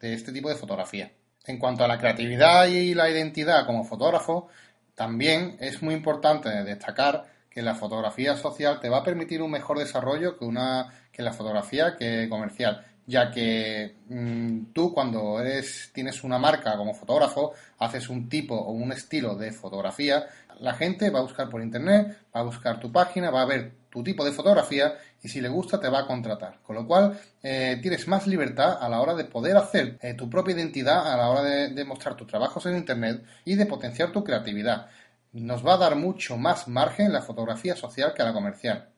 este 0.00 0.33
tipo 0.33 0.48
de 0.48 0.57
fotografía. 0.57 1.11
En 1.46 1.59
cuanto 1.59 1.85
a 1.85 1.88
la 1.88 1.98
creatividad 1.98 2.66
y 2.66 2.94
la 2.94 3.09
identidad 3.09 3.66
como 3.66 3.85
fotógrafo, 3.85 4.48
también 4.94 5.57
es 5.61 5.83
muy 5.83 5.94
importante 5.94 6.48
destacar 6.64 7.24
que 7.57 7.62
la 7.62 7.75
fotografía 7.75 8.37
social 8.37 8.81
te 8.81 8.90
va 8.90 8.99
a 8.99 9.03
permitir 9.03 9.40
un 9.40 9.51
mejor 9.51 9.79
desarrollo 9.79 10.37
que 10.37 10.45
una 10.45 10.92
que 11.11 11.23
la 11.23 11.33
fotografía 11.33 11.97
que 11.97 12.29
comercial. 12.29 12.85
Ya 13.07 13.31
que 13.31 13.97
mm, 14.11 14.75
tú 14.75 14.92
cuando 14.92 15.40
eres 15.40 15.88
tienes 15.95 16.23
una 16.23 16.38
marca 16.38 16.77
como 16.77 16.92
fotógrafo 16.92 17.55
haces 17.79 18.11
un 18.11 18.29
tipo 18.29 18.55
o 18.55 18.73
un 18.73 18.92
estilo 18.92 19.37
de 19.37 19.53
fotografía 19.53 20.27
la 20.61 20.75
gente 20.75 21.09
va 21.09 21.21
a 21.21 21.23
buscar 21.23 21.49
por 21.49 21.62
internet 21.62 22.19
va 22.35 22.40
a 22.40 22.42
buscar 22.42 22.79
tu 22.79 22.92
página 22.92 23.31
va 23.31 23.40
a 23.40 23.47
ver 23.47 23.73
tu 23.88 24.03
tipo 24.05 24.23
de 24.23 24.33
fotografía 24.33 24.95
y 25.23 25.29
si 25.29 25.40
le 25.40 25.49
gusta 25.49 25.81
te 25.81 25.88
va 25.88 26.01
a 26.01 26.07
contratar. 26.07 26.59
Con 26.62 26.77
lo 26.77 26.87
cual 26.87 27.19
eh, 27.42 27.79
tienes 27.81 28.07
más 28.07 28.27
libertad 28.27 28.77
a 28.79 28.87
la 28.90 29.01
hora 29.01 29.14
de 29.14 29.25
poder 29.25 29.57
hacer 29.57 29.97
eh, 30.03 30.12
tu 30.12 30.29
propia 30.29 30.55
identidad 30.55 31.11
a 31.11 31.16
la 31.16 31.31
hora 31.31 31.42
de, 31.42 31.71
de 31.71 31.85
mostrar 31.87 32.16
tus 32.16 32.27
trabajos 32.27 32.66
en 32.66 32.77
internet 32.77 33.25
y 33.47 33.55
de 33.55 33.64
potenciar 33.64 34.12
tu 34.12 34.23
creatividad 34.23 34.88
nos 35.40 35.64
va 35.66 35.75
a 35.75 35.79
dar 35.79 35.96
mucho 35.96 36.37
más 36.37 36.68
margen 36.68 37.12
la 37.12 37.22
fotografía 37.22 37.77
social 37.77 38.14
que 38.14 38.22
la 38.22 38.33
comercial. 38.33 38.88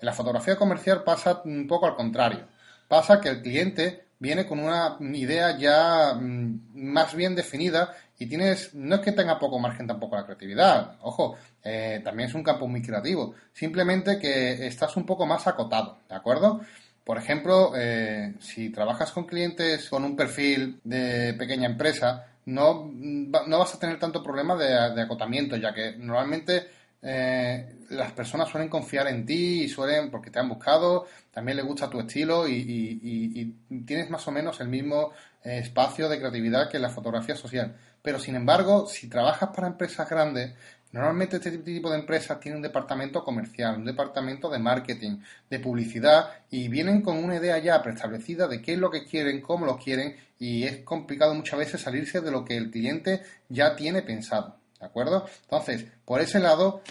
En 0.00 0.06
la 0.06 0.12
fotografía 0.12 0.56
comercial 0.56 1.04
pasa 1.04 1.42
un 1.44 1.66
poco 1.66 1.86
al 1.86 1.96
contrario. 1.96 2.46
Pasa 2.88 3.20
que 3.20 3.28
el 3.28 3.42
cliente 3.42 4.06
viene 4.18 4.46
con 4.46 4.60
una 4.60 4.96
idea 5.00 5.58
ya 5.58 6.14
mm, 6.14 6.74
más 6.74 7.14
bien 7.14 7.34
definida 7.34 7.92
y 8.18 8.26
tienes, 8.26 8.72
no 8.72 8.94
es 8.94 9.00
que 9.00 9.10
tenga 9.10 9.40
poco 9.40 9.58
margen 9.58 9.88
tampoco 9.88 10.14
la 10.14 10.24
creatividad, 10.24 10.96
ojo, 11.02 11.36
eh, 11.64 12.00
también 12.04 12.28
es 12.28 12.34
un 12.36 12.44
campo 12.44 12.68
muy 12.68 12.80
creativo, 12.80 13.34
simplemente 13.52 14.20
que 14.20 14.64
estás 14.64 14.96
un 14.96 15.04
poco 15.04 15.26
más 15.26 15.48
acotado, 15.48 15.98
¿de 16.08 16.14
acuerdo? 16.14 16.60
Por 17.02 17.18
ejemplo, 17.18 17.72
eh, 17.74 18.34
si 18.38 18.70
trabajas 18.70 19.10
con 19.10 19.24
clientes 19.24 19.88
con 19.90 20.04
un 20.04 20.14
perfil 20.14 20.80
de 20.84 21.34
pequeña 21.34 21.66
empresa, 21.66 22.26
no, 22.46 22.90
no 22.92 23.58
vas 23.58 23.74
a 23.74 23.78
tener 23.78 23.98
tanto 23.98 24.22
problema 24.22 24.56
de, 24.56 25.00
acotamiento, 25.00 25.56
ya 25.56 25.72
que 25.72 25.96
normalmente 25.96 26.68
eh, 27.00 27.76
las 27.90 28.12
personas 28.12 28.48
suelen 28.48 28.68
confiar 28.68 29.06
en 29.08 29.24
ti 29.24 29.62
y 29.62 29.68
suelen, 29.68 30.10
porque 30.10 30.30
te 30.30 30.38
han 30.38 30.48
buscado, 30.48 31.06
también 31.30 31.56
les 31.56 31.66
gusta 31.66 31.90
tu 31.90 32.00
estilo 32.00 32.48
y, 32.48 33.54
tienes 33.86 34.10
más 34.10 34.26
o 34.28 34.32
menos 34.32 34.60
el 34.60 34.68
mismo 34.68 35.12
eh, 35.44 35.58
espacio 35.58 36.08
de 36.08 36.18
creatividad 36.18 36.70
que 36.70 36.78
la 36.78 36.90
fotografía 36.90 37.36
social. 37.36 37.76
Pero 38.02 38.18
sin 38.18 38.34
embargo, 38.34 38.86
si 38.86 39.08
trabajas 39.08 39.50
para 39.54 39.68
empresas 39.68 40.08
grandes, 40.08 40.52
Normalmente 40.92 41.36
este 41.36 41.56
tipo 41.58 41.90
de 41.90 41.98
empresas 41.98 42.38
tienen 42.38 42.58
un 42.58 42.62
departamento 42.62 43.24
comercial, 43.24 43.76
un 43.76 43.86
departamento 43.86 44.50
de 44.50 44.58
marketing, 44.58 45.18
de 45.48 45.58
publicidad 45.58 46.28
y 46.50 46.68
vienen 46.68 47.00
con 47.00 47.16
una 47.16 47.36
idea 47.36 47.56
ya 47.58 47.82
preestablecida 47.82 48.46
de 48.46 48.60
qué 48.60 48.74
es 48.74 48.78
lo 48.78 48.90
que 48.90 49.04
quieren, 49.04 49.40
cómo 49.40 49.64
lo 49.64 49.78
quieren 49.78 50.16
y 50.38 50.64
es 50.64 50.78
complicado 50.84 51.34
muchas 51.34 51.58
veces 51.58 51.80
salirse 51.80 52.20
de 52.20 52.30
lo 52.30 52.44
que 52.44 52.58
el 52.58 52.70
cliente 52.70 53.22
ya 53.48 53.74
tiene 53.74 54.02
pensado. 54.02 54.56
¿De 54.78 54.86
acuerdo? 54.86 55.26
Entonces, 55.44 55.86
por 56.04 56.20
ese 56.20 56.40
lado, 56.40 56.82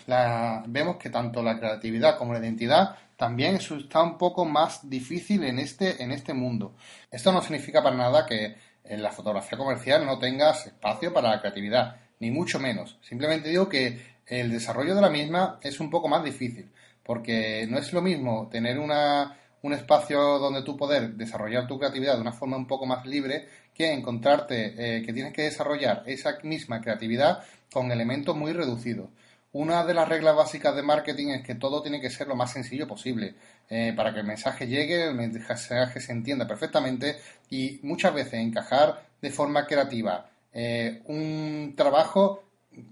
vemos 0.65 0.95
que 0.95 1.09
tanto 1.09 1.43
la 1.43 1.59
creatividad 1.59 2.17
como 2.17 2.33
la 2.33 2.39
identidad 2.39 2.95
también 3.17 3.57
está 3.57 4.01
un 4.01 4.17
poco 4.17 4.45
más 4.45 4.89
difícil 4.89 5.43
en 5.43 5.59
este, 5.59 6.01
en 6.01 6.11
este 6.11 6.33
mundo. 6.33 6.73
Esto 7.11 7.31
no 7.31 7.41
significa 7.41 7.83
para 7.83 7.95
nada 7.95 8.25
que 8.25 8.55
en 8.83 9.03
la 9.03 9.11
fotografía 9.11 9.59
comercial 9.59 10.07
no 10.07 10.17
tengas 10.17 10.65
espacio 10.65 11.13
para 11.13 11.29
la 11.29 11.39
creatividad 11.39 11.97
ni 12.21 12.31
mucho 12.31 12.59
menos. 12.59 12.97
Simplemente 13.01 13.49
digo 13.49 13.67
que 13.67 13.99
el 14.27 14.51
desarrollo 14.51 14.95
de 14.95 15.01
la 15.01 15.09
misma 15.09 15.59
es 15.61 15.79
un 15.81 15.89
poco 15.89 16.07
más 16.07 16.23
difícil, 16.23 16.71
porque 17.03 17.67
no 17.69 17.77
es 17.77 17.91
lo 17.91 18.01
mismo 18.01 18.47
tener 18.49 18.79
una, 18.79 19.35
un 19.63 19.73
espacio 19.73 20.19
donde 20.39 20.61
tú 20.61 20.77
poder 20.77 21.15
desarrollar 21.15 21.67
tu 21.67 21.77
creatividad 21.77 22.15
de 22.15 22.21
una 22.21 22.31
forma 22.31 22.55
un 22.55 22.67
poco 22.67 22.85
más 22.85 23.05
libre 23.05 23.47
que 23.73 23.91
encontrarte 23.91 24.75
eh, 24.77 25.03
que 25.03 25.11
tienes 25.11 25.33
que 25.33 25.43
desarrollar 25.43 26.03
esa 26.05 26.37
misma 26.43 26.79
creatividad 26.79 27.43
con 27.73 27.91
elementos 27.91 28.35
muy 28.35 28.53
reducidos. 28.53 29.09
Una 29.53 29.83
de 29.83 29.93
las 29.93 30.07
reglas 30.07 30.35
básicas 30.35 30.75
de 30.75 30.83
marketing 30.83 31.27
es 31.29 31.43
que 31.43 31.55
todo 31.55 31.81
tiene 31.81 31.99
que 31.99 32.09
ser 32.09 32.27
lo 32.27 32.35
más 32.35 32.53
sencillo 32.53 32.87
posible 32.87 33.35
eh, 33.69 33.93
para 33.95 34.13
que 34.13 34.19
el 34.19 34.25
mensaje 34.25 34.67
llegue, 34.67 35.09
el 35.09 35.15
mensaje 35.15 35.99
se 35.99 36.11
entienda 36.11 36.47
perfectamente 36.47 37.17
y 37.49 37.79
muchas 37.81 38.13
veces 38.13 38.35
encajar 38.35 39.03
de 39.21 39.29
forma 39.31 39.65
creativa 39.65 40.30
eh, 40.53 41.01
un 41.05 41.73
trabajo 41.75 42.43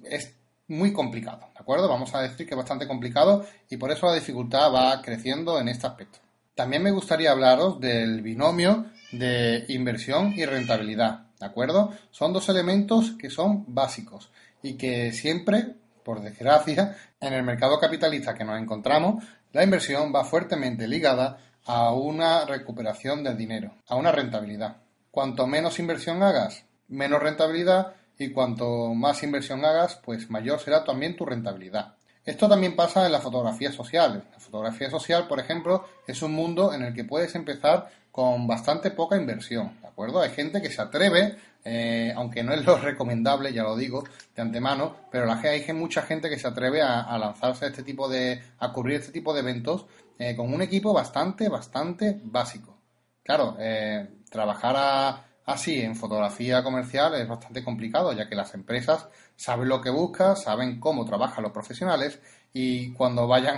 es 0.03 0.35
muy 0.67 0.93
complicado, 0.93 1.39
¿de 1.53 1.59
acuerdo? 1.59 1.89
Vamos 1.89 2.13
a 2.13 2.21
decir 2.21 2.45
que 2.45 2.53
es 2.53 2.57
bastante 2.57 2.87
complicado 2.87 3.45
y 3.69 3.77
por 3.77 3.91
eso 3.91 4.07
la 4.07 4.13
dificultad 4.13 4.71
va 4.73 5.01
creciendo 5.01 5.59
en 5.59 5.67
este 5.67 5.87
aspecto. 5.87 6.19
También 6.55 6.83
me 6.83 6.91
gustaría 6.91 7.31
hablaros 7.31 7.79
del 7.79 8.21
binomio 8.21 8.85
de 9.11 9.65
inversión 9.69 10.33
y 10.35 10.45
rentabilidad, 10.45 11.27
¿de 11.39 11.45
acuerdo? 11.45 11.91
Son 12.11 12.33
dos 12.33 12.49
elementos 12.49 13.11
que 13.11 13.29
son 13.29 13.65
básicos 13.67 14.29
y 14.61 14.73
que 14.73 15.11
siempre, 15.11 15.75
por 16.03 16.21
desgracia, 16.21 16.97
en 17.19 17.33
el 17.33 17.43
mercado 17.43 17.79
capitalista 17.79 18.35
que 18.35 18.43
nos 18.43 18.61
encontramos, 18.61 19.23
la 19.51 19.63
inversión 19.63 20.13
va 20.13 20.23
fuertemente 20.23 20.87
ligada 20.87 21.37
a 21.65 21.93
una 21.93 22.45
recuperación 22.45 23.23
del 23.23 23.37
dinero, 23.37 23.73
a 23.87 23.95
una 23.95 24.11
rentabilidad. 24.11 24.77
Cuanto 25.11 25.47
menos 25.47 25.79
inversión 25.79 26.21
hagas, 26.21 26.65
menos 26.89 27.21
rentabilidad 27.21 27.93
y 28.17 28.31
cuanto 28.31 28.93
más 28.93 29.23
inversión 29.23 29.63
hagas, 29.63 29.95
pues 30.03 30.29
mayor 30.29 30.59
será 30.59 30.83
también 30.83 31.15
tu 31.15 31.25
rentabilidad. 31.25 31.95
Esto 32.25 32.49
también 32.49 32.75
pasa 32.75 33.05
en 33.05 33.11
la 33.11 33.21
fotografía 33.21 33.71
social. 33.71 34.23
La 34.31 34.39
fotografía 34.39 34.89
social, 34.89 35.27
por 35.27 35.39
ejemplo, 35.39 35.85
es 36.05 36.21
un 36.21 36.33
mundo 36.33 36.73
en 36.73 36.83
el 36.83 36.93
que 36.93 37.05
puedes 37.05 37.33
empezar 37.33 37.89
con 38.11 38.45
bastante 38.45 38.91
poca 38.91 39.15
inversión, 39.15 39.77
¿de 39.81 39.87
acuerdo? 39.87 40.21
Hay 40.21 40.31
gente 40.31 40.61
que 40.61 40.69
se 40.69 40.81
atreve, 40.81 41.37
eh, 41.63 42.11
aunque 42.15 42.43
no 42.43 42.53
es 42.53 42.65
lo 42.65 42.77
recomendable, 42.77 43.53
ya 43.53 43.63
lo 43.63 43.77
digo 43.77 44.03
de 44.35 44.41
antemano, 44.41 44.95
pero 45.11 45.31
hay 45.31 45.73
mucha 45.73 46.01
gente 46.01 46.29
que 46.29 46.37
se 46.37 46.47
atreve 46.47 46.81
a, 46.81 47.17
lanzarse 47.17 47.65
a 47.65 47.67
este 47.69 47.83
tipo 47.83 48.09
de, 48.09 48.41
a 48.59 48.73
cubrir 48.73 48.97
este 48.97 49.11
tipo 49.11 49.33
de 49.33 49.39
eventos 49.39 49.85
eh, 50.17 50.35
con 50.35 50.53
un 50.53 50.61
equipo 50.61 50.93
bastante, 50.93 51.47
bastante 51.47 52.19
básico. 52.23 52.77
Claro, 53.23 53.55
eh, 53.59 54.07
trabajar 54.29 54.75
a, 54.77 55.28
Así, 55.49 55.81
en 55.81 55.95
fotografía 55.95 56.61
comercial 56.61 57.15
es 57.15 57.27
bastante 57.27 57.63
complicado, 57.63 58.13
ya 58.13 58.29
que 58.29 58.35
las 58.35 58.53
empresas 58.53 59.07
saben 59.35 59.67
lo 59.67 59.81
que 59.81 59.89
buscan, 59.89 60.37
saben 60.37 60.79
cómo 60.79 61.05
trabajan 61.05 61.41
los 61.43 61.51
profesionales 61.51 62.19
y 62.53 62.93
cuando 62.93 63.27
vayan 63.27 63.57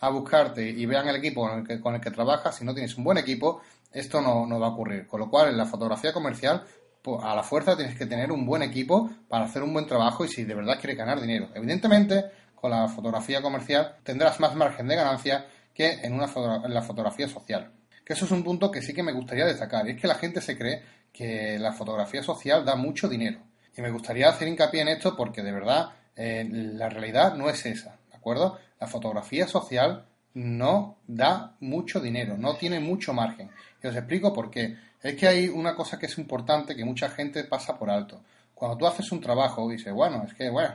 a, 0.00 0.08
buscarte 0.08 0.66
y 0.66 0.86
vean 0.86 1.06
el 1.06 1.16
equipo 1.16 1.46
con 1.46 1.58
el, 1.58 1.66
que, 1.66 1.82
con 1.82 1.94
el 1.94 2.00
que 2.00 2.10
trabajas, 2.10 2.56
si 2.56 2.64
no 2.64 2.72
tienes 2.72 2.96
un 2.96 3.04
buen 3.04 3.18
equipo, 3.18 3.60
esto 3.92 4.22
no, 4.22 4.46
no 4.46 4.58
va 4.58 4.68
a 4.68 4.70
ocurrir. 4.70 5.06
Con 5.06 5.20
lo 5.20 5.28
cual, 5.28 5.50
en 5.50 5.58
la 5.58 5.66
fotografía 5.66 6.14
comercial, 6.14 6.64
pues, 7.02 7.22
a 7.22 7.34
la 7.34 7.42
fuerza 7.42 7.76
tienes 7.76 7.98
que 7.98 8.06
tener 8.06 8.32
un 8.32 8.46
buen 8.46 8.62
equipo 8.62 9.10
para 9.28 9.44
hacer 9.44 9.62
un 9.62 9.74
buen 9.74 9.86
trabajo 9.86 10.24
y 10.24 10.28
si 10.28 10.44
de 10.44 10.54
verdad 10.54 10.78
quieres 10.80 10.96
ganar 10.96 11.20
dinero. 11.20 11.50
Evidentemente, 11.54 12.24
con 12.54 12.70
la 12.70 12.88
fotografía 12.88 13.42
comercial 13.42 13.96
tendrás 14.02 14.40
más 14.40 14.54
margen 14.54 14.88
de 14.88 14.96
ganancia 14.96 15.44
que 15.74 15.90
en, 15.90 16.14
una 16.14 16.32
en 16.64 16.72
la 16.72 16.80
fotografía 16.80 17.28
social. 17.28 17.70
Que 18.02 18.14
eso 18.14 18.24
es 18.24 18.30
un 18.30 18.42
punto 18.42 18.70
que 18.70 18.80
sí 18.80 18.94
que 18.94 19.02
me 19.02 19.12
gustaría 19.12 19.44
destacar, 19.44 19.86
y 19.86 19.90
es 19.90 20.00
que 20.00 20.08
la 20.08 20.14
gente 20.14 20.40
se 20.40 20.56
cree 20.56 20.82
que 21.18 21.58
la 21.58 21.72
fotografía 21.72 22.22
social 22.22 22.64
da 22.64 22.76
mucho 22.76 23.08
dinero. 23.08 23.40
Y 23.76 23.82
me 23.82 23.90
gustaría 23.90 24.28
hacer 24.28 24.46
hincapié 24.46 24.82
en 24.82 24.88
esto 24.88 25.16
porque 25.16 25.42
de 25.42 25.50
verdad 25.50 25.88
eh, 26.14 26.46
la 26.48 26.88
realidad 26.88 27.34
no 27.34 27.50
es 27.50 27.66
esa, 27.66 27.96
¿de 28.08 28.16
acuerdo? 28.16 28.56
La 28.78 28.86
fotografía 28.86 29.48
social 29.48 30.06
no 30.34 30.98
da 31.08 31.56
mucho 31.58 31.98
dinero, 31.98 32.36
no 32.38 32.54
tiene 32.54 32.78
mucho 32.78 33.12
margen. 33.12 33.50
Y 33.82 33.88
os 33.88 33.96
explico 33.96 34.32
por 34.32 34.48
qué. 34.48 34.76
Es 35.02 35.16
que 35.16 35.26
hay 35.26 35.48
una 35.48 35.74
cosa 35.74 35.98
que 35.98 36.06
es 36.06 36.16
importante 36.18 36.76
que 36.76 36.84
mucha 36.84 37.08
gente 37.08 37.42
pasa 37.42 37.76
por 37.76 37.90
alto. 37.90 38.20
Cuando 38.54 38.78
tú 38.78 38.86
haces 38.86 39.10
un 39.10 39.20
trabajo 39.20 39.68
y 39.68 39.76
dices, 39.76 39.92
bueno, 39.92 40.22
es 40.24 40.34
que, 40.34 40.50
bueno, 40.50 40.74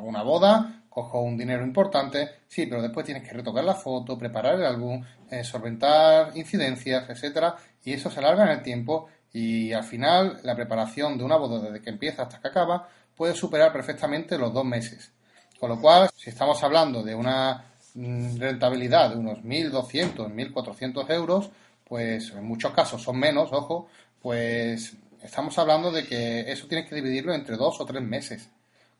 una 0.00 0.22
boda, 0.22 0.82
cojo 0.88 1.20
un 1.20 1.36
dinero 1.36 1.62
importante, 1.62 2.30
sí, 2.48 2.64
pero 2.66 2.80
después 2.80 3.04
tienes 3.04 3.22
que 3.22 3.34
retocar 3.34 3.64
la 3.64 3.74
foto, 3.74 4.16
preparar 4.16 4.54
el 4.54 4.64
álbum, 4.64 5.04
eh, 5.30 5.44
solventar 5.44 6.34
incidencias, 6.36 7.08
etcétera, 7.10 7.54
y 7.84 7.92
eso 7.92 8.10
se 8.10 8.18
alarga 8.18 8.44
en 8.44 8.58
el 8.58 8.62
tiempo 8.62 9.08
y 9.32 9.72
al 9.72 9.84
final 9.84 10.40
la 10.42 10.56
preparación 10.56 11.18
de 11.18 11.24
una 11.24 11.36
boda 11.36 11.60
desde 11.60 11.82
que 11.82 11.90
empieza 11.90 12.22
hasta 12.22 12.40
que 12.40 12.48
acaba 12.48 12.88
puede 13.16 13.34
superar 13.34 13.72
perfectamente 13.72 14.38
los 14.38 14.52
dos 14.52 14.64
meses. 14.64 15.12
Con 15.58 15.70
lo 15.70 15.80
cual, 15.80 16.08
si 16.16 16.30
estamos 16.30 16.62
hablando 16.62 17.02
de 17.02 17.14
una 17.14 17.64
mm, 17.94 18.38
rentabilidad 18.38 19.10
de 19.10 19.16
unos 19.16 19.38
1.200, 19.40 20.32
1.400 20.32 21.10
euros, 21.10 21.50
pues 21.84 22.30
en 22.30 22.44
muchos 22.44 22.72
casos 22.72 23.02
son 23.02 23.18
menos, 23.18 23.52
ojo, 23.52 23.88
pues 24.22 24.96
estamos 25.22 25.58
hablando 25.58 25.90
de 25.90 26.06
que 26.06 26.50
eso 26.50 26.66
tienes 26.68 26.88
que 26.88 26.94
dividirlo 26.94 27.34
entre 27.34 27.56
dos 27.56 27.80
o 27.80 27.84
tres 27.84 28.02
meses, 28.02 28.48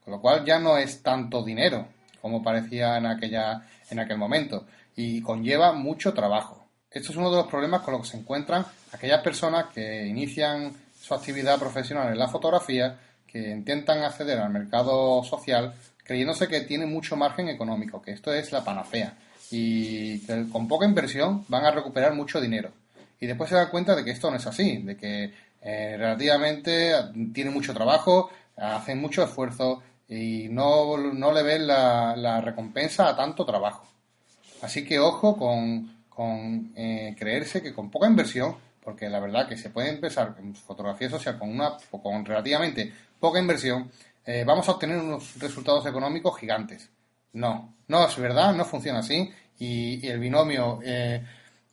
con 0.04 0.14
lo 0.14 0.20
cual 0.20 0.44
ya 0.44 0.58
no 0.58 0.76
es 0.78 1.02
tanto 1.02 1.44
dinero 1.44 1.86
como 2.20 2.42
parecía 2.42 2.96
en, 2.96 3.06
aquella, 3.06 3.62
en 3.90 4.00
aquel 4.00 4.18
momento 4.18 4.66
y 4.96 5.22
conlleva 5.22 5.72
mucho 5.72 6.12
trabajo. 6.12 6.67
Esto 6.90 7.12
es 7.12 7.18
uno 7.18 7.30
de 7.30 7.36
los 7.36 7.46
problemas 7.46 7.82
con 7.82 7.92
los 7.92 8.02
que 8.02 8.08
se 8.08 8.16
encuentran 8.16 8.64
aquellas 8.92 9.22
personas 9.22 9.66
que 9.74 10.06
inician 10.06 10.72
su 11.00 11.14
actividad 11.14 11.58
profesional 11.58 12.12
en 12.12 12.18
la 12.18 12.28
fotografía, 12.28 12.98
que 13.26 13.50
intentan 13.50 14.02
acceder 14.02 14.38
al 14.38 14.50
mercado 14.50 15.22
social 15.22 15.74
creyéndose 16.02 16.48
que 16.48 16.62
tiene 16.62 16.86
mucho 16.86 17.16
margen 17.16 17.48
económico, 17.48 18.00
que 18.00 18.12
esto 18.12 18.32
es 18.32 18.50
la 18.50 18.64
panacea 18.64 19.14
y 19.50 20.20
que 20.20 20.46
con 20.50 20.66
poca 20.66 20.86
inversión 20.86 21.44
van 21.48 21.66
a 21.66 21.70
recuperar 21.70 22.14
mucho 22.14 22.40
dinero. 22.40 22.70
Y 23.20 23.26
después 23.26 23.50
se 23.50 23.56
dan 23.56 23.68
cuenta 23.68 23.94
de 23.94 24.04
que 24.04 24.12
esto 24.12 24.30
no 24.30 24.36
es 24.36 24.46
así, 24.46 24.78
de 24.78 24.96
que 24.96 25.34
eh, 25.60 25.96
relativamente 25.98 26.92
tiene 27.34 27.50
mucho 27.50 27.74
trabajo, 27.74 28.30
hacen 28.56 29.00
mucho 29.00 29.22
esfuerzo 29.22 29.82
y 30.08 30.48
no, 30.48 30.96
no 30.96 31.32
le 31.32 31.42
ven 31.42 31.66
la, 31.66 32.40
recompensa 32.40 33.08
a 33.08 33.16
tanto 33.16 33.44
trabajo. 33.44 33.86
Así 34.62 34.84
que 34.84 34.98
ojo 34.98 35.36
con, 35.36 35.97
con 36.18 36.72
eh, 36.74 37.14
creerse 37.16 37.62
que 37.62 37.72
con 37.72 37.92
poca 37.92 38.08
inversión, 38.08 38.56
porque 38.82 39.08
la 39.08 39.20
verdad 39.20 39.46
que 39.46 39.56
se 39.56 39.70
puede 39.70 39.90
empezar 39.90 40.34
en 40.40 40.52
fotografía 40.52 41.08
social 41.08 41.38
con, 41.38 41.48
una, 41.48 41.76
con 41.92 42.24
relativamente 42.24 42.92
poca 43.20 43.38
inversión, 43.38 43.88
eh, 44.26 44.42
vamos 44.44 44.68
a 44.68 44.72
obtener 44.72 44.98
unos 44.98 45.38
resultados 45.38 45.86
económicos 45.86 46.36
gigantes. 46.36 46.90
No, 47.34 47.72
no 47.86 48.04
es 48.04 48.16
verdad, 48.16 48.52
no 48.52 48.64
funciona 48.64 48.98
así 48.98 49.30
y, 49.60 50.04
el 50.08 50.18
binomio 50.18 50.80
eh, 50.84 51.24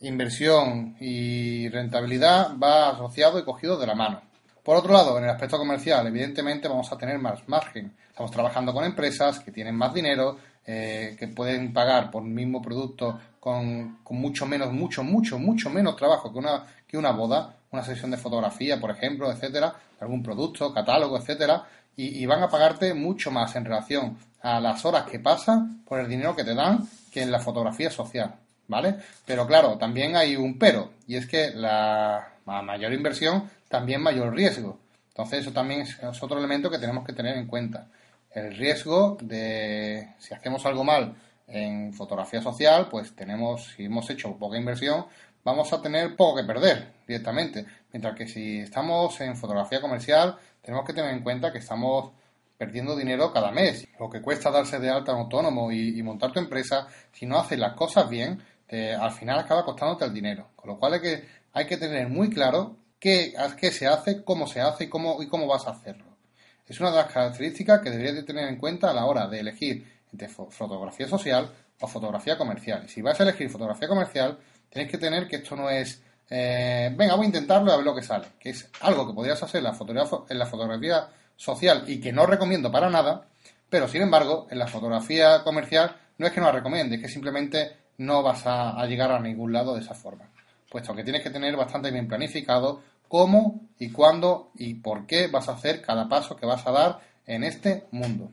inversión 0.01 0.95
y 0.99 1.67
rentabilidad 1.69 2.55
va 2.55 2.91
asociado 2.91 3.39
y 3.39 3.43
cogido 3.45 3.79
de 3.79 3.87
la 3.87 3.95
mano. 3.95 4.21
Por 4.61 4.77
otro 4.77 4.93
lado, 4.93 5.17
en 5.17 5.23
el 5.23 5.31
aspecto 5.31 5.57
comercial, 5.57 6.05
evidentemente 6.05 6.67
vamos 6.67 6.91
a 6.91 6.97
tener 6.99 7.17
más 7.17 7.49
margen. 7.49 7.95
Estamos 8.09 8.29
trabajando 8.29 8.73
con 8.73 8.85
empresas 8.85 9.39
que 9.39 9.51
tienen 9.51 9.75
más 9.75 9.91
dinero, 9.91 10.37
eh, 10.65 11.15
que 11.17 11.27
pueden 11.27 11.73
pagar 11.73 12.09
por 12.11 12.23
el 12.23 12.29
mismo 12.29 12.61
producto 12.61 13.19
con, 13.39 13.99
con, 14.03 14.17
mucho 14.17 14.45
menos, 14.45 14.71
mucho, 14.71 15.03
mucho, 15.03 15.37
mucho 15.37 15.69
menos 15.69 15.95
trabajo 15.95 16.31
que 16.31 16.39
una, 16.39 16.65
que 16.87 16.97
una 16.97 17.11
boda, 17.11 17.55
una 17.71 17.83
sesión 17.83 18.11
de 18.11 18.17
fotografía, 18.17 18.79
por 18.79 18.91
ejemplo, 18.91 19.31
etcétera, 19.31 19.75
algún 19.99 20.23
producto, 20.23 20.73
catálogo, 20.73 21.17
etcétera, 21.17 21.63
y, 21.97 22.25
van 22.25 22.43
a 22.43 22.49
pagarte 22.49 22.93
mucho 22.93 23.31
más 23.31 23.55
en 23.55 23.63
relación 23.63 24.17
a 24.41 24.59
las 24.59 24.83
horas 24.83 25.05
que 25.05 25.19
pasan 25.19 25.83
por 25.85 25.99
el 25.99 26.09
dinero 26.09 26.35
que 26.35 26.43
te 26.43 26.53
dan 26.53 26.85
que 27.09 27.21
en 27.21 27.31
la 27.31 27.39
fotografía 27.39 27.89
social, 27.89 28.35
¿vale? 28.67 28.97
Pero 29.25 29.47
claro, 29.47 29.77
también 29.77 30.17
hay 30.17 30.35
un 30.35 30.59
pero, 30.59 30.91
y 31.07 31.15
es 31.15 31.25
que 31.25 31.51
la 31.51 32.33
mayor 32.43 32.91
inversión 32.91 33.49
también 33.69 34.01
mayor 34.01 34.33
riesgo. 34.33 34.77
Entonces 35.09 35.39
eso 35.39 35.51
también 35.53 35.81
es, 35.81 35.97
otro 36.21 36.37
elemento 36.37 36.69
que 36.69 36.77
tenemos 36.77 37.05
que 37.05 37.13
tener 37.13 37.37
en 37.37 37.47
cuenta. 37.47 37.87
El 38.35 38.53
riesgo 38.53 39.17
de 39.21 40.09
si 40.19 40.33
hacemos 40.33 40.65
algo 40.65 40.83
mal 40.83 41.15
en 41.47 41.93
fotografía 41.93 42.41
social, 42.41 42.89
pues 42.91 43.15
tenemos, 43.15 43.73
si 43.75 43.85
hemos 43.85 44.09
hecho 44.09 44.35
poca 44.37 44.57
inversión, 44.57 45.05
vamos 45.45 45.71
a 45.71 45.81
tener 45.81 46.17
poco 46.17 46.41
que 46.41 46.43
perder 46.43 46.95
directamente. 47.07 47.65
Mientras 47.93 48.13
que 48.13 48.27
si 48.27 48.59
estamos 48.59 49.21
en 49.21 49.37
fotografía 49.37 49.79
comercial, 49.79 50.35
tenemos 50.61 50.85
que 50.85 50.91
tener 50.91 51.11
en 51.11 51.23
cuenta 51.23 51.53
que 51.53 51.59
estamos 51.59 52.11
perdiendo 52.57 52.97
dinero 52.97 53.31
cada 53.31 53.51
mes. 53.51 53.87
Lo 53.97 54.09
que 54.09 54.21
cuesta 54.21 54.51
darse 54.51 54.79
de 54.79 54.89
alta 54.89 55.13
autónomo 55.13 55.71
y, 55.71 56.03
montar 56.03 56.33
tu 56.33 56.39
empresa, 56.39 56.87
si 57.13 57.25
no 57.25 57.39
haces 57.39 57.57
las 57.57 57.73
cosas 57.73 58.09
bien, 58.09 58.41
al 58.99 59.11
final 59.11 59.39
acaba 59.39 59.63
costándote 59.63 60.03
el 60.03 60.13
dinero. 60.13 60.49
Con 60.57 60.71
lo 60.71 60.77
cual 60.77 60.95
hay 60.95 61.01
que, 61.01 61.25
hay 61.53 61.65
que 61.67 61.77
tener 61.77 62.09
muy 62.09 62.29
claro 62.29 62.75
qué, 62.99 63.33
qué 63.57 63.71
se 63.71 63.87
hace, 63.87 64.25
cómo 64.25 64.45
se 64.45 64.59
hace 64.59 64.83
y 64.83 64.89
cómo, 64.89 65.23
y 65.23 65.27
cómo 65.27 65.47
vas 65.47 65.67
a 65.67 65.71
hacerlo. 65.71 66.14
Es 66.67 66.79
una 66.79 66.91
de 66.91 66.97
las 66.97 67.11
características 67.11 67.81
que 67.81 67.91
deberías 67.91 68.15
de 68.15 68.23
tener 68.23 68.47
en 68.47 68.57
cuenta 68.57 68.89
a 68.89 68.93
la 68.93 69.05
hora 69.05 69.27
de 69.27 69.39
elegir 69.39 69.85
entre 70.11 70.29
fotografía 70.29 71.07
social 71.07 71.51
o 71.79 71.87
fotografía 71.87 72.37
comercial. 72.37 72.83
Y 72.85 72.89
si 72.89 73.01
vas 73.01 73.19
a 73.19 73.23
elegir 73.23 73.49
fotografía 73.49 73.87
comercial, 73.87 74.39
tienes 74.69 74.89
que 74.89 74.97
tener 74.97 75.27
que 75.27 75.37
esto 75.37 75.55
no 75.55 75.69
es 75.69 76.01
eh, 76.29 76.91
venga, 76.95 77.15
voy 77.15 77.25
a 77.25 77.27
intentarlo 77.27 77.71
a 77.71 77.77
ver 77.77 77.85
lo 77.85 77.95
que 77.95 78.01
sale. 78.01 78.27
Que 78.39 78.49
es 78.49 78.69
algo 78.81 79.07
que 79.07 79.13
podrías 79.13 79.41
hacer 79.41 79.59
en 79.59 79.65
la, 79.65 79.73
fotografía, 79.73 80.19
en 80.29 80.39
la 80.39 80.45
fotografía 80.45 81.07
social 81.35 81.83
y 81.87 81.99
que 81.99 82.11
no 82.11 82.25
recomiendo 82.25 82.71
para 82.71 82.89
nada, 82.89 83.27
pero 83.69 83.87
sin 83.87 84.01
embargo, 84.01 84.47
en 84.49 84.59
la 84.59 84.67
fotografía 84.67 85.43
comercial 85.43 85.95
no 86.17 86.27
es 86.27 86.33
que 86.33 86.39
no 86.39 86.47
la 86.47 86.53
recomiende, 86.53 86.95
es 86.95 87.01
que 87.01 87.09
simplemente 87.09 87.75
no 87.97 88.23
vas 88.23 88.45
a, 88.47 88.79
a 88.79 88.85
llegar 88.85 89.11
a 89.11 89.19
ningún 89.19 89.53
lado 89.53 89.75
de 89.75 89.81
esa 89.81 89.93
forma. 89.93 90.29
Puesto 90.69 90.95
que 90.95 91.03
tienes 91.03 91.21
que 91.21 91.29
tener 91.29 91.55
bastante 91.55 91.91
bien 91.91 92.07
planificado 92.07 92.81
cómo 93.07 93.61
y 93.79 93.91
cuándo 93.91 94.51
y 94.55 94.75
por 94.75 95.05
qué 95.05 95.27
vas 95.27 95.49
a 95.49 95.53
hacer 95.53 95.81
cada 95.81 96.07
paso 96.07 96.35
que 96.35 96.45
vas 96.45 96.65
a 96.65 96.71
dar 96.71 96.99
en 97.25 97.43
este 97.43 97.85
mundo. 97.91 98.29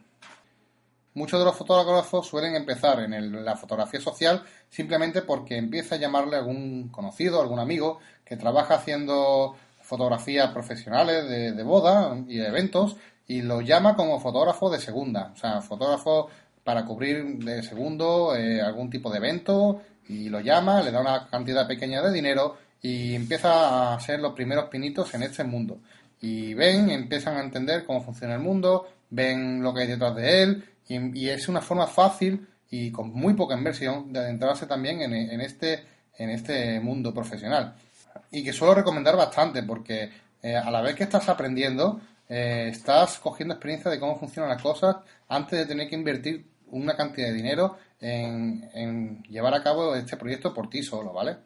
Muchos 1.15 1.39
de 1.39 1.45
los 1.45 1.57
fotógrafos 1.57 2.27
suelen 2.27 2.57
empezar 2.57 3.01
en 3.01 3.45
la 3.45 3.55
fotografía 3.57 4.01
social 4.01 4.43
simplemente 4.71 5.21
porque 5.21 5.59
empieza 5.59 5.97
a 5.97 5.99
llamarle 5.99 6.37
algún 6.37 6.89
conocido, 6.89 7.41
algún 7.41 7.59
amigo 7.59 7.99
que 8.25 8.39
trabaja 8.39 8.77
haciendo 8.77 9.55
fotografías 9.83 10.51
profesionales 10.53 11.29
de, 11.29 11.63
boda 11.63 12.17
y 12.27 12.41
eventos 12.41 12.97
y 13.27 13.43
lo 13.43 13.61
llama 13.61 13.95
como 13.95 14.21
fotógrafo 14.21 14.71
de 14.71 14.81
segunda, 14.81 15.33
o 15.35 15.37
sea, 15.37 15.61
fotógrafo 15.61 16.29
para 16.65 16.87
cubrir 16.87 17.39
de 17.39 17.63
segundo 17.63 18.35
eh, 18.35 18.63
algún 18.63 18.89
tipo 18.89 19.11
de 19.11 19.19
evento 19.19 19.83
y 20.09 20.31
lo 20.31 20.41
llama, 20.41 20.83
le 20.83 20.93
da 20.93 21.01
una 21.01 21.29
cantidad 21.29 21.67
pequeña 21.67 22.01
de 22.01 22.13
dinero 22.13 22.57
y 22.83 23.15
empieza 23.15 23.95
a 23.95 24.01
ser 24.01 24.19
los 24.19 24.33
primeros 24.33 24.65
pinitos 24.65 25.15
en 25.15 25.23
este 25.23 25.45
mundo. 25.45 25.81
Y 26.21 26.53
ven, 26.55 26.91
empiezan 26.91 27.37
a 27.37 27.43
entender 27.43 27.85
cómo 27.85 28.03
funciona 28.03 28.35
el 28.35 28.41
mundo, 28.41 28.89
ven 29.09 29.63
lo 29.63 29.73
que 29.73 29.83
hay 29.83 29.87
detrás 29.87 30.15
de 30.17 30.43
él 30.43 30.65
y, 30.89 31.29
es 31.29 31.49
una 31.49 31.61
forma 31.61 31.87
fácil 31.87 32.47
y 32.71 32.91
con 32.91 33.13
muy 33.13 33.35
poca 33.35 33.57
inversión 33.57 34.13
de 34.13 34.19
adentrarse 34.21 34.67
también 34.67 35.01
en, 35.01 35.41
este, 35.41 35.85
en 36.19 36.31
este 36.31 36.81
mundo 36.81 37.15
profesional. 37.15 37.75
Y 38.31 38.43
que 38.43 38.53
suelo 38.53 38.75
recomendar 38.75 39.17
bastante 39.17 39.63
porque 39.63 40.11
eh, 40.43 40.57
a 40.57 40.71
la 40.71 40.81
vez 40.81 40.97
que 40.97 41.05
estás 41.05 41.29
aprendiendo, 41.29 42.01
eh, 42.29 42.69
estás 42.71 43.19
cogiendo 43.19 43.55
experiencia 43.55 43.91
de 43.91 44.01
cómo 44.01 44.19
funcionan 44.19 44.51
las 44.51 44.63
cosas 44.63 44.97
antes 45.29 45.59
de 45.59 45.67
tener 45.67 45.89
que 45.89 45.95
invertir 45.97 46.47
una 46.67 46.97
cantidad 46.97 47.29
de 47.29 47.35
dinero 47.35 47.79
en, 48.01 48.69
en 48.75 49.23
llevar 49.25 49.55
a 49.55 49.63
cabo 49.63 49.95
este 49.95 50.17
proyecto 50.17 50.53
por 50.53 50.69
ti 50.69 50.83
solo, 50.83 51.13
¿vale? 51.13 51.37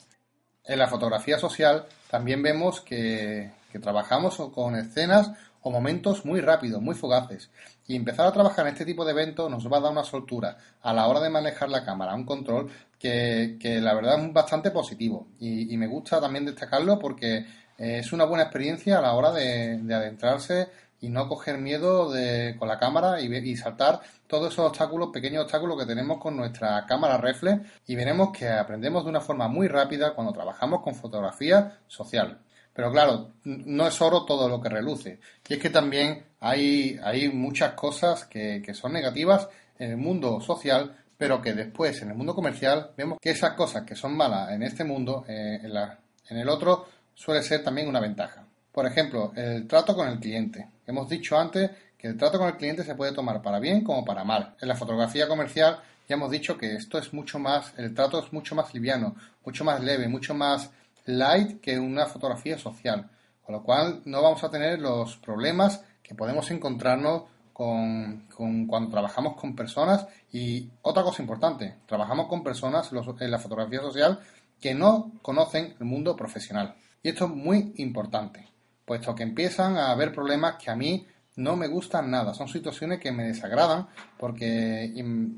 En 0.66 0.78
la 0.78 0.88
fotografía 0.88 1.38
social 1.38 1.86
también 2.10 2.42
vemos 2.42 2.80
que, 2.80 3.50
que 3.70 3.78
trabajamos 3.78 4.36
con 4.54 4.76
escenas 4.76 5.30
o 5.66 5.70
momentos 5.70 6.24
muy 6.24 6.40
rápidos, 6.40 6.80
muy 6.80 6.94
fugaces. 6.94 7.50
Y 7.88 7.96
empezar 7.96 8.26
a 8.26 8.32
trabajar 8.32 8.66
en 8.66 8.72
este 8.72 8.84
tipo 8.84 9.04
de 9.04 9.10
eventos 9.10 9.50
nos 9.50 9.66
va 9.70 9.78
a 9.78 9.80
dar 9.80 9.92
una 9.92 10.04
soltura 10.04 10.56
a 10.80 10.92
la 10.92 11.08
hora 11.08 11.20
de 11.20 11.28
manejar 11.28 11.68
la 11.68 11.84
cámara, 11.84 12.14
un 12.14 12.24
control 12.24 12.70
que, 12.98 13.58
la 13.82 13.94
verdad 13.94 14.24
es 14.24 14.32
bastante 14.32 14.70
positivo. 14.70 15.26
Y, 15.40 15.76
me 15.76 15.88
gusta 15.88 16.20
también 16.20 16.46
destacarlo 16.46 16.98
porque 16.98 17.44
es 17.76 18.12
una 18.12 18.24
buena 18.24 18.44
experiencia 18.44 18.98
a 18.98 19.02
la 19.02 19.12
hora 19.14 19.32
de, 19.32 19.80
adentrarse 19.92 20.68
y 21.00 21.08
no 21.08 21.28
coger 21.28 21.58
miedo 21.58 22.10
de, 22.10 22.56
con 22.58 22.68
la 22.68 22.78
cámara 22.78 23.20
y, 23.20 23.32
y, 23.34 23.56
saltar 23.56 24.00
todos 24.26 24.52
esos 24.52 24.66
obstáculos, 24.66 25.10
pequeños 25.12 25.44
obstáculos 25.44 25.78
que 25.78 25.86
tenemos 25.86 26.18
con 26.18 26.36
nuestra 26.36 26.84
cámara 26.86 27.18
reflex 27.18 27.60
y 27.86 27.94
veremos 27.94 28.30
que 28.36 28.48
aprendemos 28.48 29.04
de 29.04 29.10
una 29.10 29.20
forma 29.20 29.48
muy 29.48 29.68
rápida 29.68 30.14
cuando 30.14 30.32
trabajamos 30.32 30.82
con 30.82 30.94
fotografía 30.94 31.80
social. 31.86 32.40
Pero 32.76 32.92
claro, 32.92 33.32
no 33.44 33.86
es 33.86 34.00
oro 34.02 34.26
todo 34.26 34.50
lo 34.50 34.60
que 34.60 34.68
reluce. 34.68 35.18
Y 35.48 35.54
es 35.54 35.58
que 35.58 35.70
también 35.70 36.26
hay, 36.40 37.00
hay 37.02 37.30
muchas 37.30 37.72
cosas 37.72 38.26
que, 38.26 38.62
son 38.74 38.92
negativas 38.92 39.48
en 39.78 39.92
el 39.92 39.96
mundo 39.96 40.42
social, 40.42 40.94
pero 41.16 41.40
que 41.40 41.54
después 41.54 42.02
en 42.02 42.10
el 42.10 42.16
mundo 42.16 42.34
comercial 42.34 42.90
vemos 42.94 43.18
que 43.18 43.30
esas 43.30 43.54
cosas 43.54 43.84
que 43.84 43.96
son 43.96 44.14
malas 44.14 44.52
en 44.52 44.62
este 44.62 44.84
mundo, 44.84 45.24
eh, 45.26 45.58
en, 45.62 45.72
la, 45.72 45.98
en 46.28 46.36
el 46.36 46.50
otro, 46.50 46.86
suele 47.14 47.42
ser 47.42 47.64
también 47.64 47.88
una 47.88 48.00
ventaja. 48.00 48.45
Por 48.76 48.86
ejemplo, 48.86 49.32
el 49.34 49.66
trato 49.66 49.96
con 49.96 50.06
el 50.06 50.20
cliente. 50.20 50.68
Hemos 50.86 51.08
dicho 51.08 51.38
antes 51.38 51.70
que 51.96 52.08
el 52.08 52.18
trato 52.18 52.36
con 52.36 52.48
el 52.48 52.58
cliente 52.58 52.84
se 52.84 52.94
puede 52.94 53.12
tomar 53.12 53.40
para 53.40 53.58
bien 53.58 53.82
como 53.82 54.04
para 54.04 54.22
mal. 54.22 54.54
En 54.60 54.68
la 54.68 54.76
fotografía 54.76 55.26
comercial 55.26 55.78
ya 56.06 56.16
hemos 56.16 56.30
dicho 56.30 56.58
que 56.58 56.74
esto 56.74 56.98
es 56.98 57.14
mucho 57.14 57.38
más, 57.38 57.72
el 57.78 57.94
trato 57.94 58.18
es 58.22 58.30
mucho 58.34 58.54
más 58.54 58.74
liviano, 58.74 59.16
mucho 59.46 59.64
más 59.64 59.82
leve, 59.82 60.08
mucho 60.08 60.34
más 60.34 60.70
light 61.06 61.58
que 61.62 61.78
una 61.78 62.04
fotografía 62.04 62.58
social, 62.58 63.08
con 63.42 63.54
lo 63.54 63.62
cual 63.62 64.02
no 64.04 64.20
vamos 64.20 64.44
a 64.44 64.50
tener 64.50 64.78
los 64.78 65.16
problemas 65.16 65.82
que 66.02 66.14
podemos 66.14 66.50
encontrarnos 66.50 67.22
con, 67.54 68.26
cuando 68.28 68.90
trabajamos 68.90 69.40
con 69.40 69.56
personas 69.56 70.06
y 70.32 70.68
otra 70.82 71.02
cosa 71.02 71.22
importante, 71.22 71.76
trabajamos 71.86 72.26
con 72.26 72.44
personas 72.44 72.90
en 72.92 73.30
la 73.30 73.38
fotografía 73.38 73.80
social 73.80 74.20
que 74.60 74.74
no 74.74 75.12
conocen 75.22 75.74
el 75.80 75.86
mundo 75.86 76.14
profesional. 76.14 76.74
Y 77.02 77.08
esto 77.08 77.24
es 77.24 77.30
muy 77.30 77.72
importante, 77.76 78.50
puesto 78.86 79.14
que 79.14 79.24
empiezan 79.24 79.76
a 79.76 79.90
haber 79.90 80.12
problemas 80.12 80.54
que 80.56 80.70
a 80.70 80.76
mí 80.76 81.06
no 81.34 81.56
me 81.56 81.68
gustan 81.68 82.10
nada. 82.10 82.32
Son 82.32 82.48
situaciones 82.48 82.98
que 82.98 83.12
me 83.12 83.24
desagradan 83.24 83.88
porque 84.16 84.94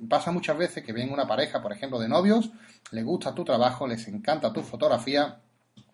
pasa 0.09 0.31
muchas 0.31 0.57
veces 0.57 0.85
que 0.85 0.93
ven 0.93 1.13
una 1.13 1.27
pareja, 1.27 1.61
por 1.61 1.73
ejemplo, 1.73 1.99
de 1.99 2.09
novios, 2.09 2.51
les 2.93 3.05
gusta 3.05 3.35
tu 3.35 3.45
trabajo, 3.45 3.89
les 3.89 4.07
encanta 4.07 4.53
tu 4.53 4.63
fotografía 4.63 5.41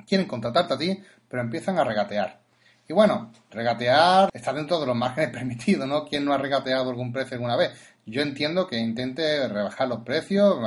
quieren 0.06 0.26
contratarte 0.26 0.74
a 0.74 0.78
ti, 0.78 1.00
pero 1.28 1.42
empiezan 1.42 1.78
a 1.78 1.84
regatear. 1.84 2.40
Y 2.86 2.92
bueno, 2.92 3.32
regatear 3.50 4.30
está 4.32 4.52
dentro 4.52 4.78
de 4.80 4.86
los 4.86 4.96
márgenes 5.04 5.30
permitidos, 5.30 5.88
¿no? 5.88 6.04
¿Quién 6.04 6.24
no 6.24 6.32
ha 6.32 6.38
regateado 6.38 6.90
algún 6.90 7.12
precio 7.12 7.34
alguna 7.34 7.56
vez? 7.56 7.72
Yo 8.06 8.22
entiendo 8.22 8.66
que 8.66 8.78
intente 8.78 9.48
rebajar 9.48 9.88
los 9.88 10.00
precios 10.00 10.58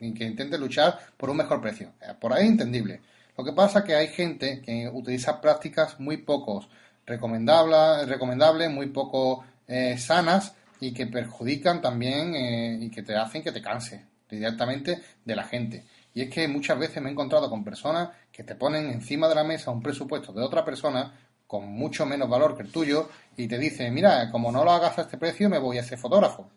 y 0.00 0.14
que 0.14 0.24
intente 0.24 0.58
luchar 0.58 0.98
por 1.16 1.28
un 1.28 1.36
mejor 1.36 1.60
precio. 1.60 1.92
Por 2.18 2.32
ahí 2.32 2.46
entendible. 2.46 3.00
Lo 3.38 3.44
que 3.44 3.52
pasa 3.52 3.78
es 3.78 3.84
que 3.84 3.94
hay 3.94 4.08
gente 4.08 4.60
que 4.60 4.90
utiliza 4.92 5.40
prácticas 5.40 6.00
muy 6.00 6.16
pocos 6.16 6.68
recomendables, 7.06 8.08
recomendables 8.08 8.68
muy 8.68 8.86
poco 8.86 9.44
eh, 9.68 9.96
sanas 9.96 10.56
y 10.80 10.92
que 10.92 11.06
perjudican 11.06 11.80
también 11.80 12.34
eh, 12.34 12.78
y 12.80 12.90
que 12.90 13.04
te 13.04 13.14
hacen 13.14 13.44
que 13.44 13.52
te 13.52 13.62
canse 13.62 14.04
directamente 14.28 15.00
de 15.24 15.36
la 15.36 15.44
gente. 15.44 15.84
Y 16.14 16.22
es 16.22 16.30
que 16.30 16.48
muchas 16.48 16.80
veces 16.80 17.00
me 17.00 17.10
he 17.10 17.12
encontrado 17.12 17.48
con 17.48 17.62
personas 17.62 18.08
que 18.32 18.42
te 18.42 18.56
ponen 18.56 18.90
encima 18.90 19.28
de 19.28 19.36
la 19.36 19.44
mesa 19.44 19.70
un 19.70 19.84
presupuesto 19.84 20.32
de 20.32 20.42
otra 20.42 20.64
persona 20.64 21.12
con 21.46 21.64
mucho 21.68 22.06
menos 22.06 22.28
valor 22.28 22.56
que 22.56 22.64
el 22.64 22.72
tuyo 22.72 23.08
y 23.36 23.46
te 23.46 23.56
dicen, 23.56 23.94
mira, 23.94 24.32
como 24.32 24.50
no 24.50 24.64
lo 24.64 24.72
hagas 24.72 24.98
a 24.98 25.02
este 25.02 25.16
precio, 25.16 25.48
me 25.48 25.60
voy 25.60 25.78
a 25.78 25.82
ese 25.82 25.96
fotógrafo. 25.96 26.50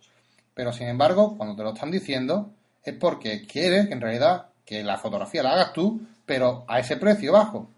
Pero 0.55 0.73
sin 0.73 0.87
embargo, 0.87 1.37
cuando 1.37 1.55
te 1.55 1.61
lo 1.61 1.73
están 1.75 1.91
diciendo, 1.91 2.49
es 2.83 2.95
porque 2.95 3.45
quieres 3.45 3.85
que 3.85 3.93
en 3.93 4.01
realidad 4.01 4.47
que 4.65 4.83
la 4.83 4.97
fotografía 4.97 5.43
la 5.43 5.51
hagas 5.51 5.73
tú, 5.73 6.01
pero 6.31 6.63
a 6.65 6.79
ese 6.79 6.95
precio 6.95 7.33
bajo. 7.33 7.69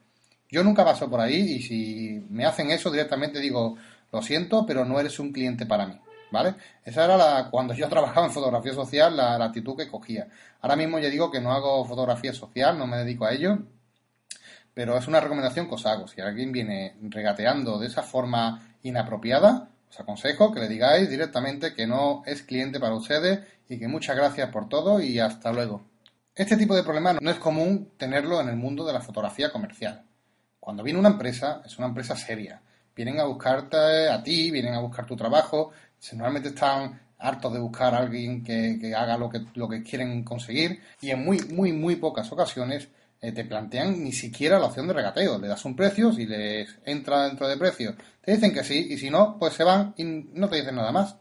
Yo 0.48 0.63
nunca 0.63 0.86
paso 0.86 1.10
por 1.10 1.20
ahí 1.20 1.56
y 1.56 1.62
si 1.63 2.24
me 2.30 2.46
hacen 2.46 2.70
eso 2.70 2.92
directamente 2.92 3.39
digo, 3.39 3.76
lo 4.12 4.22
siento, 4.22 4.63
pero 4.63 4.86
no 4.86 5.00
eres 5.00 5.18
un 5.18 5.34
cliente 5.34 5.66
para 5.66 5.88
mí. 5.88 6.00
¿Vale? 6.30 6.54
Esa 6.86 7.06
era 7.06 7.18
la, 7.18 7.48
cuando 7.50 7.74
yo 7.74 7.89
trabajaba 7.89 8.28
en 8.28 8.32
fotografía 8.32 8.76
social, 8.76 9.18
la, 9.18 9.39
la 9.39 9.46
actitud 9.46 9.76
que 9.76 9.89
cogía. 9.89 10.28
Ahora 10.62 10.76
mismo 10.76 11.00
ya 11.00 11.10
digo 11.10 11.32
que 11.32 11.42
no 11.42 11.52
hago 11.52 11.84
fotografía 11.84 12.32
social, 12.32 12.78
no 12.78 12.86
me 12.86 12.98
dedico 12.98 13.26
a 13.26 13.34
ello, 13.34 13.58
pero 14.76 15.00
es 15.00 15.08
una 15.08 15.20
recomendación 15.20 15.68
que 15.68 15.74
os 15.74 15.88
hago. 15.88 16.08
Si 16.08 16.22
alguien 16.22 16.52
viene 16.52 16.96
regateando 17.02 17.80
de 17.80 17.88
esa 17.88 18.04
forma 18.04 18.76
inapropiada, 18.84 19.70
os 19.89 20.00
aconsejo 20.00 20.54
que 20.54 20.60
le 20.60 20.68
digáis 20.68 21.10
directamente 21.10 21.74
que 21.74 21.88
no 21.88 22.22
es 22.28 22.44
cliente 22.44 22.80
para 22.80 22.94
ustedes 22.94 23.39
y 23.68 23.80
que 23.80 23.88
muchas 23.88 24.16
gracias 24.16 24.52
por 24.52 24.70
todo 24.70 25.02
y 25.02 25.18
hasta 25.18 25.52
luego. 25.52 25.92
Este 26.36 26.58
tipo 26.58 26.76
de 26.76 26.82
problema 26.82 27.13
no 27.13 27.30
es 27.30 27.38
común 27.38 27.91
tenerlo 27.96 28.41
en 28.41 28.50
el 28.50 28.56
mundo 28.56 28.84
de 28.84 28.93
la 28.93 29.02
fotografía 29.02 29.52
comercial. 29.52 30.02
Cuando 30.60 30.82
viene 30.82 30.98
una 30.98 31.10
empresa, 31.10 31.62
es 31.63 31.78
una 31.78 31.86
empresa 31.86 32.15
seria. 32.15 32.60
Vienen 32.96 33.19
a 33.19 33.26
buscarte 33.26 34.10
a 34.10 34.24
ti, 34.24 34.50
vienen 34.50 34.74
a 34.74 34.80
buscar 34.80 35.06
tu 35.06 35.15
trabajo. 35.15 35.72
Normalmente 36.13 36.50
están 36.50 37.00
hartos 37.19 37.54
de 37.54 37.60
buscar 37.60 37.93
a 37.93 38.00
alguien 38.00 38.43
que, 38.43 38.96
haga 38.96 39.15
lo 39.15 39.30
que, 39.30 39.46
lo 39.54 39.69
que 39.69 39.84
quieren 39.84 40.24
conseguir 40.24 40.82
y 41.02 41.12
en 41.12 41.24
muy, 41.24 41.39
muy, 41.52 41.72
muy 41.72 41.98
pocas 41.98 42.32
ocasiones 42.32 42.88
eh, 43.22 43.32
te 43.32 43.46
plantean 43.46 44.04
ni 44.04 44.12
siquiera 44.12 44.58
la 44.58 44.65
opción 44.65 44.88
de 44.88 44.93
regateo. 44.93 45.38
Le 45.38 45.48
das 45.48 45.63
un 45.65 45.76
precio, 45.76 46.12
si 46.13 46.26
les 46.26 46.80
entra 46.84 47.28
dentro 47.28 47.48
de 47.48 47.58
precio, 47.58 47.96
te 48.22 48.34
dicen 48.34 48.52
que 48.52 48.63
sí 48.63 48.88
y 48.89 48.98
si 48.98 49.12
no, 49.12 49.38
pues 49.38 49.54
se 49.54 49.63
van 49.63 49.93
y 49.98 50.04
no 50.04 50.50
te 50.50 50.56
dicen 50.56 50.78
nada 50.78 50.91
más. 50.91 51.15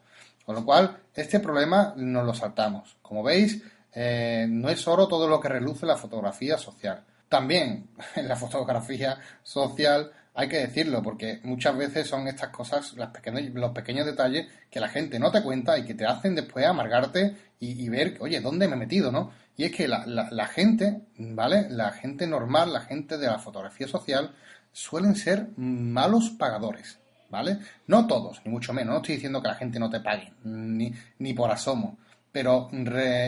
Con 0.46 0.54
lo 0.54 0.64
cual, 0.64 0.96
este 1.14 1.38
problema 1.38 1.92
nos 1.96 2.24
lo 2.24 2.34
saltamos. 2.34 2.96
Como 3.02 3.22
veis, 3.22 3.62
eh, 3.94 4.46
no 4.48 4.68
es 4.68 4.86
oro 4.88 5.06
todo 5.06 5.28
lo 5.28 5.40
que 5.40 5.48
reluce 5.48 5.86
la 5.86 5.96
fotografía 5.96 6.58
social. 6.58 7.04
También 7.28 7.88
en 8.16 8.28
la 8.28 8.36
fotografía 8.36 9.18
social 9.42 10.10
hay 10.34 10.48
que 10.48 10.58
decirlo, 10.58 11.02
porque 11.02 11.40
muchas 11.42 11.76
veces 11.76 12.08
son 12.08 12.26
estas 12.26 12.48
cosas, 12.48 12.94
los 12.94 13.70
pequeños 13.72 14.06
detalles 14.06 14.46
que 14.70 14.80
la 14.80 14.88
gente 14.88 15.18
no 15.18 15.30
te 15.30 15.42
cuenta 15.42 15.78
y 15.78 15.84
que 15.84 15.94
te 15.94 16.06
hacen 16.06 16.34
después 16.34 16.64
amargarte 16.64 17.36
y, 17.60 17.88
ver, 17.90 18.16
oye, 18.18 18.40
¿dónde 18.40 18.66
me 18.66 18.74
he 18.74 18.78
metido, 18.78 19.12
no? 19.12 19.30
Y 19.56 19.64
es 19.64 19.72
que 19.72 19.86
la, 19.86 20.04
la, 20.06 20.46
gente, 20.46 21.02
¿vale? 21.16 21.68
La 21.70 21.92
gente 21.92 22.26
normal, 22.26 22.72
la 22.72 22.80
gente 22.80 23.18
de 23.18 23.26
la 23.26 23.38
fotografía 23.38 23.86
social, 23.86 24.34
suelen 24.72 25.14
ser 25.14 25.48
malos 25.56 26.30
pagadores, 26.30 26.98
¿vale? 27.30 27.58
No 27.86 28.06
todos, 28.08 28.40
ni 28.44 28.50
mucho 28.50 28.72
menos. 28.72 28.94
No 28.94 29.00
estoy 29.00 29.16
diciendo 29.16 29.40
que 29.40 29.48
la 29.48 29.54
gente 29.54 29.78
no 29.78 29.90
te 29.90 30.00
pague, 30.00 30.32
ni, 30.42 30.92
ni 31.18 31.34
por 31.34 31.52
asomo. 31.52 31.98
Pero 32.32 32.70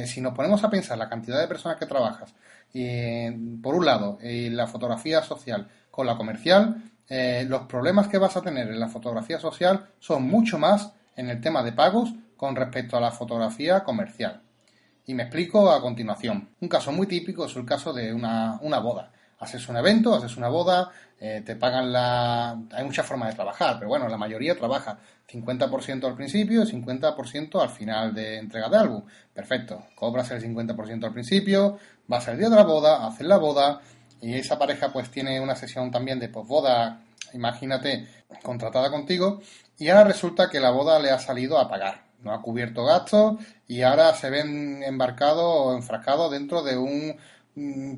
si 0.06 0.20
nos 0.20 0.34
ponemos 0.34 0.64
a 0.64 0.70
pensar 0.70 0.96
la 0.96 1.08
cantidad 1.10 1.38
de 1.38 1.46
personas 1.46 1.78
que 1.78 1.86
trabajas, 1.86 2.34
por 3.62 3.74
un 3.74 3.84
lado, 3.84 4.18
la 4.22 4.66
fotografía 4.66 5.22
social 5.22 5.68
con 5.90 6.06
la 6.06 6.16
comercial, 6.16 6.82
eh, 7.08 7.44
los 7.46 7.62
problemas 7.62 8.08
que 8.08 8.18
vas 8.18 8.36
a 8.36 8.42
tener 8.42 8.68
en 8.68 8.80
la 8.80 8.88
fotografía 8.88 9.38
social 9.38 9.88
son 9.98 10.22
mucho 10.22 10.58
más 10.58 10.92
en 11.16 11.28
el 11.28 11.40
tema 11.40 11.62
de 11.62 11.72
pagos 11.72 12.14
con 12.36 12.56
respecto 12.56 12.96
a 12.96 13.00
la 13.00 13.10
fotografía 13.10 13.84
comercial. 13.84 14.42
Y 15.06 15.14
me 15.14 15.24
explico 15.24 15.70
a 15.70 15.82
continuación. 15.82 16.48
Un 16.60 16.68
caso 16.68 16.90
muy 16.92 17.06
típico 17.06 17.44
es 17.44 17.54
el 17.56 17.66
caso 17.66 17.92
de 17.92 18.12
una, 18.12 18.58
una 18.62 18.78
boda. 18.78 19.12
Haces 19.38 19.68
un 19.68 19.76
evento, 19.76 20.14
haces 20.14 20.36
una 20.36 20.48
boda, 20.48 20.90
eh, 21.20 21.42
te 21.44 21.56
pagan 21.56 21.92
la... 21.92 22.58
Hay 22.72 22.84
muchas 22.84 23.06
formas 23.06 23.30
de 23.30 23.34
trabajar, 23.34 23.76
pero 23.78 23.88
bueno, 23.88 24.08
la 24.08 24.16
mayoría 24.16 24.56
trabaja 24.56 24.98
50% 25.30 26.04
al 26.04 26.14
principio 26.14 26.62
y 26.62 26.66
50% 26.66 27.62
al 27.62 27.70
final 27.70 28.14
de 28.14 28.38
entrega 28.38 28.68
de 28.68 28.76
álbum. 28.76 29.04
Perfecto, 29.32 29.86
cobras 29.94 30.30
el 30.30 30.42
50% 30.42 31.04
al 31.04 31.12
principio, 31.12 31.78
vas 32.06 32.28
al 32.28 32.38
día 32.38 32.48
de 32.48 32.56
la 32.56 32.64
boda, 32.64 33.06
haces 33.06 33.26
la 33.26 33.38
boda, 33.38 33.80
y 34.20 34.34
esa 34.34 34.58
pareja 34.58 34.92
pues 34.92 35.10
tiene 35.10 35.40
una 35.40 35.54
sesión 35.54 35.90
también 35.90 36.18
de 36.18 36.28
posboda, 36.28 37.00
imagínate, 37.32 38.06
contratada 38.42 38.90
contigo, 38.90 39.40
y 39.78 39.88
ahora 39.88 40.04
resulta 40.04 40.48
que 40.48 40.60
la 40.60 40.70
boda 40.70 40.98
le 40.98 41.10
ha 41.10 41.18
salido 41.18 41.58
a 41.58 41.68
pagar, 41.68 42.04
no 42.22 42.32
ha 42.32 42.40
cubierto 42.40 42.84
gastos 42.84 43.36
y 43.68 43.82
ahora 43.82 44.14
se 44.14 44.30
ven 44.30 44.82
embarcados 44.82 45.44
o 45.44 45.74
enfrascados 45.74 46.30
dentro 46.30 46.62
de 46.62 46.76
un, 46.76 47.16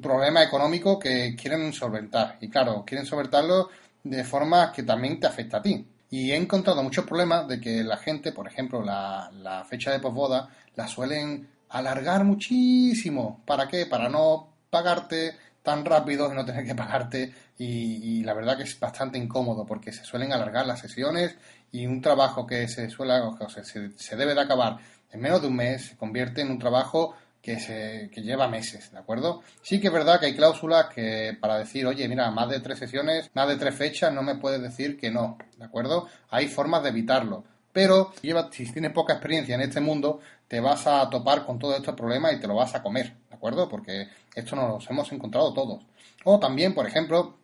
problema 0.01 0.43
económico 0.43 0.99
que 0.99 1.35
quieren 1.35 1.73
solventar. 1.73 2.37
Y 2.41 2.49
claro, 2.49 2.85
quieren 2.87 3.07
solventarlo 3.07 3.71
de 4.03 4.25
forma 4.25 4.73
que 4.73 4.83
también 4.83 5.19
te 5.19 5.27
afecta 5.27 5.59
a 5.59 5.63
ti. 5.63 5.87
Y 6.11 6.31
he 6.31 6.37
encontrado 6.37 6.83
muchos 6.83 7.05
problemas 7.05 7.49
de 7.49 7.61
que 7.61 7.83
la 7.83 7.97
gente, 7.97 8.33
por 8.33 8.47
ejemplo, 8.47 8.83
la, 8.83 9.31
la 9.33 9.65
fecha 9.65 9.91
de 9.91 10.01
posboda 10.01 10.49
la 10.77 10.87
suelen 10.87 11.49
alargar 11.71 12.25
muchísimo. 12.25 13.43
¿Para 13.45 13.67
qué? 13.67 13.87
Para 13.87 14.09
no 14.09 14.49
pagarte 14.71 15.35
tan 15.67 15.85
rápido 15.85 16.33
y 16.33 16.37
no 16.37 16.45
tener 16.45 16.65
que 16.65 16.77
pagarte 16.77 17.35
y, 17.59 18.23
la 18.23 18.35
verdad 18.35 18.57
que 18.57 18.63
es 18.63 18.79
bastante 18.79 19.19
incómodo 19.19 19.67
porque 19.67 19.93
se 19.93 20.05
suelen 20.05 20.33
alargar 20.33 20.65
las 20.65 20.79
sesiones 20.79 21.37
y 21.73 21.87
un 21.87 22.01
trabajo 22.01 22.47
que 22.47 22.69
se 22.69 22.89
suele 22.89 23.15
o 23.15 23.49
sea, 23.49 23.65
se, 23.65 24.17
debe 24.17 24.35
de 24.35 24.41
acabar 24.41 24.79
en 25.11 25.21
menos 25.21 25.43
de 25.43 25.49
un 25.49 25.57
mes 25.57 25.87
se 25.87 25.97
convierte 25.97 26.43
en 26.43 26.53
un 26.53 26.61
trabajo 26.61 27.17
que, 27.47 27.61
se, 27.61 28.11
que 28.13 28.23
lleva 28.23 28.49
meses, 28.49 28.91
¿de 28.91 28.99
acuerdo? 28.99 29.43
Sí 29.63 29.81
que 29.81 29.87
es 29.87 29.93
verdad 29.93 30.19
que 30.19 30.27
hay 30.27 30.35
cláusulas 30.35 30.87
que 30.93 31.39
para 31.41 31.59
decir, 31.59 31.87
oye, 31.87 32.09
mira, 32.09 32.29
más 32.33 32.51
de 32.51 32.59
tres 32.59 32.79
sesiones, 32.79 33.31
más 33.35 33.47
de 33.47 33.57
tres 33.57 33.75
fechas, 33.75 34.13
no 34.13 34.23
me 34.23 34.35
puedes 34.35 34.61
decir 34.61 34.99
que 34.99 35.11
no, 35.11 35.39
¿de 35.57 35.65
acuerdo? 35.65 36.09
Hay 36.31 36.49
formas 36.49 36.83
de 36.83 36.89
evitarlo 36.89 37.45
pero 37.77 38.11
si 38.53 38.73
tienes 38.73 38.91
poca 38.93 39.13
experiencia 39.13 39.55
en 39.55 39.61
este 39.61 39.83
mundo, 39.83 40.21
te 40.49 40.61
vas 40.61 40.87
a 40.87 41.11
topar 41.11 41.45
con 41.45 41.59
todos 41.59 41.77
estos 41.77 41.95
problemas 41.95 42.33
y 42.33 42.41
te 42.41 42.47
lo 42.47 42.55
vas 42.55 42.75
a 42.75 42.83
comer, 42.83 43.13
¿de 43.29 43.37
acuerdo? 43.37 43.69
Porque 43.69 44.09
esto 44.35 44.57
nos 44.57 44.83
lo 44.83 44.91
hemos 44.91 45.13
encontrado 45.13 45.53
todos. 45.53 45.85
O 46.25 46.41
también, 46.41 46.73
por 46.73 46.87
ejemplo, 46.87 47.37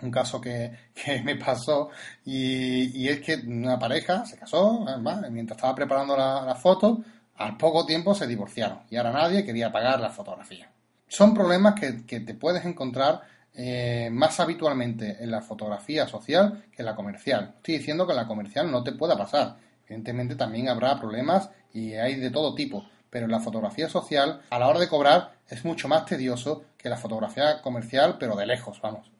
un 0.00 0.10
caso 0.10 0.40
que, 0.40 0.72
me 1.24 1.36
pasó 1.36 1.90
y, 2.24 3.06
es 3.06 3.20
que 3.20 3.34
una 3.46 3.78
pareja 3.78 4.24
se 4.24 4.38
casó, 4.38 4.86
mientras 5.30 5.58
estaba 5.58 5.74
preparando 5.74 6.16
la, 6.16 6.54
foto, 6.54 7.04
al 7.36 7.56
poco 7.56 7.84
tiempo 7.84 8.14
se 8.14 8.26
divorciaron 8.26 8.80
y 8.90 8.96
ahora 8.96 9.12
nadie 9.12 9.44
quería 9.44 9.72
pagar 9.72 10.00
la 10.00 10.10
fotografía. 10.10 10.70
Son 11.08 11.34
problemas 11.34 11.74
que, 11.78 12.20
te 12.20 12.34
puedes 12.34 12.64
encontrar 12.64 13.22
eh, 13.54 14.08
más 14.12 14.40
habitualmente 14.40 15.16
en 15.20 15.30
la 15.30 15.42
fotografía 15.42 16.06
social 16.06 16.64
que 16.72 16.82
en 16.82 16.86
la 16.86 16.96
comercial. 16.96 17.54
Estoy 17.56 17.78
diciendo 17.78 18.06
que 18.06 18.12
en 18.12 18.18
la 18.18 18.26
comercial 18.26 18.70
no 18.70 18.82
te 18.82 18.92
pueda 18.92 19.16
pasar. 19.16 19.56
Evidentemente 19.86 20.34
también 20.34 20.68
habrá 20.68 20.98
problemas 20.98 21.50
y 21.72 21.94
hay 21.94 22.16
de 22.16 22.30
todo 22.30 22.54
tipo, 22.54 22.86
pero 23.10 23.26
en 23.26 23.32
la 23.32 23.40
fotografía 23.40 23.88
social, 23.88 24.40
a 24.50 24.58
la 24.58 24.68
hora 24.68 24.80
de 24.80 24.88
cobrar, 24.88 25.34
es 25.48 25.64
mucho 25.64 25.88
más 25.88 26.06
tedioso 26.06 26.64
que 26.76 26.88
la 26.88 26.96
fotografía 26.96 27.60
comercial, 27.62 28.16
pero 28.18 28.34
de 28.34 28.46
lejos, 28.46 28.80
vamos. 28.80 29.10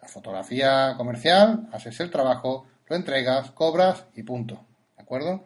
La 0.00 0.08
fotografía 0.08 0.94
comercial, 0.96 1.68
haces 1.72 2.00
el 2.00 2.10
trabajo, 2.10 2.66
lo 2.86 2.96
entregas, 2.96 3.50
cobras 3.50 4.04
y 4.14 4.22
punto. 4.22 4.64
¿De 4.96 5.02
acuerdo? 5.02 5.44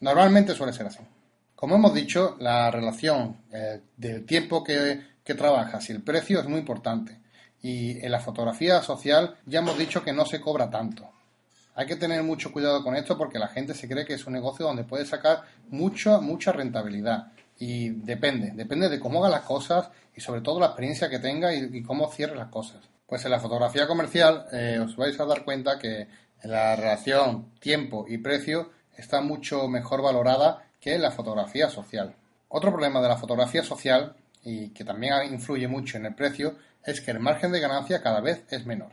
Normalmente 0.00 0.54
suele 0.54 0.72
ser 0.72 0.86
así. 0.86 1.00
Como 1.62 1.76
hemos 1.76 1.94
dicho, 1.94 2.34
la 2.40 2.72
relación 2.72 3.36
eh, 3.52 3.82
del 3.96 4.26
tiempo 4.26 4.64
que, 4.64 5.00
que 5.22 5.34
trabajas 5.36 5.88
y 5.88 5.92
el 5.92 6.02
precio 6.02 6.40
es 6.40 6.48
muy 6.48 6.58
importante. 6.58 7.20
Y 7.62 8.04
en 8.04 8.10
la 8.10 8.18
fotografía 8.18 8.82
social 8.82 9.36
ya 9.46 9.60
hemos 9.60 9.78
dicho 9.78 10.02
que 10.02 10.12
no 10.12 10.26
se 10.26 10.40
cobra 10.40 10.68
tanto. 10.70 11.08
Hay 11.76 11.86
que 11.86 11.94
tener 11.94 12.24
mucho 12.24 12.52
cuidado 12.52 12.82
con 12.82 12.96
esto 12.96 13.16
porque 13.16 13.38
la 13.38 13.46
gente 13.46 13.74
se 13.74 13.88
cree 13.88 14.04
que 14.04 14.14
es 14.14 14.26
un 14.26 14.32
negocio 14.32 14.66
donde 14.66 14.82
puede 14.82 15.06
sacar 15.06 15.42
mucha, 15.68 16.18
mucha 16.18 16.50
rentabilidad. 16.50 17.28
Y 17.60 17.90
depende, 17.90 18.50
depende 18.56 18.88
de 18.88 18.98
cómo 18.98 19.20
haga 19.20 19.36
las 19.36 19.44
cosas 19.44 19.88
y 20.16 20.20
sobre 20.20 20.40
todo 20.40 20.58
la 20.58 20.66
experiencia 20.66 21.08
que 21.08 21.20
tenga 21.20 21.54
y, 21.54 21.80
cómo 21.84 22.10
cierre 22.10 22.34
las 22.34 22.48
cosas. 22.48 22.80
Pues 23.06 23.24
en 23.24 23.30
la 23.30 23.38
fotografía 23.38 23.86
comercial 23.86 24.46
eh, 24.50 24.80
os 24.84 24.96
vais 24.96 25.20
a 25.20 25.26
dar 25.26 25.44
cuenta 25.44 25.78
que 25.78 26.08
la 26.42 26.74
relación 26.74 27.52
tiempo 27.60 28.04
y 28.08 28.18
precio 28.18 28.72
está 28.96 29.20
mucho 29.20 29.68
mejor 29.68 30.02
valorada 30.02 30.64
que 30.82 30.94
en 30.94 31.02
la 31.02 31.12
fotografía 31.12 31.70
social. 31.70 32.16
Otro 32.48 32.70
problema 32.72 33.00
de 33.00 33.08
la 33.08 33.16
fotografía 33.16 33.62
social, 33.62 34.16
y 34.42 34.70
que 34.70 34.84
también 34.84 35.14
influye 35.32 35.68
mucho 35.68 35.96
en 35.96 36.06
el 36.06 36.14
precio, 36.14 36.56
es 36.84 37.00
que 37.00 37.12
el 37.12 37.20
margen 37.20 37.52
de 37.52 37.60
ganancia 37.60 38.02
cada 38.02 38.20
vez 38.20 38.42
es 38.50 38.66
menor. 38.66 38.90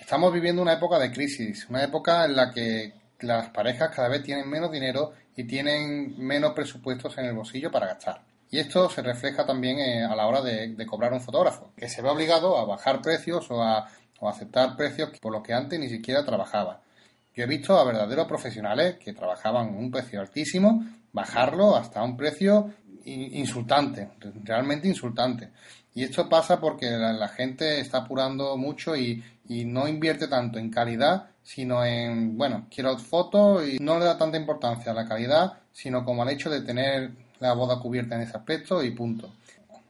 Estamos 0.00 0.32
viviendo 0.32 0.62
una 0.62 0.74
época 0.74 0.98
de 1.00 1.10
crisis, 1.10 1.66
una 1.68 1.82
época 1.82 2.24
en 2.24 2.36
la 2.36 2.52
que 2.52 2.94
las 3.20 3.48
parejas 3.48 3.90
cada 3.94 4.08
vez 4.08 4.22
tienen 4.22 4.48
menos 4.48 4.70
dinero 4.70 5.12
y 5.36 5.44
tienen 5.44 6.14
menos 6.18 6.52
presupuestos 6.52 7.18
en 7.18 7.24
el 7.24 7.34
bolsillo 7.34 7.70
para 7.70 7.86
gastar. 7.86 8.22
Y 8.50 8.60
esto 8.60 8.88
se 8.88 9.02
refleja 9.02 9.44
también 9.44 9.80
eh, 9.80 10.04
a 10.04 10.14
la 10.14 10.26
hora 10.28 10.40
de, 10.40 10.76
cobrar 10.86 11.12
un 11.12 11.20
fotógrafo, 11.20 11.72
que 11.76 11.88
se 11.88 12.02
ve 12.02 12.08
obligado 12.08 12.56
a 12.56 12.64
bajar 12.64 13.02
precios 13.02 13.50
o 13.50 13.60
a, 13.60 13.88
aceptar 14.22 14.74
precios 14.74 15.10
por 15.20 15.32
los 15.32 15.42
que 15.42 15.52
antes 15.52 15.78
ni 15.78 15.88
siquiera 15.88 16.24
trabajaba. 16.24 16.80
Yo 17.34 17.44
he 17.44 17.46
visto 17.46 17.76
a 17.76 17.84
verdaderos 17.84 18.26
profesionales 18.26 18.96
que 18.96 19.12
trabajaban 19.12 19.74
un 19.74 19.90
precio 19.90 20.20
altísimo, 20.20 20.82
bajarlo 21.14 21.76
hasta 21.76 22.02
un 22.02 22.18
precio 22.18 22.74
insultante, 23.06 24.10
realmente 24.42 24.88
insultante. 24.88 25.50
Y 25.94 26.02
esto 26.02 26.28
pasa 26.28 26.60
porque 26.60 26.90
la, 26.90 27.28
gente 27.28 27.80
está 27.80 27.98
apurando 27.98 28.56
mucho 28.56 28.96
y, 28.96 29.22
no 29.48 29.86
invierte 29.86 30.26
tanto 30.26 30.58
en 30.58 30.70
calidad, 30.70 31.28
sino 31.42 31.84
en, 31.84 32.36
bueno, 32.36 32.66
quiero 32.74 32.98
fotos 32.98 33.68
y 33.68 33.78
no 33.78 33.98
le 33.98 34.06
da 34.06 34.18
tanta 34.18 34.36
importancia 34.36 34.90
a 34.90 34.94
la 34.94 35.06
calidad, 35.06 35.58
sino 35.72 36.04
como 36.04 36.22
al 36.22 36.30
hecho 36.30 36.50
de 36.50 36.62
tener 36.62 37.12
la 37.40 37.52
boda 37.52 37.78
cubierta 37.78 38.16
en 38.16 38.22
ese 38.22 38.36
aspecto 38.36 38.82
y 38.82 38.90
punto. 38.90 39.34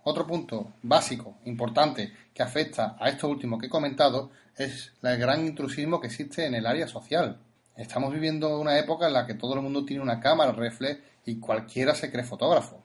Otro 0.03 0.27
punto 0.27 0.72
básico, 0.83 1.39
importante, 1.47 2.12
que 2.35 2.43
afecta 2.43 2.97
a 3.01 3.09
esto 3.09 3.29
último 3.29 3.59
que 3.59 3.66
he 3.66 3.70
comentado, 3.70 4.31
es 4.57 4.93
el 5.03 5.18
gran 5.18 5.47
intrusismo 5.47 6.01
que 6.01 6.09
existe 6.09 6.45
en 6.45 6.55
el 6.55 6.66
área 6.66 6.87
social. 6.87 7.39
Estamos 7.77 8.12
viviendo 8.12 8.61
una 8.61 8.79
época 8.79 9.07
en 9.07 9.14
la 9.14 9.27
que 9.27 9.35
todo 9.35 9.55
el 9.55 9.62
mundo 9.62 9.85
tiene 9.85 10.03
una 10.03 10.20
cámara 10.20 10.53
reflex 10.53 11.01
y 11.25 11.39
cualquiera 11.39 11.95
se 11.95 12.11
cree 12.11 12.25
fotógrafo. 12.25 12.83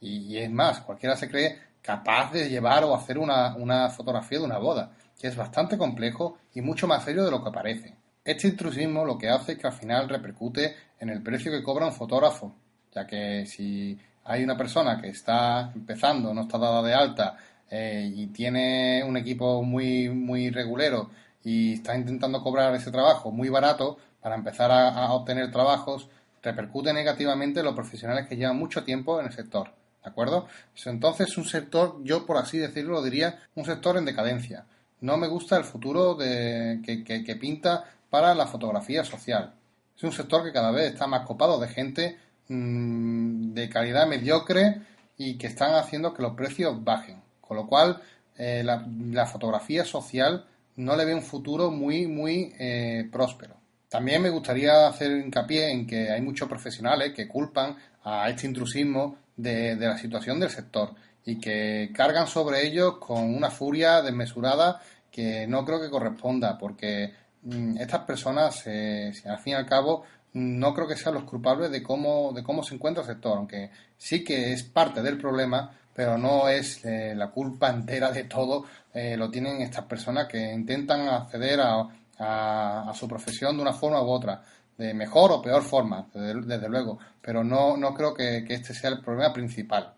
Y, 0.00 0.36
es 0.36 0.50
más, 0.50 0.80
cualquiera 0.80 1.16
se 1.16 1.28
cree 1.28 1.58
capaz 1.80 2.32
de 2.32 2.48
llevar 2.48 2.84
o 2.84 2.94
hacer 2.94 3.18
una, 3.18 3.54
una 3.56 3.88
fotografía 3.90 4.38
de 4.38 4.44
una 4.44 4.58
boda, 4.58 4.92
que 5.18 5.28
es 5.28 5.36
bastante 5.36 5.78
complejo 5.78 6.38
y 6.54 6.60
mucho 6.60 6.86
más 6.86 7.04
serio 7.04 7.24
de 7.24 7.30
lo 7.30 7.42
que 7.42 7.50
parece. 7.50 7.96
Este 8.24 8.48
intrusismo 8.48 9.04
lo 9.04 9.18
que 9.18 9.28
hace 9.28 9.52
es 9.52 9.58
que 9.58 9.66
al 9.66 9.72
final 9.72 10.08
repercute 10.08 10.76
en 10.98 11.10
el 11.10 11.22
precio 11.22 11.50
que 11.50 11.62
cobra 11.62 11.86
un 11.86 11.92
fotógrafo, 11.92 12.54
ya 12.94 13.06
que 13.06 13.46
si 13.46 13.98
hay 14.24 14.44
una 14.44 14.56
persona 14.56 15.00
que 15.00 15.08
está 15.08 15.72
empezando, 15.74 16.32
no 16.32 16.42
está 16.42 16.58
dada 16.58 16.82
de 16.82 16.94
alta 16.94 17.36
eh, 17.68 18.10
y 18.14 18.26
tiene 18.28 19.02
un 19.04 19.16
equipo 19.16 19.62
muy, 19.62 20.08
muy 20.08 20.50
regulero 20.50 21.10
y 21.42 21.74
está 21.74 21.96
intentando 21.96 22.42
cobrar 22.42 22.74
ese 22.74 22.92
trabajo 22.92 23.32
muy 23.32 23.48
barato 23.48 23.98
para 24.20 24.36
empezar 24.36 24.70
a, 24.70 25.12
obtener 25.12 25.50
trabajos, 25.50 26.08
repercute 26.42 26.92
negativamente 26.92 27.60
en 27.60 27.66
los 27.66 27.74
profesionales 27.74 28.26
que 28.26 28.36
llevan 28.36 28.58
mucho 28.58 28.84
tiempo 28.84 29.20
en 29.20 29.26
el 29.26 29.32
sector. 29.32 29.68
¿De 30.02 30.10
acuerdo? 30.10 30.48
Entonces, 30.84 31.36
un 31.38 31.44
sector, 31.44 32.00
yo 32.02 32.26
por 32.26 32.36
así 32.36 32.58
decirlo, 32.58 33.02
diría 33.02 33.38
un 33.54 33.64
sector 33.64 33.96
en 33.96 34.04
decadencia. 34.04 34.66
No 35.00 35.16
me 35.16 35.28
gusta 35.28 35.56
el 35.56 35.64
futuro 35.64 36.16
que, 36.18 36.80
que 37.04 37.36
pinta 37.36 37.84
para 38.10 38.34
la 38.34 38.46
fotografía 38.46 39.04
social. 39.04 39.54
Es 39.96 40.02
un 40.02 40.12
sector 40.12 40.44
que 40.44 40.52
cada 40.52 40.70
vez 40.72 40.92
está 40.92 41.06
más 41.06 41.26
copado 41.26 41.60
de 41.60 41.68
gente 41.68 42.18
Mm, 42.48 43.54
de 43.54 43.68
calidad 43.70 44.06
mediocre 44.06 44.82
y 45.16 45.38
que 45.38 45.46
están 45.46 45.74
haciendo 45.74 46.12
que 46.12 46.22
los 46.22 46.34
precios 46.34 46.84
bajen. 46.84 47.22
Con 47.40 47.56
lo 47.56 47.66
cual, 47.66 48.02
eh, 48.36 48.62
la, 48.64 49.26
fotografía 49.26 49.84
social 49.84 50.44
no 50.76 50.96
le 50.96 51.04
ve 51.04 51.14
un 51.14 51.22
futuro 51.22 51.70
muy, 51.70 52.06
muy 52.06 52.52
eh, 52.58 53.08
próspero. 53.10 53.56
También 53.92 54.22
me 54.22 54.30
gustaría 54.30 54.86
hacer 54.86 55.12
hincapié 55.12 55.70
en 55.70 55.86
que 55.86 56.10
hay 56.10 56.22
muchos 56.22 56.48
profesionales 56.48 57.12
que 57.12 57.28
culpan 57.28 57.76
a 58.04 58.26
este 58.30 58.46
intrusismo 58.46 59.18
de, 59.36 59.76
la 59.76 59.98
situación 59.98 60.40
del 60.40 60.48
sector 60.48 60.94
y 61.26 61.38
que 61.38 61.90
cargan 61.94 62.26
sobre 62.26 62.66
ellos 62.66 62.96
con 62.96 63.22
una 63.34 63.50
furia 63.50 64.00
desmesurada 64.00 64.80
que 65.10 65.46
no 65.46 65.62
creo 65.66 65.78
que 65.78 65.90
corresponda, 65.90 66.56
porque 66.56 67.12
mm, 67.42 67.76
estas 67.76 68.04
personas, 68.04 68.66
al 68.66 69.38
fin 69.40 69.52
y 69.52 69.56
al 69.56 69.66
cabo, 69.66 70.04
no 70.32 70.72
creo 70.72 70.88
que 70.88 70.96
sean 70.96 71.16
los 71.16 71.24
culpables 71.24 71.70
de 71.70 71.82
cómo, 71.82 72.32
de 72.32 72.42
cómo 72.42 72.62
se 72.62 72.74
encuentra 72.74 73.02
el 73.02 73.10
sector, 73.10 73.36
aunque 73.36 73.72
sí 73.98 74.24
que 74.24 74.54
es 74.54 74.62
parte 74.62 75.02
del 75.02 75.18
problema, 75.18 75.70
pero 75.94 76.16
no 76.16 76.48
es 76.48 76.82
eh, 76.86 77.12
la 77.14 77.30
culpa 77.30 77.68
entera 77.68 78.10
de 78.10 78.24
todo, 78.24 78.64
eh, 78.94 79.18
lo 79.18 79.30
tienen 79.30 79.60
estas 79.60 79.84
personas 79.84 80.28
que 80.28 80.50
intentan 80.50 81.06
acceder 81.08 81.60
a, 81.60 81.86
a, 82.18 82.92
su 82.94 83.08
profesión 83.08 83.56
de 83.56 83.62
una 83.62 83.72
forma 83.72 84.02
u 84.02 84.10
otra, 84.10 84.42
de 84.76 84.94
mejor 84.94 85.32
o 85.32 85.42
peor 85.42 85.62
forma, 85.62 86.08
desde, 86.14 86.68
luego, 86.68 86.98
pero 87.20 87.44
no, 87.44 87.76
no 87.76 87.94
creo 87.94 88.14
que, 88.14 88.44
este 88.48 88.74
sea 88.74 88.90
el 88.90 89.00
problema 89.00 89.32
principal. 89.32 89.94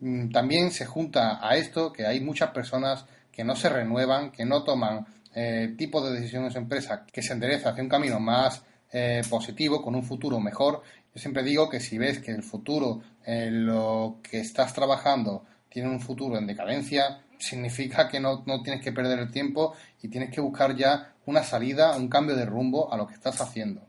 Mm, 0.00 0.30
también 0.30 0.70
se 0.70 0.86
junta 0.86 1.46
a 1.46 1.56
esto 1.56 1.92
que 1.92 2.06
hay 2.06 2.20
muchas 2.20 2.50
personas 2.50 3.04
que 3.30 3.44
no 3.44 3.56
se 3.56 3.68
renuevan, 3.68 4.30
que 4.30 4.44
no 4.44 4.62
toman 4.62 5.06
eh, 5.34 5.74
tipo 5.76 6.00
de 6.00 6.14
decisiones 6.14 6.54
en 6.54 6.62
empresa, 6.62 7.04
que 7.12 7.22
se 7.22 7.32
endereza 7.32 7.70
hacia 7.70 7.82
un 7.82 7.88
camino 7.88 8.20
más 8.20 8.62
eh, 8.92 9.22
positivo, 9.28 9.82
con 9.82 9.94
un 9.96 10.04
futuro 10.04 10.38
mejor. 10.38 10.82
Yo 11.12 11.20
siempre 11.20 11.42
digo 11.42 11.68
que 11.68 11.80
si 11.80 11.98
ves 11.98 12.20
que 12.20 12.30
el 12.30 12.44
futuro, 12.44 13.02
en 13.24 13.66
lo 13.66 14.18
que 14.22 14.40
estás 14.40 14.72
trabajando, 14.72 15.44
tiene 15.68 15.88
un 15.88 16.00
futuro 16.00 16.38
en 16.38 16.46
decadencia, 16.46 17.20
significa 17.38 18.08
que 18.08 18.20
no, 18.20 18.44
tienes 18.62 18.82
que 18.82 18.92
perder 18.92 19.18
el 19.18 19.30
tiempo 19.30 19.74
y 20.00 20.08
tienes 20.08 20.30
que 20.30 20.40
buscar 20.40 20.76
ya 20.76 21.13
una 21.26 21.42
salida, 21.42 21.96
un 21.96 22.08
cambio 22.08 22.36
de 22.36 22.46
rumbo 22.46 22.92
a 22.92 22.96
lo 22.96 23.06
que 23.06 23.14
estás 23.14 23.40
haciendo. 23.40 23.82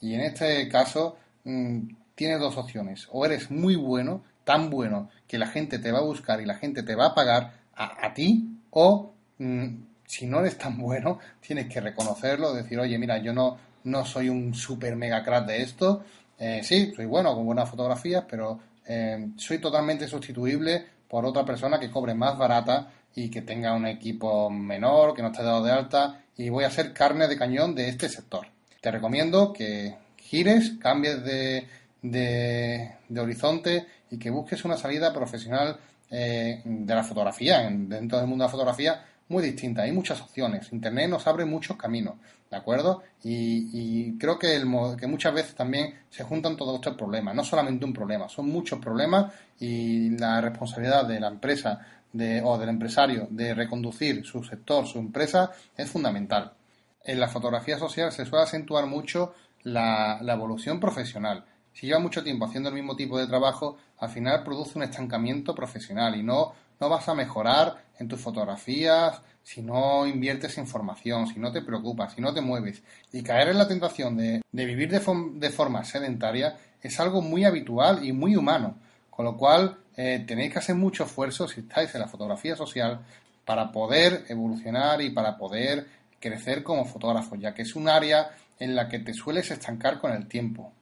Y 0.00 0.14
en 0.14 0.20
este 0.22 0.68
caso 0.68 1.16
mm, 1.44 1.80
tienes 2.14 2.40
dos 2.40 2.56
opciones. 2.56 3.08
O 3.12 3.24
eres 3.24 3.50
muy 3.50 3.76
bueno, 3.76 4.22
tan 4.44 4.70
bueno, 4.70 5.10
que 5.26 5.38
la 5.38 5.46
gente 5.46 5.78
te 5.78 5.92
va 5.92 5.98
a 5.98 6.02
buscar 6.02 6.40
y 6.40 6.46
la 6.46 6.54
gente 6.54 6.82
te 6.82 6.94
va 6.94 7.06
a 7.06 7.14
pagar 7.14 7.62
a, 7.74 8.12
ti, 8.14 8.58
o 8.70 9.12
mm, 9.38 9.66
si 10.06 10.26
no 10.26 10.40
eres 10.40 10.58
tan 10.58 10.78
bueno, 10.80 11.18
tienes 11.40 11.68
que 11.68 11.80
reconocerlo, 11.80 12.52
decir, 12.52 12.78
oye, 12.78 12.98
mira, 12.98 13.18
yo 13.18 13.32
no, 13.32 13.56
no 13.84 14.04
soy 14.04 14.28
un 14.28 14.54
super 14.54 14.96
mega 14.96 15.24
crack 15.24 15.46
de 15.46 15.62
esto. 15.62 16.04
Eh, 16.38 16.60
sí, 16.62 16.92
soy 16.94 17.06
bueno 17.06 17.34
con 17.34 17.46
buenas 17.46 17.68
fotografías, 17.70 18.24
pero 18.28 18.58
eh, 18.86 19.30
soy 19.36 19.58
totalmente 19.58 20.08
sustituible 20.08 20.84
por 21.08 21.24
otra 21.24 21.44
persona 21.44 21.78
que 21.78 21.90
cobre 21.90 22.14
más 22.14 22.36
barata 22.36 22.90
y 23.14 23.30
que 23.30 23.42
tenga 23.42 23.74
un 23.74 23.86
equipo 23.86 24.50
menor, 24.50 25.14
que 25.14 25.22
no 25.22 25.28
esté 25.28 25.42
dado 25.42 25.62
de 25.62 25.70
alta, 25.70 26.21
y 26.36 26.48
voy 26.48 26.64
a 26.64 26.70
ser 26.70 26.92
carne 26.92 27.28
de 27.28 27.36
cañón 27.36 27.74
de 27.74 27.88
este 27.88 28.08
sector. 28.08 28.46
Te 28.80 28.90
recomiendo 28.90 29.52
que 29.52 29.94
gires, 30.16 30.72
cambies 30.80 31.22
de, 31.24 31.66
de, 32.02 33.20
horizonte 33.20 33.86
y 34.10 34.18
que 34.18 34.30
busques 34.30 34.64
una 34.64 34.76
salida 34.76 35.12
profesional 35.12 35.78
eh, 36.10 36.60
de 36.64 36.94
la 36.94 37.04
fotografía, 37.04 37.68
dentro 37.70 38.18
del 38.18 38.26
mundo 38.26 38.44
de 38.44 38.48
la 38.48 38.52
fotografía, 38.52 39.04
muy 39.28 39.42
distinta. 39.42 39.82
Hay 39.82 39.92
muchas 39.92 40.20
opciones. 40.20 40.72
Internet 40.72 41.10
nos 41.10 41.26
abre 41.26 41.44
muchos 41.44 41.76
caminos. 41.76 42.14
¿De 42.50 42.58
acuerdo? 42.58 43.02
Y, 43.24 44.18
creo 44.18 44.38
que, 44.38 44.56
el, 44.56 44.66
que 45.00 45.06
muchas 45.06 45.32
veces 45.32 45.54
también 45.54 45.94
se 46.10 46.22
juntan 46.22 46.54
todos 46.54 46.74
estos 46.74 46.96
problemas. 46.96 47.34
No 47.34 47.44
solamente 47.44 47.86
un 47.86 47.94
problema, 47.94 48.28
son 48.28 48.50
muchos 48.50 48.78
problemas 48.78 49.32
y 49.58 50.10
la 50.18 50.38
responsabilidad 50.42 51.06
de 51.06 51.18
la 51.18 51.28
empresa 51.28 51.80
de, 52.12 52.42
o 52.42 52.58
del 52.58 52.68
empresario 52.68 53.26
de 53.30 53.54
reconducir 53.54 54.24
su 54.24 54.42
sector, 54.44 54.86
su 54.86 54.98
empresa, 54.98 55.50
es 55.76 55.90
fundamental. 55.90 56.52
En 57.04 57.18
la 57.18 57.28
fotografía 57.28 57.78
social 57.78 58.12
se 58.12 58.24
suele 58.24 58.44
acentuar 58.44 58.86
mucho 58.86 59.34
la, 59.64 60.20
evolución 60.26 60.78
profesional. 60.78 61.44
Si 61.72 61.86
lleva 61.86 61.98
mucho 61.98 62.22
tiempo 62.22 62.44
haciendo 62.44 62.68
el 62.68 62.74
mismo 62.74 62.96
tipo 62.96 63.18
de 63.18 63.26
trabajo, 63.26 63.76
al 63.98 64.10
final 64.10 64.44
produce 64.44 64.78
un 64.78 64.84
estancamiento 64.84 65.54
profesional 65.54 66.14
y 66.16 66.22
no, 66.22 66.52
no 66.80 66.88
vas 66.88 67.08
a 67.08 67.14
mejorar 67.14 67.84
en 67.98 68.08
tus 68.08 68.20
fotografías, 68.20 69.20
si 69.42 69.62
no 69.62 70.06
inviertes 70.06 70.58
en 70.58 70.68
formación, 70.68 71.26
si 71.26 71.40
no 71.40 71.50
te 71.50 71.62
preocupas, 71.62 72.12
si 72.12 72.20
no 72.20 72.32
te 72.32 72.40
mueves. 72.40 72.82
Y 73.12 73.22
caer 73.22 73.48
en 73.48 73.58
la 73.58 73.66
tentación 73.66 74.16
de, 74.16 74.42
vivir 74.52 74.90
de, 74.90 75.00
de, 75.34 75.50
forma 75.50 75.84
sedentaria 75.84 76.56
es 76.80 77.00
algo 77.00 77.22
muy 77.22 77.44
habitual 77.44 78.04
y 78.04 78.12
muy 78.12 78.36
humano. 78.36 78.76
Con 79.10 79.24
lo 79.24 79.36
cual 79.36 79.78
eh, 79.96 80.24
tenéis 80.26 80.52
que 80.52 80.58
hacer 80.58 80.74
mucho 80.74 81.04
esfuerzo 81.04 81.48
si 81.48 81.60
estáis 81.60 81.94
en 81.94 82.00
la 82.00 82.08
fotografía 82.08 82.56
social 82.56 83.00
para 83.44 83.72
poder 83.72 84.24
evolucionar 84.28 85.00
y 85.02 85.10
para 85.10 85.36
poder 85.36 85.86
crecer 86.20 86.62
como 86.62 86.84
fotógrafo, 86.84 87.36
ya 87.36 87.52
que 87.54 87.62
es 87.62 87.74
un 87.74 87.88
área 87.88 88.30
en 88.58 88.76
la 88.76 88.88
que 88.88 89.00
te 89.00 89.12
sueles 89.12 89.50
estancar 89.50 89.98
con 89.98 90.12
el 90.12 90.28
tiempo. 90.28 90.72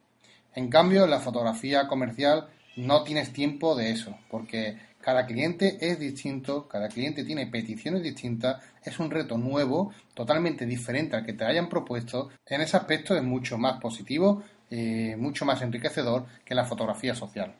En 0.53 0.69
cambio, 0.69 1.05
en 1.05 1.09
la 1.09 1.19
fotografía 1.19 1.87
comercial 1.87 2.47
no 2.75 3.03
tienes 3.03 3.33
tiempo 3.33 3.75
de 3.75 3.91
eso, 3.91 4.17
porque 4.29 4.77
cada 5.01 5.25
cliente 5.25 5.77
es 5.81 5.97
distinto, 5.97 6.67
cada 6.67 6.87
cliente 6.87 7.23
tiene 7.23 7.47
peticiones 7.47 8.03
distintas, 8.03 8.63
es 8.83 8.99
un 8.99 9.09
reto 9.09 9.37
nuevo, 9.37 9.91
totalmente 10.13 10.65
diferente 10.65 11.15
al 11.15 11.25
que 11.25 11.33
te 11.33 11.45
hayan 11.45 11.69
propuesto. 11.69 12.29
En 12.45 12.61
ese 12.61 12.77
aspecto 12.77 13.15
es 13.15 13.23
mucho 13.23 13.57
más 13.57 13.79
positivo, 13.79 14.43
y 14.71 15.15
mucho 15.17 15.43
más 15.45 15.61
enriquecedor 15.61 16.25
que 16.45 16.55
la 16.55 16.63
fotografía 16.63 17.13
social. 17.13 17.53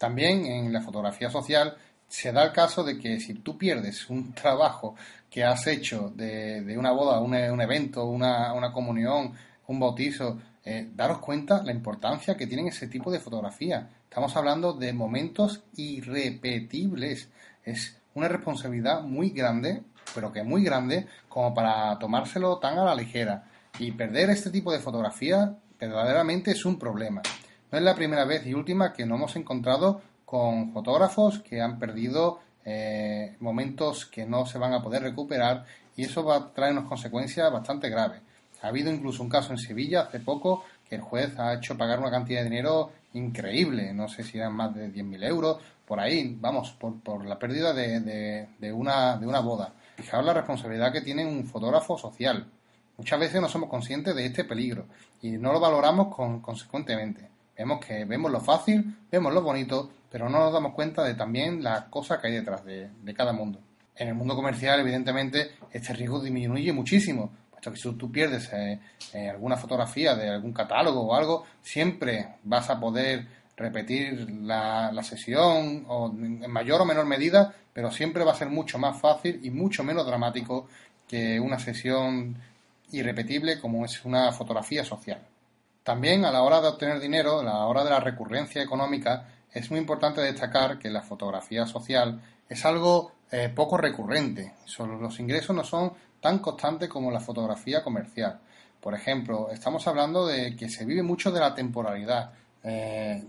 También 0.00 0.46
en 0.46 0.72
la 0.72 0.80
fotografía 0.80 1.28
social 1.28 1.76
se 2.08 2.32
da 2.32 2.42
el 2.44 2.52
caso 2.52 2.82
de 2.82 2.98
que 2.98 3.20
si 3.20 3.34
tú 3.34 3.58
pierdes 3.58 4.08
un 4.08 4.32
trabajo 4.34 4.96
que 5.28 5.44
has 5.44 5.66
hecho 5.66 6.10
de, 6.16 6.74
una 6.76 6.92
boda, 6.92 7.20
un, 7.20 7.60
evento, 7.60 8.06
una, 8.06 8.54
una, 8.54 8.72
comunión, 8.72 9.34
un 9.66 9.78
bautizo, 9.78 10.38
eh, 10.64 10.88
daros 10.94 11.18
cuenta 11.18 11.62
la 11.62 11.72
importancia 11.72 12.36
que 12.36 12.46
tienen 12.46 12.68
ese 12.68 12.88
tipo 12.88 13.10
de 13.10 13.20
fotografía 13.20 13.88
Estamos 14.04 14.34
hablando 14.34 14.72
de 14.72 14.92
momentos 14.92 15.62
irrepetibles. 15.76 17.28
Es 17.64 17.96
una 18.14 18.26
responsabilidad 18.26 19.02
muy 19.02 19.30
grande 19.30 19.84
pero 20.14 20.32
que 20.32 20.42
muy 20.42 20.64
grande, 20.64 21.06
como 21.28 21.54
para 21.54 21.98
tomárselo 21.98 22.58
tan 22.58 22.78
a 22.78 22.84
la 22.84 22.94
ligera. 22.94 23.44
Y 23.78 23.92
perder 23.92 24.30
este 24.30 24.50
tipo 24.50 24.72
de 24.72 24.80
fotografía 24.80 25.56
verdaderamente 25.78 26.50
es 26.50 26.64
un 26.64 26.78
problema. 26.78 27.22
No 27.70 27.78
es 27.78 27.84
la 27.84 27.94
primera 27.94 28.24
vez 28.24 28.44
y 28.46 28.54
última 28.54 28.92
que 28.92 29.06
nos 29.06 29.18
hemos 29.18 29.36
encontrado 29.36 30.00
con 30.24 30.72
fotógrafos 30.72 31.38
que 31.40 31.60
han 31.60 31.78
perdido 31.78 32.40
eh, 32.64 33.36
momentos 33.40 34.06
que 34.06 34.26
no 34.26 34.44
se 34.44 34.58
van 34.58 34.74
a 34.74 34.82
poder 34.82 35.02
recuperar 35.02 35.64
y 35.96 36.04
eso 36.04 36.24
va 36.24 36.36
a 36.36 36.52
traer 36.52 36.72
unas 36.72 36.88
consecuencias 36.88 37.52
bastante 37.52 37.88
graves. 37.88 38.20
Ha 38.62 38.68
habido 38.68 38.92
incluso 38.92 39.22
un 39.22 39.28
caso 39.28 39.52
en 39.52 39.58
Sevilla 39.58 40.02
hace 40.02 40.20
poco 40.20 40.64
que 40.88 40.96
el 40.96 41.00
juez 41.00 41.38
ha 41.38 41.54
hecho 41.54 41.78
pagar 41.78 42.00
una 42.00 42.10
cantidad 42.10 42.40
de 42.40 42.50
dinero 42.50 42.90
increíble, 43.14 43.94
no 43.94 44.08
sé 44.08 44.24
si 44.24 44.38
eran 44.38 44.54
más 44.54 44.74
de 44.74 44.92
10.000 44.92 45.24
euros, 45.24 45.58
por 45.86 46.00
ahí, 46.00 46.36
vamos, 46.40 46.72
por, 46.72 47.24
la 47.24 47.38
pérdida 47.38 47.72
de, 47.72 48.00
de, 48.58 48.72
una, 48.72 49.16
de 49.16 49.26
una 49.26 49.40
boda. 49.40 49.72
Fijaos 49.96 50.24
la 50.24 50.34
responsabilidad 50.34 50.92
que 50.92 51.00
tiene 51.00 51.24
un 51.24 51.44
fotógrafo 51.46 51.96
social. 51.96 52.46
Muchas 52.96 53.18
veces 53.18 53.40
no 53.40 53.48
somos 53.48 53.70
conscientes 53.70 54.14
de 54.14 54.26
este 54.26 54.44
peligro 54.44 54.86
y 55.22 55.30
no 55.30 55.52
lo 55.52 55.60
valoramos 55.60 56.14
con, 56.14 56.40
consecuentemente. 56.40 57.29
Vemos 57.60 57.84
que 57.84 58.06
vemos 58.06 58.30
lo 58.30 58.40
fácil, 58.40 58.96
vemos 59.12 59.34
lo 59.34 59.42
bonito, 59.42 59.90
pero 60.10 60.30
no 60.30 60.38
nos 60.38 60.50
damos 60.50 60.72
cuenta 60.72 61.04
de 61.04 61.12
también 61.12 61.62
las 61.62 61.84
cosas 61.90 62.18
que 62.18 62.28
hay 62.28 62.32
detrás 62.32 62.64
de, 62.64 62.88
cada 63.14 63.34
mundo. 63.34 63.60
En 63.94 64.08
el 64.08 64.14
mundo 64.14 64.34
comercial, 64.34 64.80
evidentemente, 64.80 65.50
este 65.70 65.92
riesgo 65.92 66.22
disminuye 66.22 66.72
muchísimo, 66.72 67.30
puesto 67.50 67.70
que 67.70 67.76
si 67.76 67.92
tú 67.92 68.10
pierdes 68.10 68.50
eh, 68.54 68.80
eh, 69.12 69.28
alguna 69.28 69.58
fotografía 69.58 70.14
de 70.14 70.30
algún 70.30 70.54
catálogo 70.54 71.02
o 71.02 71.14
algo, 71.14 71.44
siempre 71.60 72.36
vas 72.44 72.70
a 72.70 72.80
poder 72.80 73.26
repetir 73.58 74.30
la, 74.40 74.90
la, 74.90 75.02
sesión 75.02 75.84
o 75.86 76.10
en 76.10 76.50
mayor 76.50 76.80
o 76.80 76.86
menor 76.86 77.04
medida, 77.04 77.54
pero 77.74 77.90
siempre 77.90 78.24
va 78.24 78.32
a 78.32 78.36
ser 78.36 78.48
mucho 78.48 78.78
más 78.78 78.98
fácil 78.98 79.38
y 79.42 79.50
mucho 79.50 79.84
menos 79.84 80.06
dramático 80.06 80.66
que 81.06 81.38
una 81.38 81.58
sesión 81.58 82.38
irrepetible 82.90 83.60
como 83.60 83.84
es 83.84 84.02
una 84.06 84.32
fotografía 84.32 84.82
social. 84.82 85.20
También 85.82 86.24
a 86.24 86.30
la 86.30 86.42
hora 86.42 86.60
de 86.60 86.68
obtener 86.68 87.00
dinero, 87.00 87.40
a 87.40 87.44
la 87.44 87.66
hora 87.66 87.84
de 87.84 87.90
la 87.90 88.00
recurrencia 88.00 88.62
económica, 88.62 89.28
es 89.52 89.70
muy 89.70 89.80
importante 89.80 90.20
destacar 90.20 90.78
que 90.78 90.90
la 90.90 91.02
fotografía 91.02 91.66
social 91.66 92.20
es 92.48 92.64
algo 92.64 93.12
eh, 93.30 93.50
poco 93.54 93.76
recurrente. 93.76 94.54
los 94.78 95.20
ingresos 95.20 95.54
no 95.54 95.64
son 95.64 95.92
tan 96.20 96.38
constantes 96.38 96.88
como 96.88 97.10
la 97.10 97.20
fotografía 97.20 97.82
comercial. 97.82 98.40
Por 98.80 98.94
ejemplo, 98.94 99.50
estamos 99.50 99.86
hablando 99.86 100.26
de 100.26 100.56
que 100.56 100.68
se 100.68 100.84
vive 100.84 101.02
mucho 101.02 101.30
de 101.30 101.40
la 101.40 101.54
temporalidad. 101.54 102.32
Eh, 102.62 103.22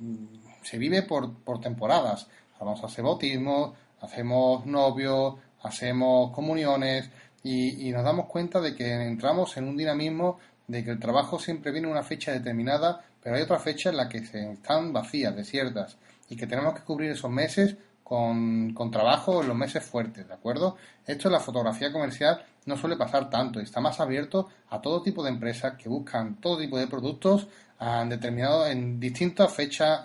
se 0.61 0.77
vive 0.77 1.03
por, 1.03 1.59
temporadas. 1.61 2.27
Vamos 2.59 2.83
a 2.83 2.87
hacer 2.87 3.03
bautismo, 3.03 3.73
hacemos 4.01 4.65
novios, 4.65 5.35
hacemos 5.63 6.31
comuniones 6.31 7.09
y, 7.43 7.91
nos 7.91 8.03
damos 8.03 8.27
cuenta 8.27 8.61
de 8.61 8.75
que 8.75 8.91
entramos 8.91 9.57
en 9.57 9.67
un 9.67 9.75
dinamismo 9.75 10.37
de 10.71 10.85
que 10.85 10.91
el 10.91 10.99
trabajo 10.99 11.37
siempre 11.37 11.71
viene 11.71 11.87
en 11.87 11.91
una 11.91 12.03
fecha 12.03 12.31
determinada, 12.31 13.03
pero 13.21 13.35
hay 13.35 13.41
otra 13.41 13.59
fecha 13.59 13.89
en 13.89 13.97
la 13.97 14.07
que 14.07 14.25
se 14.25 14.53
están 14.53 14.93
vacías, 14.93 15.35
desiertas 15.35 15.97
y 16.29 16.37
que 16.37 16.47
tenemos 16.47 16.73
que 16.73 16.81
cubrir 16.81 17.11
esos 17.11 17.29
meses 17.29 17.75
con, 18.03 18.73
con, 18.73 18.89
trabajo 18.89 19.41
en 19.41 19.49
los 19.49 19.57
meses 19.57 19.83
fuertes, 19.83 20.27
¿de 20.27 20.33
acuerdo? 20.33 20.77
Esto 21.05 21.27
en 21.27 21.33
la 21.33 21.41
fotografía 21.41 21.91
comercial 21.91 22.41
no 22.65 22.77
suele 22.77 22.95
pasar 22.95 23.29
tanto, 23.29 23.59
está 23.59 23.81
más 23.81 23.99
abierto 23.99 24.47
a 24.69 24.79
todo 24.79 25.01
tipo 25.01 25.23
de 25.23 25.29
empresas 25.29 25.73
que 25.77 25.89
buscan 25.89 26.35
todo 26.35 26.57
tipo 26.57 26.77
de 26.77 26.87
productos 26.87 27.47
han 27.79 28.07
determinado 28.09 28.67
en 28.67 28.99
distintas 28.99 29.51
fechas, 29.51 30.01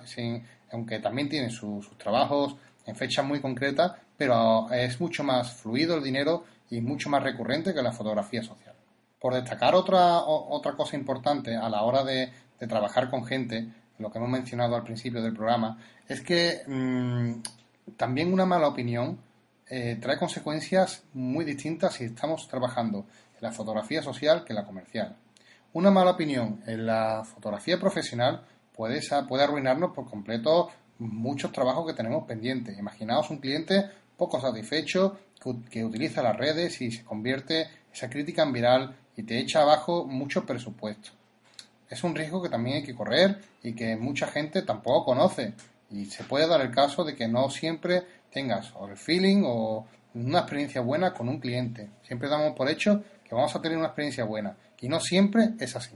aunque 0.73 0.99
también 0.99 1.29
tienen 1.29 1.51
sus 1.51 1.97
trabajos 1.99 2.57
en 2.87 2.97
fechas 2.97 3.25
muy 3.25 3.41
concretas, 3.41 3.93
pero 4.17 4.69
es 4.73 5.01
mucho 5.01 5.23
más 5.23 5.53
fluido 5.53 5.97
el 5.97 6.03
dinero 6.03 6.45
y 6.71 6.81
mucho 6.81 7.09
más 7.11 7.23
recurrente 7.23 7.75
que 7.75 7.83
la 7.83 7.93
fotografía 7.93 8.43
social. 8.43 8.66
Por 9.21 9.35
destacar 9.35 9.75
otra, 9.75 10.21
otra 10.21 10.73
cosa 10.73 10.97
importante 10.97 11.57
a 11.57 11.69
la 11.69 11.83
hora 11.83 12.05
de, 12.05 12.31
trabajar 12.69 13.11
con 13.11 13.25
gente, 13.25 13.69
lo 13.99 14.11
que 14.11 14.19
hemos 14.19 14.31
mencionado 14.31 14.77
al 14.77 14.85
principio 14.85 15.23
del 15.23 15.35
programa, 15.35 15.79
es 16.09 16.21
que 16.21 16.63
mm, 16.67 17.95
también 17.97 18.33
una 18.33 18.47
mala 18.47 18.69
opinión 18.69 19.19
eh, 19.69 19.99
trae 20.01 20.19
consecuencias 20.19 21.05
muy 21.13 21.45
distintas 21.45 21.95
si 21.95 22.05
estamos 22.05 22.47
trabajando 22.49 23.07
en 23.35 23.43
la 23.43 23.53
fotografía 23.53 24.03
social 24.03 24.45
que 24.45 24.53
en 24.53 24.57
la 24.57 24.65
comercial. 24.65 25.17
Una 25.73 25.91
mala 25.91 26.13
opinión 26.13 26.63
en 26.67 26.87
la 26.87 27.23
fotografía 27.25 27.79
profesional 27.79 28.47
puede, 28.73 29.01
puede 29.29 29.45
arruinarnos 29.45 29.93
por 29.93 30.09
completo 30.09 30.71
muchos 30.99 31.53
trabajos 31.53 31.87
que 31.87 31.95
tenemos 31.95 32.25
pendientes. 32.25 32.79
Imaginaos 32.79 33.31
un 33.31 33.39
cliente 33.39 33.91
poco 34.17 34.41
satisfecho 34.41 35.19
que, 35.71 35.85
utiliza 35.85 36.23
las 36.23 36.37
redes 36.37 36.81
y 36.81 36.91
se 36.91 37.05
convierte 37.05 37.69
esa 37.93 38.09
crítica 38.09 38.43
en 38.43 38.53
viral 38.53 38.97
y 39.17 39.23
te 39.23 39.39
echa 39.39 39.63
abajo 39.63 40.05
mucho 40.05 40.45
presupuesto. 40.45 41.11
Es 41.89 42.03
un 42.05 42.15
riesgo 42.15 42.43
que 42.43 42.49
también 42.49 42.77
hay 42.77 42.83
que 42.83 42.95
correr 42.95 43.41
y 43.63 43.73
que 43.75 43.97
mucha 43.97 44.27
gente 44.27 44.63
tampoco 44.63 45.05
conoce. 45.05 45.55
Y 45.91 46.07
se 46.07 46.25
puede 46.25 46.49
dar 46.49 46.61
el 46.61 46.73
caso 46.73 47.05
de 47.05 47.15
que 47.15 47.29
no 47.29 47.49
siempre 47.49 48.03
tengas 48.31 48.73
o 48.75 48.89
el 48.89 48.97
feeling 48.97 49.43
o 49.45 49.87
una 50.15 50.41
experiencia 50.41 50.81
buena 50.81 51.15
con 51.15 51.29
un 51.29 51.39
cliente. 51.39 51.89
Siempre 52.03 52.29
damos 52.29 52.55
por 52.55 52.69
hecho 52.69 53.03
que 53.25 53.35
vamos 53.35 53.55
a 53.55 53.63
tener 53.63 53.79
una 53.79 53.89
experiencia 53.89 54.25
buena 54.25 54.57
y 54.81 54.89
no 54.89 55.01
siempre 55.01 55.51
es 55.59 55.77
así. 55.77 55.95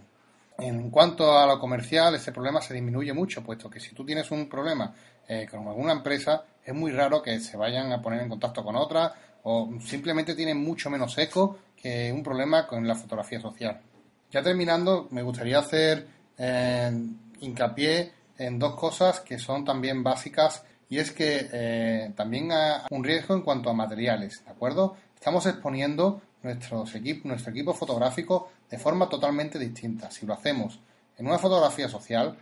En 0.58 0.90
cuanto 0.90 1.38
a 1.38 1.46
lo 1.46 1.58
comercial, 1.58 2.14
ese 2.14 2.32
problema 2.32 2.60
se 2.60 2.74
disminuye 2.74 3.12
mucho, 3.12 3.42
puesto 3.42 3.70
que 3.70 3.80
si 3.80 3.94
tú 3.94 4.04
tienes 4.04 4.30
un 4.30 4.48
problema 4.48 4.94
eh, 5.26 5.46
con 5.50 5.66
alguna 5.66 5.92
empresa, 5.92 6.44
es 6.62 6.74
muy 6.74 6.92
raro 6.92 7.22
que 7.22 7.40
se 7.40 7.56
vayan 7.56 7.92
a 7.92 8.02
poner 8.02 8.20
en 8.20 8.28
contacto 8.28 8.62
con 8.62 8.76
otra 8.76 9.14
o 9.45 9.70
simplemente 9.80 10.34
tienen 10.34 10.59
mucho 10.59 10.91
menos 10.91 11.16
eco 11.18 11.59
que 11.76 12.12
un 12.12 12.22
problema 12.22 12.66
con 12.66 12.86
la 12.86 12.95
fotografía 12.95 13.41
social. 13.41 13.80
Ya 14.30 14.43
terminando, 14.43 15.09
me 15.11 15.22
gustaría 15.22 15.59
hacer 15.59 16.07
eh, 16.38 16.93
hincapié 17.41 18.12
en 18.38 18.59
dos 18.59 18.74
cosas 18.74 19.20
que 19.20 19.38
son 19.38 19.64
también 19.64 20.03
básicas 20.03 20.62
y 20.88 20.99
es 20.99 21.12
que 21.12 21.49
eh, 21.53 22.12
también 22.16 22.51
hay 22.53 22.80
un 22.91 23.05
riesgo 23.05 23.34
en 23.34 23.43
cuanto 23.43 23.70
a 23.70 23.74
materiales, 23.74 24.45
¿de 24.45 24.51
acuerdo? 24.51 24.97
Estamos 25.14 25.47
exponiendo 25.47 26.20
nuestro 26.43 26.84
equipo 27.51 27.74
fotográfico 27.74 28.51
de 28.70 28.78
forma 28.78 29.09
totalmente 29.09 29.59
distinta. 29.59 30.11
Si 30.11 30.26
lo 30.26 30.34
hacemos 30.34 30.80
en 31.18 31.26
una 31.26 31.38
fotografía 31.38 31.88
social, 31.88 32.36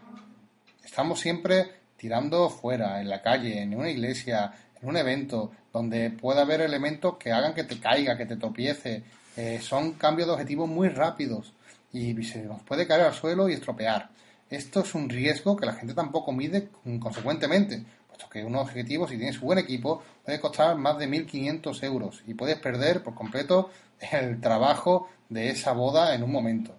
estamos 0.85 1.21
siempre 1.21 1.79
tirando 1.97 2.49
fuera, 2.49 3.01
en 3.01 3.09
la 3.09 3.21
calle, 3.21 3.61
en 3.61 3.75
una 3.75 3.91
iglesia, 3.91 4.53
un 4.83 4.97
evento, 4.97 5.53
donde 5.73 6.11
pueda 6.11 6.43
haber 6.43 6.61
elementos 6.61 7.17
que 7.17 7.33
hagan 7.33 7.55
que 7.55 7.65
te 7.65 7.79
caiga, 7.79 8.17
que 8.17 8.27
te 8.27 8.37
tropiece. 8.37 9.03
Eh, 9.37 9.61
son 9.63 9.93
cambios 9.93 10.29
de 10.29 10.35
objetivos 10.35 10.69
muy 10.69 10.89
rápidos 10.89 11.53
y 11.93 12.23
se 12.25 12.43
nos 12.43 12.63
puede 12.63 12.87
caer 12.87 13.03
al 13.03 13.15
suelo 13.15 13.49
y 13.49 13.55
estropear. 13.55 14.11
Esto 14.51 14.81
es 14.81 14.95
un 14.95 15.09
riesgo 15.09 15.57
que 15.57 15.67
la 15.67 15.75
gente 15.75 15.95
tampoco 15.95 16.33
mide 16.33 16.69
consecuentemente, 17.01 17.85
puesto 18.07 18.29
que 18.29 18.45
un 18.45 18.57
objetivo, 18.57 19.07
si 19.07 19.17
tienes 19.17 19.37
un 19.41 19.47
buen 19.47 19.59
equipo, 19.59 20.03
puede 20.25 20.41
costar 20.41 20.77
más 20.77 20.99
de 20.99 21.09
1.500 21.09 21.83
euros 21.85 22.23
y 22.27 22.35
puedes 22.35 22.59
perder 22.59 23.03
por 23.03 23.15
completo 23.15 23.71
el 24.13 24.41
trabajo 24.41 25.09
de 25.29 25.51
esa 25.51 25.73
boda 25.73 26.15
en 26.15 26.23
un 26.23 26.33
momento. 26.33 26.75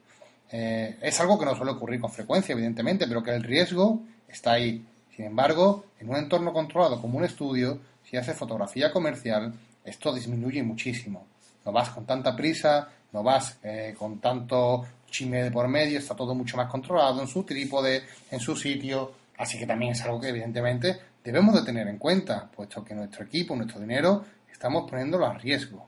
Eh, 0.51 0.97
es 1.01 1.19
algo 1.19 1.37
que 1.37 1.45
no 1.45 1.55
suele 1.55 1.73
ocurrir 1.73 1.99
con 1.99 2.11
frecuencia, 2.11 2.53
evidentemente, 2.53 3.07
pero 3.07 3.21
que 3.21 3.31
el 3.31 3.43
riesgo 3.43 4.01
está 4.27 4.53
ahí. 4.53 4.85
Sin 5.19 5.25
embargo, 5.25 5.83
en 5.99 6.09
un 6.09 6.15
entorno 6.15 6.53
controlado 6.53 7.01
como 7.01 7.17
un 7.17 7.25
estudio, 7.25 7.77
si 8.09 8.15
haces 8.15 8.37
fotografía 8.37 8.89
comercial, 8.89 9.53
esto 9.83 10.13
disminuye 10.13 10.63
muchísimo. 10.63 11.27
No 11.65 11.73
vas 11.73 11.89
con 11.89 12.05
tanta 12.05 12.37
prisa, 12.37 12.87
no 13.11 13.21
vas 13.21 13.57
eh, 13.61 13.93
con 13.99 14.19
tanto 14.19 14.85
chisme 15.11 15.43
de 15.43 15.51
por 15.51 15.67
medio, 15.67 15.99
está 15.99 16.15
todo 16.15 16.33
mucho 16.33 16.55
más 16.55 16.69
controlado 16.69 17.19
en 17.19 17.27
su 17.27 17.43
trípode, 17.43 18.03
en 18.31 18.39
su 18.39 18.55
sitio, 18.55 19.11
así 19.37 19.59
que 19.59 19.67
también 19.67 19.91
es 19.91 20.01
algo 20.03 20.21
que 20.21 20.29
evidentemente 20.29 20.97
debemos 21.21 21.53
de 21.53 21.63
tener 21.63 21.89
en 21.89 21.97
cuenta, 21.97 22.49
puesto 22.49 22.81
que 22.81 22.95
nuestro 22.95 23.25
equipo, 23.25 23.57
nuestro 23.57 23.81
dinero, 23.81 24.23
estamos 24.49 24.89
poniéndolo 24.89 25.25
a 25.25 25.33
riesgo. 25.33 25.85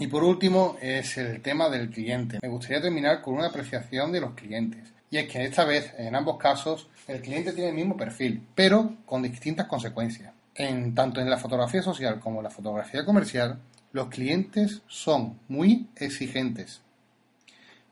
Y 0.00 0.06
por 0.06 0.24
último 0.24 0.78
es 0.80 1.18
el 1.18 1.42
tema 1.42 1.68
del 1.68 1.90
cliente. 1.90 2.38
Me 2.40 2.48
gustaría 2.48 2.80
terminar 2.80 3.20
con 3.20 3.34
una 3.34 3.48
apreciación 3.48 4.10
de 4.10 4.22
los 4.22 4.32
clientes. 4.32 4.94
Y 5.10 5.18
es 5.18 5.28
que 5.30 5.44
esta 5.44 5.66
vez, 5.66 5.92
en 5.98 6.16
ambos 6.16 6.38
casos, 6.38 6.88
el 7.06 7.20
cliente 7.20 7.52
tiene 7.52 7.68
el 7.68 7.76
mismo 7.76 7.98
perfil, 7.98 8.42
pero 8.54 8.94
con 9.04 9.20
distintas 9.20 9.66
consecuencias. 9.66 10.32
En, 10.54 10.94
tanto 10.94 11.20
en 11.20 11.28
la 11.28 11.36
fotografía 11.36 11.82
social 11.82 12.18
como 12.18 12.38
en 12.38 12.44
la 12.44 12.50
fotografía 12.50 13.04
comercial, 13.04 13.58
los 13.92 14.08
clientes 14.08 14.80
son 14.88 15.38
muy 15.48 15.90
exigentes. 15.96 16.80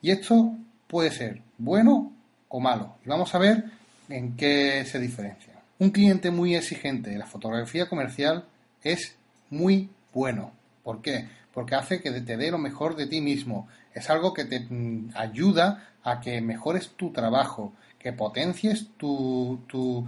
Y 0.00 0.10
esto 0.10 0.56
puede 0.86 1.10
ser 1.10 1.42
bueno 1.58 2.10
o 2.48 2.58
malo. 2.58 2.96
Y 3.04 3.08
vamos 3.10 3.34
a 3.34 3.38
ver 3.38 3.64
en 4.08 4.34
qué 4.34 4.82
se 4.86 4.98
diferencia. 4.98 5.52
Un 5.78 5.90
cliente 5.90 6.30
muy 6.30 6.54
exigente 6.54 7.10
de 7.10 7.18
la 7.18 7.26
fotografía 7.26 7.86
comercial 7.86 8.46
es 8.82 9.14
muy 9.50 9.90
bueno. 10.14 10.52
¿Por 10.82 11.02
qué? 11.02 11.28
Porque 11.58 11.74
hace 11.74 12.00
que 12.00 12.12
te 12.12 12.36
dé 12.36 12.52
lo 12.52 12.58
mejor 12.58 12.94
de 12.94 13.08
ti 13.08 13.20
mismo. 13.20 13.66
Es 13.92 14.10
algo 14.10 14.32
que 14.32 14.44
te 14.44 14.60
mm, 14.60 15.10
ayuda 15.16 15.88
a 16.04 16.20
que 16.20 16.40
mejores 16.40 16.90
tu 16.90 17.10
trabajo, 17.10 17.72
que 17.98 18.12
potencies 18.12 18.90
tu, 18.96 19.64
tu, 19.66 20.06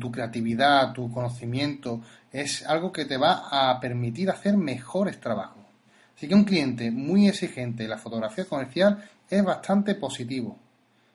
tu 0.00 0.10
creatividad, 0.10 0.92
tu 0.92 1.08
conocimiento. 1.12 2.00
Es 2.32 2.66
algo 2.66 2.90
que 2.90 3.04
te 3.04 3.16
va 3.16 3.44
a 3.48 3.78
permitir 3.78 4.28
hacer 4.28 4.56
mejores 4.56 5.20
trabajos. 5.20 5.62
Así 6.16 6.26
que 6.26 6.34
un 6.34 6.42
cliente 6.42 6.90
muy 6.90 7.28
exigente 7.28 7.84
en 7.84 7.90
la 7.90 7.98
fotografía 7.98 8.44
comercial 8.44 9.08
es 9.30 9.44
bastante 9.44 9.94
positivo. 9.94 10.58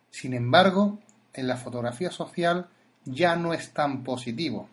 Sin 0.10 0.34
embargo, 0.34 0.98
en 1.34 1.46
la 1.46 1.58
fotografía 1.58 2.10
social 2.10 2.68
ya 3.04 3.36
no 3.36 3.54
es 3.54 3.74
tan 3.74 4.06
positivo. 4.06 4.70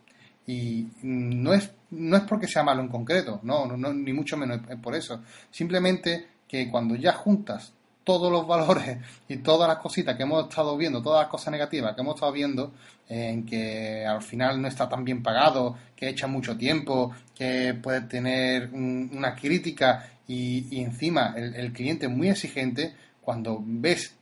Y 0.47 0.87
no 1.03 1.53
es, 1.53 1.73
no 1.95 2.17
es 2.17 2.23
porque 2.25 2.49
sea 2.49 2.63
malo 2.63 2.83
en 2.83 2.89
concreto, 2.89 3.41
no, 3.43 3.67
no, 3.67 3.93
ni 3.93 4.13
mucho 4.13 4.37
menos 4.37 4.61
es 4.69 4.79
por 4.79 4.95
eso. 4.95 5.23
Simplemente 5.51 6.29
que 6.47 6.71
cuando 6.71 6.95
ya 6.95 7.13
juntas 7.13 7.73
todos 8.05 8.31
los 8.31 8.47
valores 8.47 8.99
y 9.29 9.39
todas 9.39 9.69
las 9.69 9.79
cositas 9.79 10.17
que 10.17 10.23
hemos 10.23 10.49
estado 10.49 10.77
viendo, 10.77 11.03
todas 11.03 11.23
las 11.23 11.31
cosas 11.31 11.53
negativas 11.53 11.95
que 11.95 12.03
hemos 12.03 12.15
estado 12.15 12.33
viendo, 12.33 12.73
en 13.09 13.45
que 13.45 14.05
al 14.07 14.23
final 14.23 14.61
no 14.61 14.69
está 14.69 14.89
tan 14.89 15.05
bien 15.05 15.23
pagado, 15.23 15.77
que 15.97 16.09
echa 16.09 16.27
mucho 16.27 16.57
tiempo, 16.57 17.13
que 17.35 17.75
puede 17.75 18.03
tener 18.03 18.71
una 18.73 19.35
crítica 19.35 20.11
y, 20.27 20.81
encima 20.81 21.35
el, 21.37 21.55
el, 21.55 21.73
cliente 21.73 22.09
muy 22.09 22.29
exigente, 22.29 22.95
cuando 23.21 23.63
ves 23.63 24.15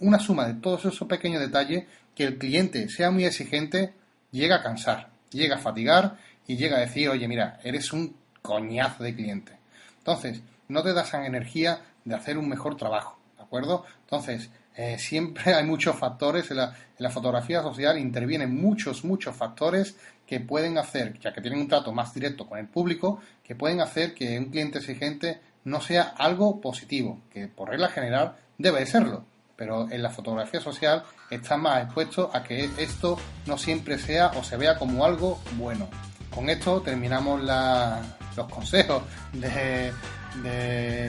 una 0.00 0.18
suma 0.18 0.46
de 0.46 0.54
todos 0.54 0.84
esos 0.84 1.08
pequeños 1.08 1.40
detalles, 1.40 1.84
que 2.14 2.24
el 2.24 2.38
cliente 2.38 2.88
sea 2.88 3.10
muy 3.10 3.24
exigente, 3.24 3.92
llega 4.30 4.56
a 4.56 4.62
cansar, 4.62 5.08
llega 5.30 5.56
a 5.56 5.58
fatigar 5.58 6.16
y 6.46 6.56
llega 6.56 6.76
a 6.76 6.80
decir, 6.80 7.08
oye, 7.08 7.26
mira, 7.28 7.58
eres 7.62 7.92
un 7.92 8.16
coñazo 8.42 9.02
de 9.02 9.14
cliente. 9.14 9.52
Entonces, 9.98 10.42
no 10.68 10.82
te 10.82 10.92
das 10.92 11.14
energía 11.14 11.80
de 12.04 12.14
hacer 12.14 12.38
un 12.38 12.48
mejor 12.48 12.76
trabajo, 12.76 13.18
¿de 13.36 13.42
acuerdo? 13.42 13.84
Entonces, 14.02 14.50
eh, 14.76 14.98
siempre 14.98 15.54
hay 15.54 15.64
muchos 15.64 15.96
factores 15.96 16.50
en 16.50 16.58
la, 16.58 16.64
en 16.66 17.02
la, 17.02 17.10
fotografía 17.10 17.62
social, 17.62 17.98
intervienen 17.98 18.54
muchos, 18.54 19.04
muchos 19.04 19.34
factores 19.34 19.96
que 20.26 20.40
pueden 20.40 20.78
hacer, 20.78 21.18
ya 21.20 21.32
que 21.32 21.40
tienen 21.40 21.60
un 21.60 21.68
trato 21.68 21.92
más 21.92 22.12
directo 22.12 22.46
con 22.46 22.58
el 22.58 22.66
público, 22.66 23.20
que 23.42 23.54
pueden 23.54 23.80
hacer 23.80 24.14
que 24.14 24.38
un 24.38 24.46
cliente 24.46 24.78
exigente 24.78 25.40
no 25.64 25.80
sea 25.80 26.14
algo 26.16 26.60
positivo, 26.60 27.20
que 27.30 27.48
por 27.48 27.70
regla 27.70 27.88
general 27.88 28.36
debe 28.58 28.84
serlo, 28.86 29.24
pero 29.56 29.90
en 29.90 30.02
la 30.02 30.10
fotografía 30.10 30.60
social 30.60 31.02
está 31.30 31.56
más 31.56 31.84
expuesto 31.84 32.30
a 32.32 32.42
que 32.42 32.68
esto 32.78 33.18
no 33.46 33.56
siempre 33.56 33.98
sea 33.98 34.32
o 34.36 34.44
se 34.44 34.56
vea 34.56 34.76
como 34.78 35.04
algo 35.04 35.40
bueno. 35.56 35.88
Con 36.34 36.50
esto 36.50 36.80
terminamos 36.80 37.40
los 37.42 38.48
consejos 38.50 39.04
de, 39.32 39.92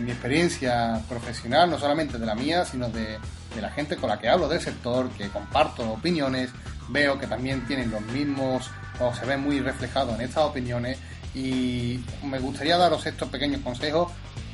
mi 0.02 0.12
experiencia 0.12 1.02
profesional, 1.10 1.70
no 1.70 1.80
solamente 1.80 2.20
de 2.20 2.26
la 2.26 2.36
mía, 2.36 2.64
sino 2.64 2.90
de, 2.90 3.18
la 3.60 3.72
gente 3.72 3.96
con 3.96 4.10
la 4.10 4.20
que 4.20 4.30
hablo 4.30 4.48
del 4.48 4.62
sector, 4.62 5.10
que 5.12 5.30
comparto 5.30 5.90
opiniones, 5.94 6.52
veo 6.90 7.18
que 7.18 7.26
también 7.26 7.66
tienen 7.66 7.90
los 7.90 8.02
mismos 8.02 8.70
o 9.00 9.14
se 9.16 9.26
ven 9.26 9.42
muy 9.42 9.60
reflejados 9.62 10.14
en 10.16 10.22
estas 10.22 10.44
opiniones. 10.44 11.00
Y 11.34 12.00
me 12.24 12.40
gustaría 12.40 12.78
daros 12.78 13.06
estos 13.06 13.28
pequeños 13.30 13.62
consejos 13.62 14.12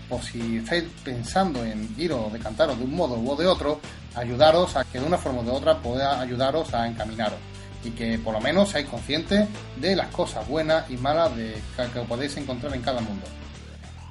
por 0.08 0.22
si 0.22 0.58
estáis 0.58 0.86
pensando 1.04 1.64
en 1.64 1.94
ir 1.98 2.14
o 2.14 2.30
decantaros 2.32 2.78
de 2.78 2.86
un 2.86 2.96
modo 2.96 3.18
u 3.18 3.36
de 3.36 3.48
otro, 3.48 3.80
ayudaros 4.16 4.76
a 4.76 4.84
que 4.86 5.00
de 5.00 5.06
una 5.06 5.18
forma 5.18 5.42
o 5.42 5.44
de 5.44 5.52
otra 5.52 5.78
pueda 5.80 6.20
ayudaros 6.20 6.74
a 6.74 6.88
encaminaros 6.88 7.40
y 7.84 7.92
que 7.92 8.18
por 8.20 8.34
lo 8.34 8.42
menos 8.42 8.70
seáis 8.70 8.88
conscientes 8.88 9.48
de 9.78 9.96
las 9.96 10.08
cosas 10.08 10.48
buenas 10.48 10.90
y 10.90 10.98
malas 10.98 11.36
de, 11.36 11.56
que 11.94 12.00
podéis 12.02 12.38
encontrar 12.38 12.74
en 12.74 12.82
cada 12.82 13.02
mundo. 13.02 13.26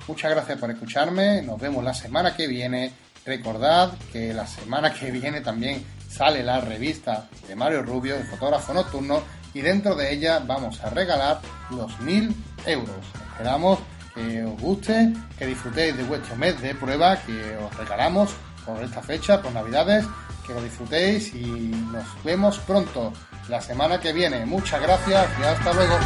Muchas 0.08 0.30
gracias 0.30 0.58
por 0.58 0.70
escucharme, 0.70 1.42
nos 1.42 1.60
vemos 1.60 1.84
la 1.84 1.94
semana 1.94 2.34
que 2.34 2.46
viene. 2.46 2.92
Recordad 3.24 3.92
que 4.12 4.32
la 4.32 4.46
semana 4.46 4.92
que 4.92 5.10
viene 5.10 5.40
también 5.40 5.84
sale 6.08 6.42
la 6.42 6.60
revista 6.60 7.28
de 7.46 7.54
Mario 7.54 7.82
Rubio, 7.82 8.16
el 8.16 8.24
fotógrafo 8.24 8.74
nocturno, 8.74 9.22
y 9.54 9.60
dentro 9.60 9.94
de 9.94 10.12
ella 10.12 10.40
vamos 10.40 10.82
a 10.82 10.90
regalar 10.90 11.40
los 11.70 12.00
1000 12.00 12.34
euros. 12.66 12.96
Esperamos 13.32 13.78
que 14.14 14.42
os 14.42 14.60
guste, 14.60 15.12
que 15.38 15.46
disfrutéis 15.46 15.96
de 15.96 16.02
vuestro 16.04 16.36
mes 16.36 16.60
de 16.60 16.74
prueba 16.74 17.16
que 17.16 17.56
os 17.56 17.76
regalamos 17.76 18.30
por 18.74 18.84
esta 18.84 19.02
fecha, 19.02 19.42
por 19.42 19.52
Navidades, 19.52 20.06
que 20.46 20.54
lo 20.54 20.62
disfrutéis 20.62 21.34
y 21.34 21.44
nos 21.92 22.04
vemos 22.24 22.58
pronto 22.60 23.12
la 23.48 23.60
semana 23.60 24.00
que 24.00 24.12
viene. 24.12 24.44
Muchas 24.46 24.80
gracias 24.80 25.28
y 25.38 25.42
hasta 25.42 25.72
luego. 25.72 25.98